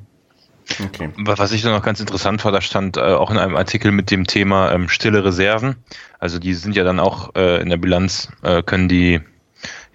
[0.79, 1.09] Okay.
[1.17, 4.11] Was ich dann noch ganz interessant fand, da stand äh, auch in einem Artikel mit
[4.11, 5.75] dem Thema ähm, stille Reserven.
[6.19, 9.21] Also die sind ja dann auch äh, in der Bilanz, äh, können die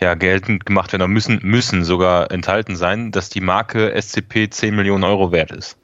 [0.00, 4.74] ja geltend gemacht werden oder müssen, müssen sogar enthalten sein, dass die Marke SCP 10
[4.74, 5.78] Millionen Euro wert ist.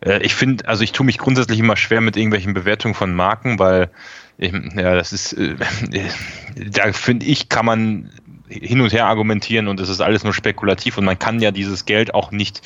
[0.00, 3.58] Äh, ich finde, also ich tue mich grundsätzlich immer schwer mit irgendwelchen Bewertungen von Marken,
[3.58, 3.90] weil
[4.38, 5.56] ich, ja, das ist, äh,
[6.70, 8.10] da finde ich, kann man
[8.60, 11.84] hin und her argumentieren und es ist alles nur spekulativ und man kann ja dieses
[11.84, 12.62] Geld auch nicht,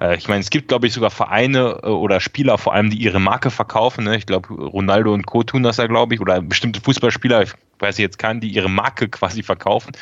[0.00, 2.98] äh, ich meine, es gibt, glaube ich, sogar Vereine äh, oder Spieler vor allem, die
[2.98, 4.04] ihre Marke verkaufen.
[4.04, 4.16] Ne?
[4.16, 5.42] Ich glaube, Ronaldo und Co.
[5.42, 9.08] tun das ja, glaube ich, oder bestimmte Fußballspieler, ich weiß jetzt keinen, die ihre Marke
[9.08, 9.92] quasi verkaufen.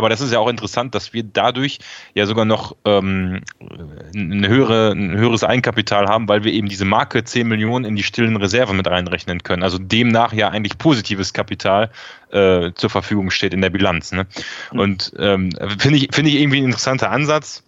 [0.00, 1.78] Aber das ist ja auch interessant, dass wir dadurch
[2.14, 3.42] ja sogar noch ähm,
[4.16, 8.02] eine höhere, ein höheres Eigenkapital haben, weil wir eben diese Marke 10 Millionen in die
[8.02, 9.62] stillen Reserve mit reinrechnen können.
[9.62, 11.90] Also demnach ja eigentlich positives Kapital
[12.30, 14.12] äh, zur Verfügung steht in der Bilanz.
[14.12, 14.26] Ne?
[14.70, 17.62] Und ähm, finde ich, finde ich irgendwie ein interessanter Ansatz.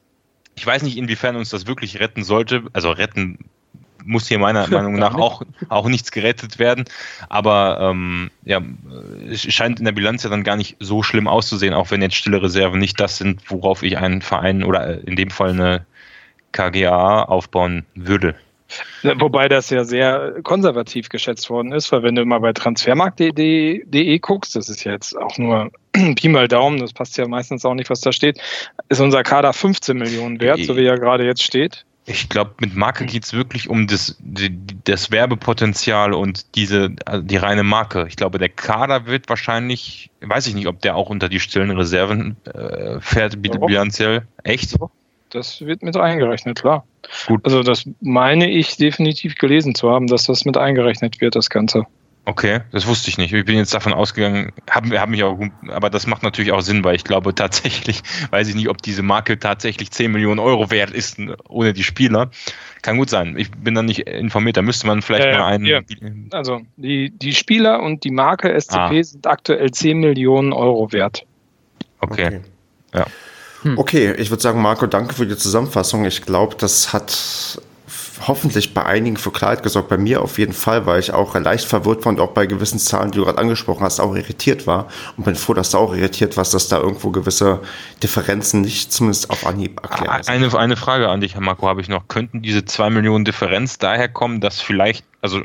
[0.55, 2.63] Ich weiß nicht, inwiefern uns das wirklich retten sollte.
[2.73, 3.41] Also retten
[4.05, 6.85] muss hier meiner Meinung nach auch, auch nichts gerettet werden.
[7.29, 8.61] Aber ähm, ja,
[9.31, 12.17] es scheint in der Bilanz ja dann gar nicht so schlimm auszusehen, auch wenn jetzt
[12.17, 15.87] stille Reserven nicht das sind, worauf ich einen Verein oder in dem Fall eine
[16.53, 18.35] KGA aufbauen würde.
[19.03, 24.57] Wobei das ja sehr konservativ geschätzt worden ist, weil wenn du mal bei transfermarkt.de guckst,
[24.57, 25.71] das ist ja jetzt auch nur
[26.15, 28.41] Pi mal Daumen, das passt ja meistens auch nicht, was da steht,
[28.89, 31.85] ist unser Kader 15 Millionen wert, so wie er gerade jetzt steht.
[32.05, 34.17] Ich glaube, mit Marke geht es wirklich um das,
[34.85, 38.07] das Werbepotenzial und diese, also die reine Marke.
[38.09, 41.71] Ich glaube, der Kader wird wahrscheinlich, weiß ich nicht, ob der auch unter die stillen
[41.71, 44.27] Reserven äh, fährt, bilanziell.
[44.43, 44.77] Echt?
[45.31, 46.85] Das wird mit eingerechnet, klar.
[47.27, 47.45] Gut.
[47.45, 51.87] Also das meine ich definitiv gelesen zu haben, dass das mit eingerechnet wird, das Ganze.
[52.25, 53.33] Okay, das wusste ich nicht.
[53.33, 56.85] Ich bin jetzt davon ausgegangen, haben hab mich auch, aber das macht natürlich auch Sinn,
[56.85, 60.91] weil ich glaube tatsächlich, weiß ich nicht, ob diese Marke tatsächlich 10 Millionen Euro wert
[60.91, 61.19] ist
[61.49, 62.31] ohne die Spieler.
[62.83, 63.37] Kann gut sein.
[63.37, 64.57] Ich bin dann nicht informiert.
[64.57, 65.67] Da müsste man vielleicht äh, mal einen.
[65.67, 65.81] Ja.
[66.31, 69.03] Also die, die Spieler und die Marke SCP ah.
[69.03, 71.25] sind aktuell 10 Millionen Euro wert.
[72.01, 72.27] Okay.
[72.27, 72.41] okay.
[72.95, 73.07] Ja.
[73.63, 73.79] Hm.
[73.79, 76.05] Okay, ich würde sagen, Marco, danke für die Zusammenfassung.
[76.05, 77.61] Ich glaube, das hat
[78.27, 79.89] hoffentlich bei einigen für Klarheit gesorgt.
[79.89, 82.79] Bei mir auf jeden Fall, weil ich auch leicht verwirrt war und auch bei gewissen
[82.79, 84.89] Zahlen, die du gerade angesprochen hast, auch irritiert war.
[85.17, 87.61] Und bin froh, dass du auch irritiert warst, dass da irgendwo gewisse
[88.03, 91.89] Differenzen nicht zumindest auf Anhieb erklärt eine, eine Frage an dich, Herr Marco, habe ich
[91.89, 92.09] noch.
[92.09, 95.43] Könnten diese zwei Millionen Differenz daher kommen, dass vielleicht, also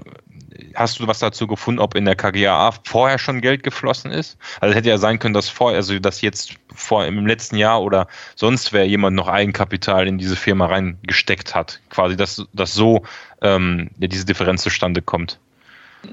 [0.75, 4.37] hast du was dazu gefunden, ob in der KGAA vorher schon Geld geflossen ist?
[4.59, 7.81] Also es hätte ja sein können, dass vor, also dass jetzt vor im letzten Jahr
[7.81, 11.79] oder sonst wer jemand noch Eigenkapital in diese Firma reingesteckt hat.
[11.89, 13.03] Quasi, dass, dass so
[13.41, 15.39] ähm, diese Differenz zustande kommt.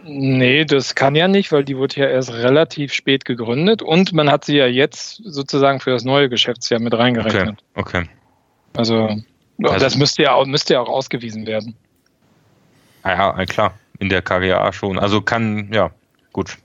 [0.03, 4.31] Nee, das kann ja nicht, weil die wurde ja erst relativ spät gegründet und man
[4.31, 7.63] hat sie ja jetzt sozusagen für das neue Geschäftsjahr mit reingerechnet.
[7.75, 7.99] Okay.
[7.99, 8.09] okay.
[8.77, 9.21] Also,
[9.63, 11.77] also das müsste ja, auch, müsste ja auch ausgewiesen werden.
[13.05, 14.99] Ja, ja, klar in der KGA schon.
[14.99, 15.91] Also kann, ja,
[16.33, 16.57] gut.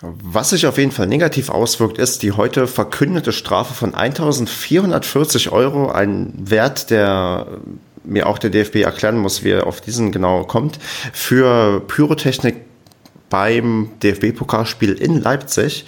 [0.00, 5.90] Was sich auf jeden Fall negativ auswirkt, ist die heute verkündete Strafe von 1440 Euro,
[5.90, 7.48] ein Wert, der
[8.04, 10.78] mir auch der DFB erklären muss, wie er auf diesen genau kommt,
[11.12, 12.56] für Pyrotechnik
[13.28, 15.84] beim DFB-Pokalspiel in Leipzig.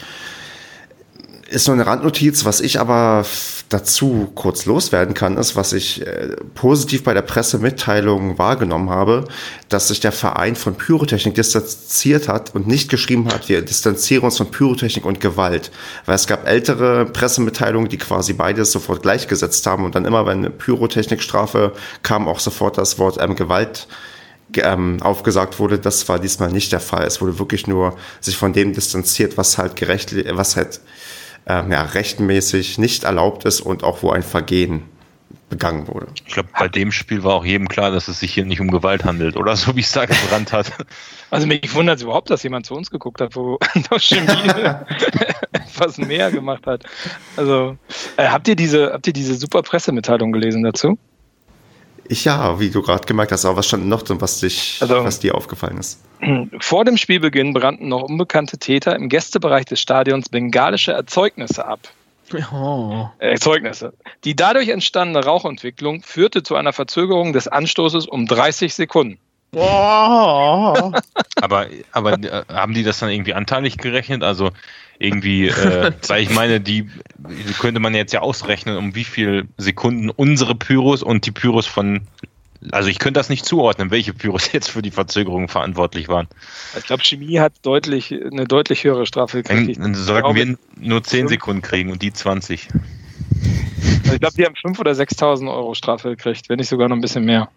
[1.50, 3.26] Ist nur eine Randnotiz, was ich aber
[3.70, 9.24] dazu kurz loswerden kann, ist, was ich äh, positiv bei der Pressemitteilung wahrgenommen habe,
[9.68, 14.36] dass sich der Verein von Pyrotechnik distanziert hat und nicht geschrieben hat, wir distanzieren uns
[14.36, 15.72] von Pyrotechnik und Gewalt.
[16.06, 20.38] Weil es gab ältere Pressemitteilungen, die quasi beides sofort gleichgesetzt haben und dann immer, wenn
[20.38, 21.72] eine Pyrotechnikstrafe
[22.04, 23.88] kam, auch sofort das Wort ähm, Gewalt
[24.56, 27.06] ähm, aufgesagt wurde, das war diesmal nicht der Fall.
[27.06, 30.80] Es wurde wirklich nur sich von dem distanziert, was halt gerecht, was halt
[31.50, 34.82] ähm, ja, rechtmäßig nicht erlaubt ist und auch wo ein Vergehen
[35.48, 36.06] begangen wurde.
[36.14, 38.70] Ich glaube, bei dem Spiel war auch jedem klar, dass es sich hier nicht um
[38.70, 40.72] Gewalt handelt, oder so wie es da gebrannt hat.
[41.30, 43.58] Also mich wundert es überhaupt, dass jemand zu uns geguckt hat, wo
[43.90, 44.28] das Chemie
[45.52, 46.84] etwas mehr gemacht hat.
[47.36, 47.76] Also
[48.16, 50.98] äh, habt ihr diese habt ihr diese super Pressemitteilung gelesen dazu?
[52.10, 55.04] Ich ja, wie du gerade gemerkt hast, aber was stand noch drin, was, dich, also,
[55.04, 56.02] was dir aufgefallen ist?
[56.58, 61.78] Vor dem Spielbeginn brannten noch unbekannte Täter im Gästebereich des Stadions bengalische Erzeugnisse ab.
[62.52, 63.06] Oh.
[63.20, 63.92] Erzeugnisse.
[64.24, 69.18] Die dadurch entstandene Rauchentwicklung führte zu einer Verzögerung des Anstoßes um 30 Sekunden.
[69.52, 70.92] Oh.
[71.40, 74.24] aber aber äh, haben die das dann irgendwie anteilig gerechnet?
[74.24, 74.50] Also
[75.00, 79.44] irgendwie, äh, weil ich meine, die, die könnte man jetzt ja ausrechnen, um wie viele
[79.56, 82.02] Sekunden unsere Pyros und die Pyros von
[82.72, 86.28] also ich könnte das nicht zuordnen, welche Pyros jetzt für die Verzögerung verantwortlich waren.
[86.76, 89.80] Ich glaube, Chemie hat deutlich eine deutlich höhere Strafe gekriegt.
[89.80, 92.68] Dann sollten wir nur 10 Sekunden kriegen und die 20.
[94.02, 96.96] Also ich glaube, die haben 5.000 oder 6.000 Euro Strafe gekriegt, wenn nicht sogar noch
[96.96, 97.48] ein bisschen mehr.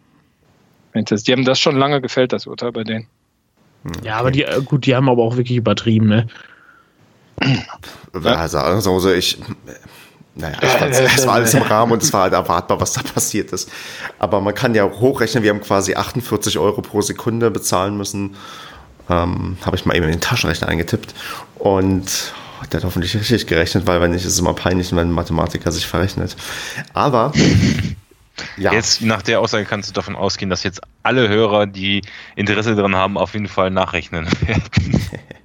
[0.95, 3.07] Die haben das schon lange gefällt, das Urteil bei denen.
[4.03, 6.27] Ja, aber die, äh, gut, die haben aber auch wirklich übertrieben, ne?
[8.13, 9.39] Also, also ich,
[10.35, 13.01] naja, es war, es war, alles im Rahmen und es war halt erwartbar, was da
[13.01, 13.69] passiert ist.
[14.19, 18.35] Aber man kann ja hochrechnen, wir haben quasi 48 Euro pro Sekunde bezahlen müssen.
[19.09, 21.13] Ähm, Habe ich mal eben in den Taschenrechner eingetippt.
[21.59, 22.33] Und
[22.71, 25.71] der hat hoffentlich richtig gerechnet, weil wenn nicht, ist es immer peinlich, wenn ein Mathematiker
[25.71, 26.35] sich verrechnet.
[26.93, 27.33] Aber
[28.57, 28.73] ja.
[28.73, 32.01] Jetzt nach der Aussage kannst du davon ausgehen, dass jetzt alle Hörer, die
[32.35, 34.63] Interesse daran haben, auf jeden Fall nachrechnen werden.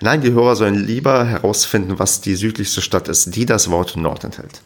[0.00, 4.24] Nein, die Hörer sollen lieber herausfinden, was die südlichste Stadt ist, die das Wort Nord
[4.24, 4.62] enthält.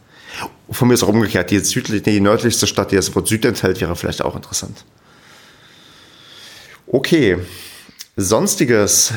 [0.70, 3.80] Von mir ist auch umgekehrt, die, südlich, die nördlichste Stadt, die das Wort Süd enthält,
[3.80, 4.84] wäre vielleicht auch interessant.
[6.86, 7.38] Okay,
[8.16, 9.12] sonstiges.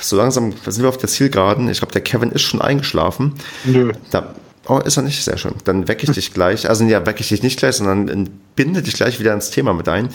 [0.00, 1.68] So langsam sind wir auf der Zielgeraden.
[1.68, 3.34] Ich glaube, der Kevin ist schon eingeschlafen.
[3.64, 3.92] Nö.
[4.10, 4.34] Da,
[4.66, 5.24] oh, ist er nicht?
[5.24, 5.54] Sehr schön.
[5.64, 6.68] Dann wecke ich dich gleich.
[6.68, 9.88] Also ja, wecke ich dich nicht gleich, sondern binde dich gleich wieder ins Thema mit
[9.88, 10.08] ein.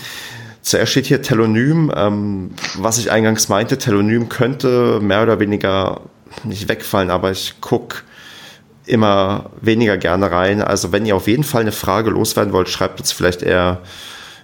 [0.61, 1.91] Zuerst steht hier Telonym.
[1.95, 6.01] Ähm, was ich eingangs meinte, Telonym könnte mehr oder weniger
[6.43, 7.97] nicht wegfallen, aber ich gucke
[8.85, 10.61] immer weniger gerne rein.
[10.61, 13.81] Also wenn ihr auf jeden Fall eine Frage loswerden wollt, schreibt uns vielleicht eher,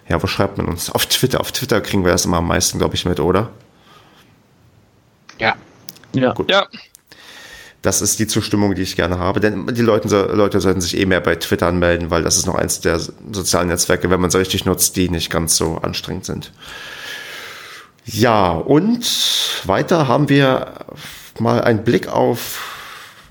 [0.08, 0.90] ja, wo schreibt man uns?
[0.90, 1.40] Auf Twitter.
[1.40, 3.50] Auf Twitter kriegen wir das immer am meisten, glaube ich, mit, oder?
[5.40, 5.56] Ja.
[6.14, 6.34] Ja.
[6.34, 6.50] Gut.
[6.50, 6.68] Ja.
[7.88, 9.40] Das ist die Zustimmung, die ich gerne habe.
[9.40, 12.56] Denn die Leute, Leute sollten sich eh mehr bei Twitter anmelden, weil das ist noch
[12.56, 16.52] eins der sozialen Netzwerke, wenn man sie richtig nutzt, die nicht ganz so anstrengend sind.
[18.04, 19.08] Ja, und
[19.64, 20.86] weiter haben wir
[21.40, 22.76] mal einen Blick auf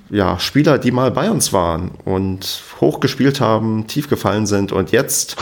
[0.08, 4.90] ja, Spieler, die mal bei uns waren und hoch gespielt haben, tief gefallen sind und
[4.90, 5.36] jetzt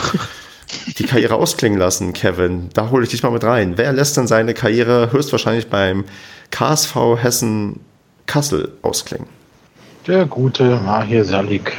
[0.97, 2.67] die Karriere ausklingen lassen, Kevin.
[2.73, 3.77] Da hole ich dich mal mit rein.
[3.77, 6.03] Wer lässt denn seine Karriere höchstwahrscheinlich beim
[6.51, 7.79] KSV Hessen
[8.25, 9.27] Kassel ausklingen?
[10.07, 11.73] Der gute Mahir Salik.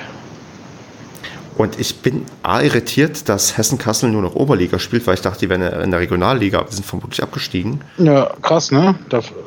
[1.56, 5.40] Und ich bin A irritiert, dass Hessen Kassel nur noch Oberliga spielt, weil ich dachte,
[5.40, 7.80] die wären in der Regionalliga, aber die sind vermutlich abgestiegen.
[7.96, 8.94] Ja, krass, ne?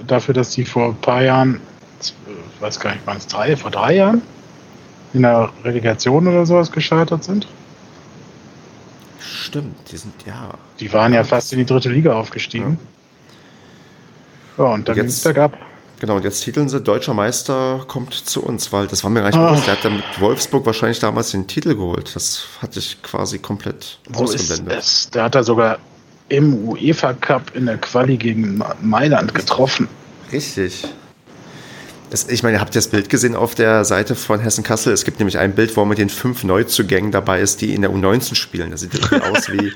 [0.07, 1.61] Dafür, dass die vor ein paar Jahren
[2.59, 4.21] ich weiß gar nicht, waren es drei, vor drei Jahren
[5.13, 7.47] in der Relegation oder sowas gescheitert sind.
[9.19, 10.51] Stimmt, die sind ja.
[10.79, 12.79] Die waren ja fast in die dritte Liga aufgestiegen.
[14.57, 15.57] Ja, ja und dann ging es bergab.
[15.99, 19.27] Genau, und jetzt titeln sie, Deutscher Meister kommt zu uns, weil das war mir gar
[19.27, 19.67] nicht bewusst.
[19.67, 22.15] Der hat dann mit Wolfsburg wahrscheinlich damals den Titel geholt.
[22.15, 24.79] Das hatte ich quasi komplett so ausgeblendet.
[24.79, 25.09] Ist es.
[25.09, 25.77] Der hat da sogar
[26.29, 29.89] im UEFA Cup in der Quali gegen Mailand getroffen.
[30.31, 30.87] Richtig.
[32.09, 34.93] Das, ich meine, ihr habt das Bild gesehen auf der Seite von Hessen Kassel.
[34.93, 37.91] Es gibt nämlich ein Bild, wo mit den fünf Neuzugängen dabei ist, die in der
[37.91, 38.71] U19 spielen.
[38.71, 39.75] Das sieht irgendwie aus wie,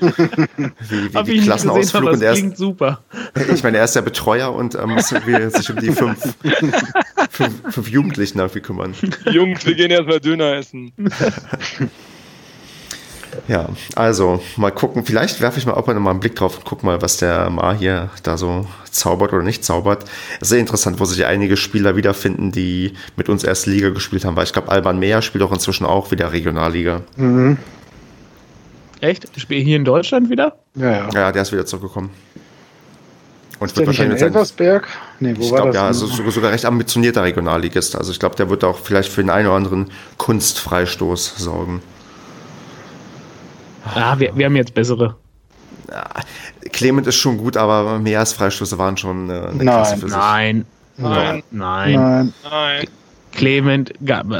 [0.88, 2.02] wie, wie, wie Klassenausflug.
[2.02, 3.04] Habe, und er ist, super.
[3.52, 6.34] Ich meine, er ist der Betreuer und äh, muss sich um die fünf,
[7.30, 8.94] fünf, fünf Jugendlichen irgendwie kümmern.
[9.30, 10.92] Jungs, wir gehen erstmal Döner essen.
[13.46, 15.04] Ja, also mal gucken.
[15.04, 17.74] Vielleicht werfe ich mal auch mal einen Blick drauf und guck mal, was der Ma
[17.74, 20.04] hier da so zaubert oder nicht zaubert.
[20.40, 24.44] Sehr interessant, wo sich einige Spieler wiederfinden, die mit uns erst Liga gespielt haben, weil
[24.44, 27.02] ich glaube, Alban Meyer spielt auch inzwischen auch wieder Regionalliga.
[27.16, 27.58] Mhm.
[29.00, 29.28] Echt?
[29.38, 30.56] Spielt hier in Deutschland wieder?
[30.74, 31.08] Ja, ja.
[31.12, 32.10] Ja, der ist wieder zurückgekommen.
[33.58, 34.88] Und ist wird wahrscheinlich in Elversberg?
[35.20, 37.96] Nee, wo ich glaube, ja, also sogar recht ambitionierter Regionalligist.
[37.96, 41.82] Also ich glaube, der wird auch vielleicht für den einen oder anderen Kunstfreistoß sorgen.
[43.84, 45.16] Ah, wir, wir haben jetzt bessere.
[45.90, 46.04] Ja,
[46.72, 50.16] Clement ist schon gut, aber mehr als Freistöße waren schon eine, eine Klasse für sich.
[50.16, 50.64] Nein.
[50.96, 51.42] Nein.
[51.50, 51.92] Nein.
[51.94, 52.34] Nein.
[52.50, 52.88] Nein.
[53.32, 53.90] Clement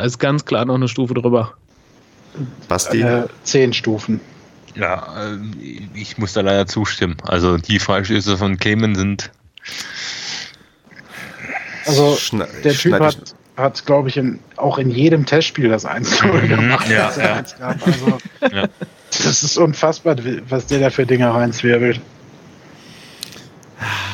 [0.05, 1.55] ist ganz klar noch eine Stufe drüber.
[2.69, 3.01] Basti?
[3.01, 4.21] Äh, zehn Stufen.
[4.75, 5.39] Ja, äh,
[5.95, 7.16] ich muss da leider zustimmen.
[7.23, 9.31] Also die Freistöße von Clement sind.
[11.87, 16.27] Also Schne der Typ hat, hat glaube ich, in, auch in jedem Testspiel das 1-0
[16.27, 16.89] mhm, gemacht.
[16.89, 17.45] Ja, ja.
[17.61, 18.19] Also,
[18.53, 18.69] ja.
[19.10, 20.16] Das ist unfassbar,
[20.48, 22.01] was der da für Dinge reinzwirbelt.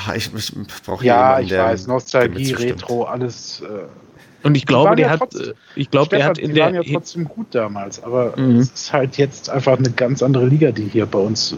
[0.06, 0.52] Ah, ich, ich
[0.84, 3.62] brauche Ja, jemanden, ich weiß, Nostalgie, Retro, alles.
[3.62, 6.66] Äh, und ich glaube, der ja hat, trotzdem, ich glaube, der hat in die der.
[6.66, 8.56] waren ja trotzdem gut damals, aber mhm.
[8.56, 11.56] es ist halt jetzt einfach eine ganz andere Liga, die hier bei uns äh,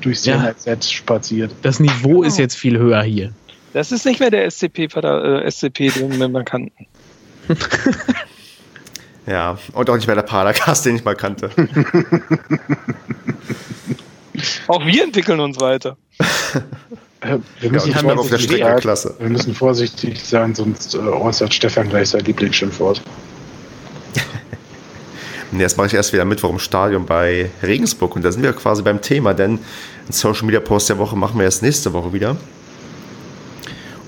[0.00, 0.54] durchs ja.
[0.64, 1.52] Netz spaziert.
[1.62, 2.22] Das Niveau genau.
[2.22, 3.32] ist jetzt viel höher hier.
[3.72, 6.86] Das ist nicht mehr der SCP, äh, SCP den wir kannten.
[9.26, 11.50] Ja, und auch nicht mehr der Padercast, den ich mal kannte.
[14.68, 15.96] auch wir entwickeln uns weiter.
[17.20, 19.16] Äh, wir, müssen ja, auf der Streckenklasse.
[19.18, 23.02] wir müssen vorsichtig sein, sonst äh, äußert Stefan gleich sein Lieblingsschimpfwort.
[25.50, 28.52] nee, jetzt mache ich erst wieder Mittwoch im Stadion bei Regensburg und da sind wir
[28.52, 29.58] quasi beim Thema, denn
[30.08, 32.36] Social Media Post der Woche machen wir erst nächste Woche wieder.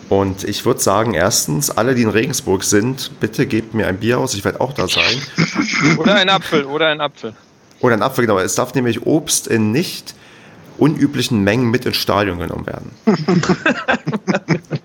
[0.08, 4.18] Und ich würde sagen, erstens, alle, die in Regensburg sind, bitte gebt mir ein Bier
[4.18, 5.04] aus, ich werde auch da sein.
[5.98, 7.34] Oder ein Apfel, oder ein Apfel.
[7.80, 8.38] Oder ein Apfel, genau.
[8.38, 10.14] Es darf nämlich Obst in nicht
[10.78, 12.90] unüblichen Mengen mit ins Stadion genommen werden.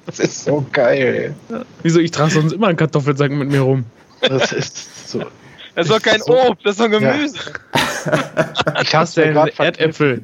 [0.06, 1.36] das ist so geil.
[1.84, 2.00] Wieso?
[2.00, 3.86] Ich trage sonst immer einen Kartoffelsack mit mir rum.
[4.22, 5.24] Das ist so.
[5.76, 7.38] Das ist doch kein so, Obst, das ist doch Gemüse.
[7.74, 8.82] Ja.
[8.82, 10.24] Ich hasse Erdäpfel.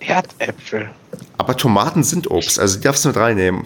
[0.00, 0.90] Erdäpfel.
[1.40, 3.64] Aber Tomaten sind Obst, also die darfst du mit reinnehmen.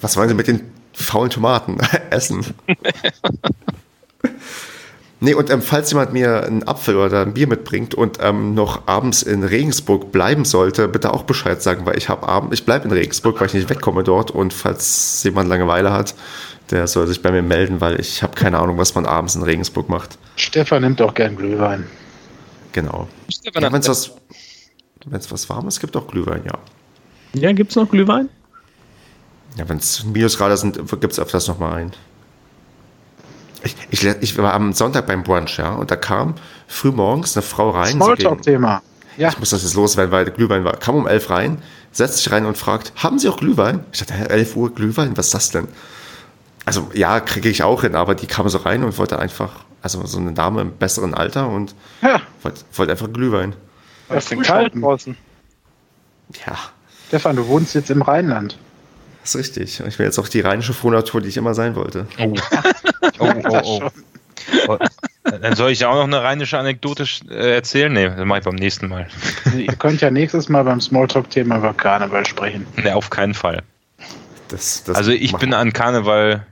[0.00, 0.62] Was wollen Sie mit den
[0.94, 1.76] faulen Tomaten
[2.10, 2.42] essen?
[5.20, 8.86] Nee, und ähm, falls jemand mir einen Apfel oder ein Bier mitbringt und ähm, noch
[8.88, 12.84] abends in Regensburg bleiben sollte, bitte auch Bescheid sagen, weil ich habe Abend, ich bleibe
[12.84, 16.14] in Regensburg, weil ich nicht wegkomme dort und falls jemand Langeweile hat,
[16.70, 19.42] der soll sich bei mir melden, weil ich habe keine Ahnung, was man abends in
[19.42, 20.18] Regensburg macht.
[20.36, 21.86] Stefan nimmt auch gern Glühwein.
[22.72, 23.08] Genau.
[23.30, 23.72] Stefan Ja, hat
[25.06, 26.58] wenn es was, Warmes gibt, auch Glühwein, ja.
[27.34, 28.28] Ja, gibt's noch Glühwein?
[29.56, 31.92] Ja, wenn es Minusgrade sind, gibt es öfters noch mal einen.
[33.62, 36.34] Ich, ich, ich war am Sonntag beim Brunch, ja, und da kam
[36.66, 37.92] früh morgens eine Frau rein.
[37.92, 38.82] so Smalltalk-Thema.
[39.16, 40.76] Ja, Ich muss das jetzt loswerden, weil der Glühwein war.
[40.76, 41.62] Kam um elf rein,
[41.92, 43.84] setzt sich rein und fragt, haben Sie auch Glühwein?
[43.92, 45.16] Ich dachte, hä, 11 Uhr Glühwein?
[45.16, 45.68] Was ist das denn?
[46.64, 50.04] Also, ja, kriege ich auch hin, aber die kam so rein und wollte einfach, also
[50.06, 52.20] so eine Dame im besseren Alter und ja.
[52.42, 53.54] wollte, wollte einfach Glühwein.
[54.08, 55.16] Es denn kalt draußen.
[56.46, 56.56] Ja,
[57.08, 58.58] Stefan, du wohnst jetzt im Rheinland.
[59.22, 59.80] das ist richtig.
[59.86, 62.06] Ich bin jetzt auch die rheinische Frohnatur, die ich immer sein wollte.
[62.18, 62.34] Oh,
[63.18, 63.60] oh, oh.
[63.64, 63.90] oh.
[64.68, 64.78] oh.
[65.22, 67.92] Dann soll ich ja auch noch eine rheinische Anekdote äh, erzählen?
[67.92, 69.08] Nee, das mache ich beim nächsten Mal.
[69.44, 72.66] Also, ihr könnt ja nächstes Mal beim Smalltalk-Thema über Karneval sprechen.
[72.76, 73.62] Nee, auf keinen Fall.
[74.48, 76.46] Das, das Also ich bin an Karneval.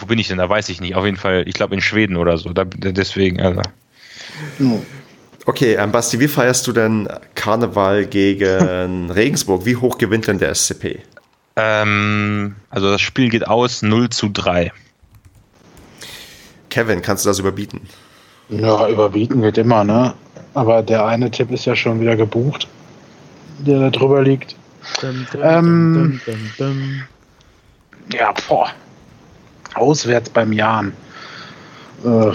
[0.00, 0.38] Wo bin ich denn?
[0.38, 0.96] Da weiß ich nicht.
[0.96, 2.52] Auf jeden Fall, ich glaube in Schweden oder so.
[2.52, 3.62] Da, deswegen, also.
[4.58, 4.82] Hm.
[5.44, 9.64] Okay, ähm, Basti, wie feierst du denn Karneval gegen Regensburg?
[9.64, 11.00] Wie hoch gewinnt denn der SCP?
[11.56, 14.72] Ähm, also das Spiel geht aus 0 zu 3.
[16.70, 17.82] Kevin, kannst du das überbieten?
[18.48, 20.14] Ja, überbieten geht immer, ne?
[20.54, 22.68] Aber der eine Tipp ist ja schon wieder gebucht,
[23.58, 24.56] der da drüber liegt.
[25.00, 26.20] Dum, dum, Ähm.
[26.24, 27.02] dum, dum, dum.
[28.12, 28.68] Ja, boah.
[29.74, 30.92] Auswärts beim Jan.
[32.04, 32.32] Äh,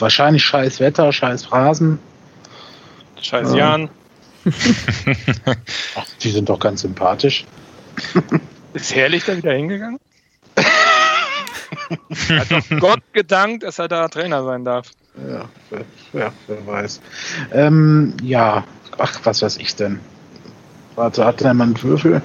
[0.00, 1.98] wahrscheinlich scheiß Wetter, scheiß Rasen.
[3.20, 3.76] Scheiß Ja.
[3.76, 3.90] Jan.
[5.96, 7.44] Ach, die sind doch ganz sympathisch.
[8.74, 9.98] Ist Herrlich da wieder hingegangen?
[12.28, 14.90] Hat doch Gott gedankt, dass er da Trainer sein darf.
[15.16, 17.00] Ja, wer, ja, wer weiß.
[17.52, 18.64] Ähm, ja,
[18.98, 20.00] ach, was weiß ich denn?
[20.94, 22.22] Warte, hat da jemand einen Würfel?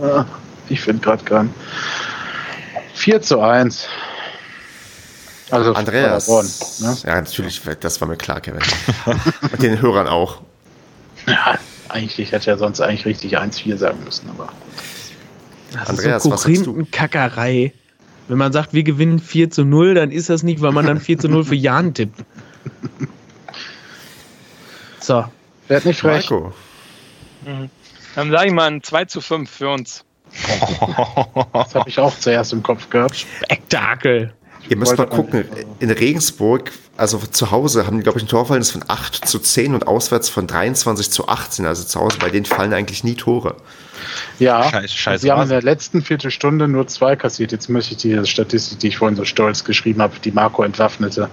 [0.00, 0.24] Ah,
[0.68, 1.54] ich finde gerade keinen.
[2.94, 3.88] 4 zu 1.
[5.50, 6.26] Also Andreas.
[6.26, 6.50] Paderborn,
[6.80, 6.96] ne?
[7.04, 8.60] Ja, natürlich, das war mir klar, Kevin.
[9.52, 10.42] Und den Hörern auch.
[11.26, 11.58] Ja,
[11.88, 14.48] eigentlich hätte er sonst eigentlich richtig 1-4 sagen müssen, aber.
[15.72, 16.72] Das Andreas, ist so was sagst du?
[16.72, 17.72] Korinthenkackerei.
[18.28, 21.00] Wenn man sagt, wir gewinnen 4 zu 0, dann ist das nicht, weil man dann
[21.00, 22.24] 4 zu 0 für Jan tippt.
[25.00, 25.24] So,
[25.66, 26.30] Werd nicht frech.
[26.30, 26.52] Marco.
[28.14, 30.04] Dann sage ich mal ein 2 zu 5 für uns.
[31.52, 33.16] Das habe ich auch zuerst im Kopf gehabt.
[33.16, 34.32] Spektakel.
[34.68, 35.44] Ihr müsst mal gucken,
[35.80, 39.74] in Regensburg, also zu Hause haben die, glaube ich, ein Torverhältnis von 8 zu 10
[39.74, 41.66] und auswärts von 23 zu 18.
[41.66, 43.56] Also zu Hause, bei denen fallen eigentlich nie Tore.
[44.38, 47.52] Ja, Scheiß- scheiß sie haben in der letzten Viertelstunde nur zwei kassiert.
[47.52, 51.28] Jetzt möchte ich die Statistik, die ich vorhin so stolz geschrieben habe, die Marco entwaffnete,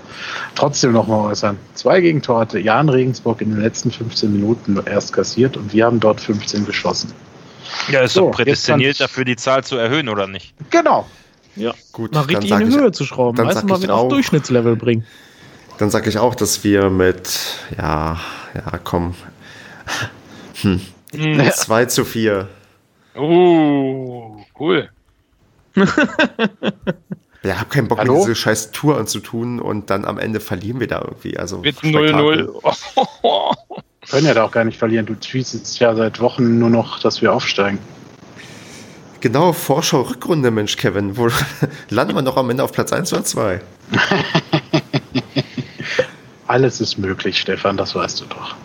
[0.55, 1.57] trotzdem nochmal äußern.
[1.75, 5.85] Zwei Gegentore hatte Jan Regensburg in den letzten 15 Minuten nur erst kassiert und wir
[5.85, 7.11] haben dort 15 geschossen.
[7.89, 10.53] Ja, ist So, doch prädestiniert dafür, die Zahl zu erhöhen, oder nicht?
[10.69, 11.05] Genau.
[11.57, 13.35] Ja, Gut, mal dann richtig sag in die ich- Höhe zu schrauben.
[13.37, 15.05] dann Weißt sag du mal ich wieder auch- auf Durchschnittslevel bringen.
[15.79, 17.29] Dann sage ich auch, dass wir mit,
[17.77, 18.19] ja,
[18.55, 19.13] ja, komm,
[20.61, 20.81] Hm.
[21.51, 22.47] 2 zu 4.
[23.15, 24.89] Uh, cool.
[27.43, 28.15] Ja, hab keinen Bock, Hallo?
[28.17, 31.37] diese scheiß Tour anzutun und dann am Ende verlieren wir da irgendwie.
[31.37, 32.49] Also Wird Spektakel.
[32.49, 33.55] 0-0.
[34.09, 35.05] Können ja da auch gar nicht verlieren.
[35.05, 37.77] Du tweetest ja seit Wochen nur noch, dass wir aufsteigen.
[39.27, 41.17] Genau, Vorschau-Rückrunde, Mensch, Kevin.
[41.17, 41.27] Wo
[41.89, 43.59] landen wir noch am Ende auf Platz 1 oder 2?
[46.47, 48.55] Alles ist möglich, Stefan, das weißt du doch.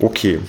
[0.00, 0.40] Okay,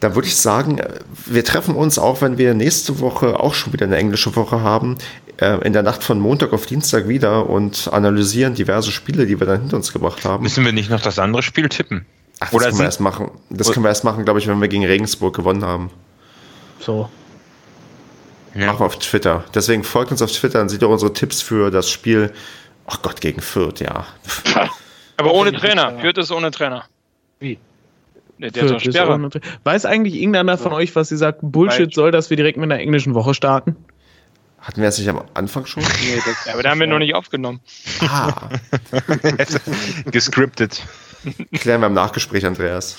[0.00, 3.72] dann würde ich sagen, äh, wir treffen uns auch, wenn wir nächste Woche auch schon
[3.72, 4.98] wieder eine englische Woche haben,
[5.38, 9.46] äh, in der Nacht von Montag auf Dienstag wieder und analysieren diverse Spiele, die wir
[9.46, 10.42] dann hinter uns gebracht haben.
[10.42, 12.04] Müssen wir nicht noch das andere Spiel tippen?
[12.38, 13.30] Ach, das Oder können wir erst machen.
[13.48, 15.88] Das können wir erst machen, glaube ich, wenn wir gegen Regensburg gewonnen haben.
[16.80, 17.08] So.
[18.54, 18.66] Ja.
[18.66, 19.44] Machen wir auf Twitter.
[19.54, 22.32] Deswegen folgt uns auf Twitter und seht ihr unsere Tipps für das Spiel.
[22.86, 24.06] Ach Gott, gegen Fürth, ja.
[25.16, 25.98] Aber ohne Trainer.
[26.00, 26.84] Fürth ist ohne Trainer.
[27.38, 27.58] Wie?
[28.38, 29.30] Nee, der Fürth ist ohne-
[29.64, 32.80] Weiß eigentlich irgendeiner von euch, was sie sagt, Bullshit soll, dass wir direkt mit einer
[32.80, 33.76] englischen Woche starten?
[34.60, 35.82] Hatten wir es nicht am Anfang schon?
[35.82, 37.60] Nee, das Ja, aber da haben wir noch nicht aufgenommen.
[38.00, 38.32] Ah,
[40.10, 40.82] Gescriptet.
[41.52, 42.96] klären wir im Nachgespräch, Andreas.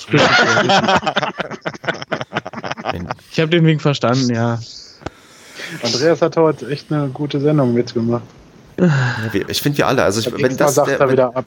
[3.32, 4.60] Ich habe den Wink verstanden, ja.
[5.82, 8.24] Andreas hat heute echt eine gute Sendung mitgemacht.
[9.48, 10.04] Ich finde wir alle.
[10.04, 11.46] Also, ich, wenn, das sagt der, er wenn, wieder ab.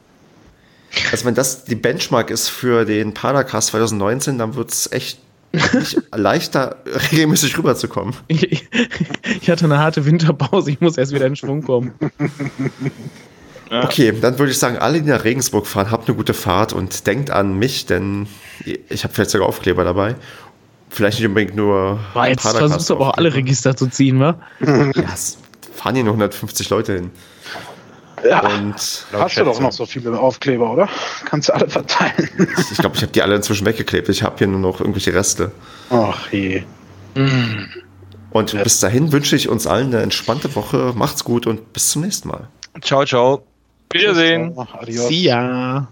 [1.10, 5.18] also wenn das die Benchmark ist für den Padercast 2019, dann wird es echt
[6.14, 6.76] leichter,
[7.12, 8.14] regelmäßig rüberzukommen.
[8.28, 8.68] Ich,
[9.40, 11.94] ich hatte eine harte Winterpause, ich muss erst wieder in Schwung kommen.
[13.70, 17.06] Okay, dann würde ich sagen, alle, die nach Regensburg fahren, habt eine gute Fahrt und
[17.06, 18.28] denkt an mich, denn
[18.88, 20.14] ich habe vielleicht sogar Aufkleber dabei.
[20.90, 21.98] Vielleicht nicht unbedingt nur.
[22.14, 24.38] Boah, jetzt versuchst du aber auch alle Register zu ziehen, wa?
[24.60, 25.38] Ja, es
[25.74, 27.10] fahren hier nur 150 Leute hin.
[28.24, 28.74] Ja, Und
[29.12, 30.88] hast du doch noch so viele Aufkleber, oder?
[31.26, 32.30] Kannst du alle verteilen.
[32.70, 34.08] ich glaube, ich habe die alle inzwischen weggeklebt.
[34.08, 35.52] Ich habe hier nur noch irgendwelche Reste.
[35.90, 36.62] Ach je.
[38.30, 40.92] Und bis dahin wünsche ich uns allen eine entspannte Woche.
[40.94, 42.48] Macht's gut und bis zum nächsten Mal.
[42.80, 43.46] Ciao, ciao.
[43.90, 44.56] Wiedersehen.
[44.58, 45.08] Adios.
[45.08, 45.88] See ya.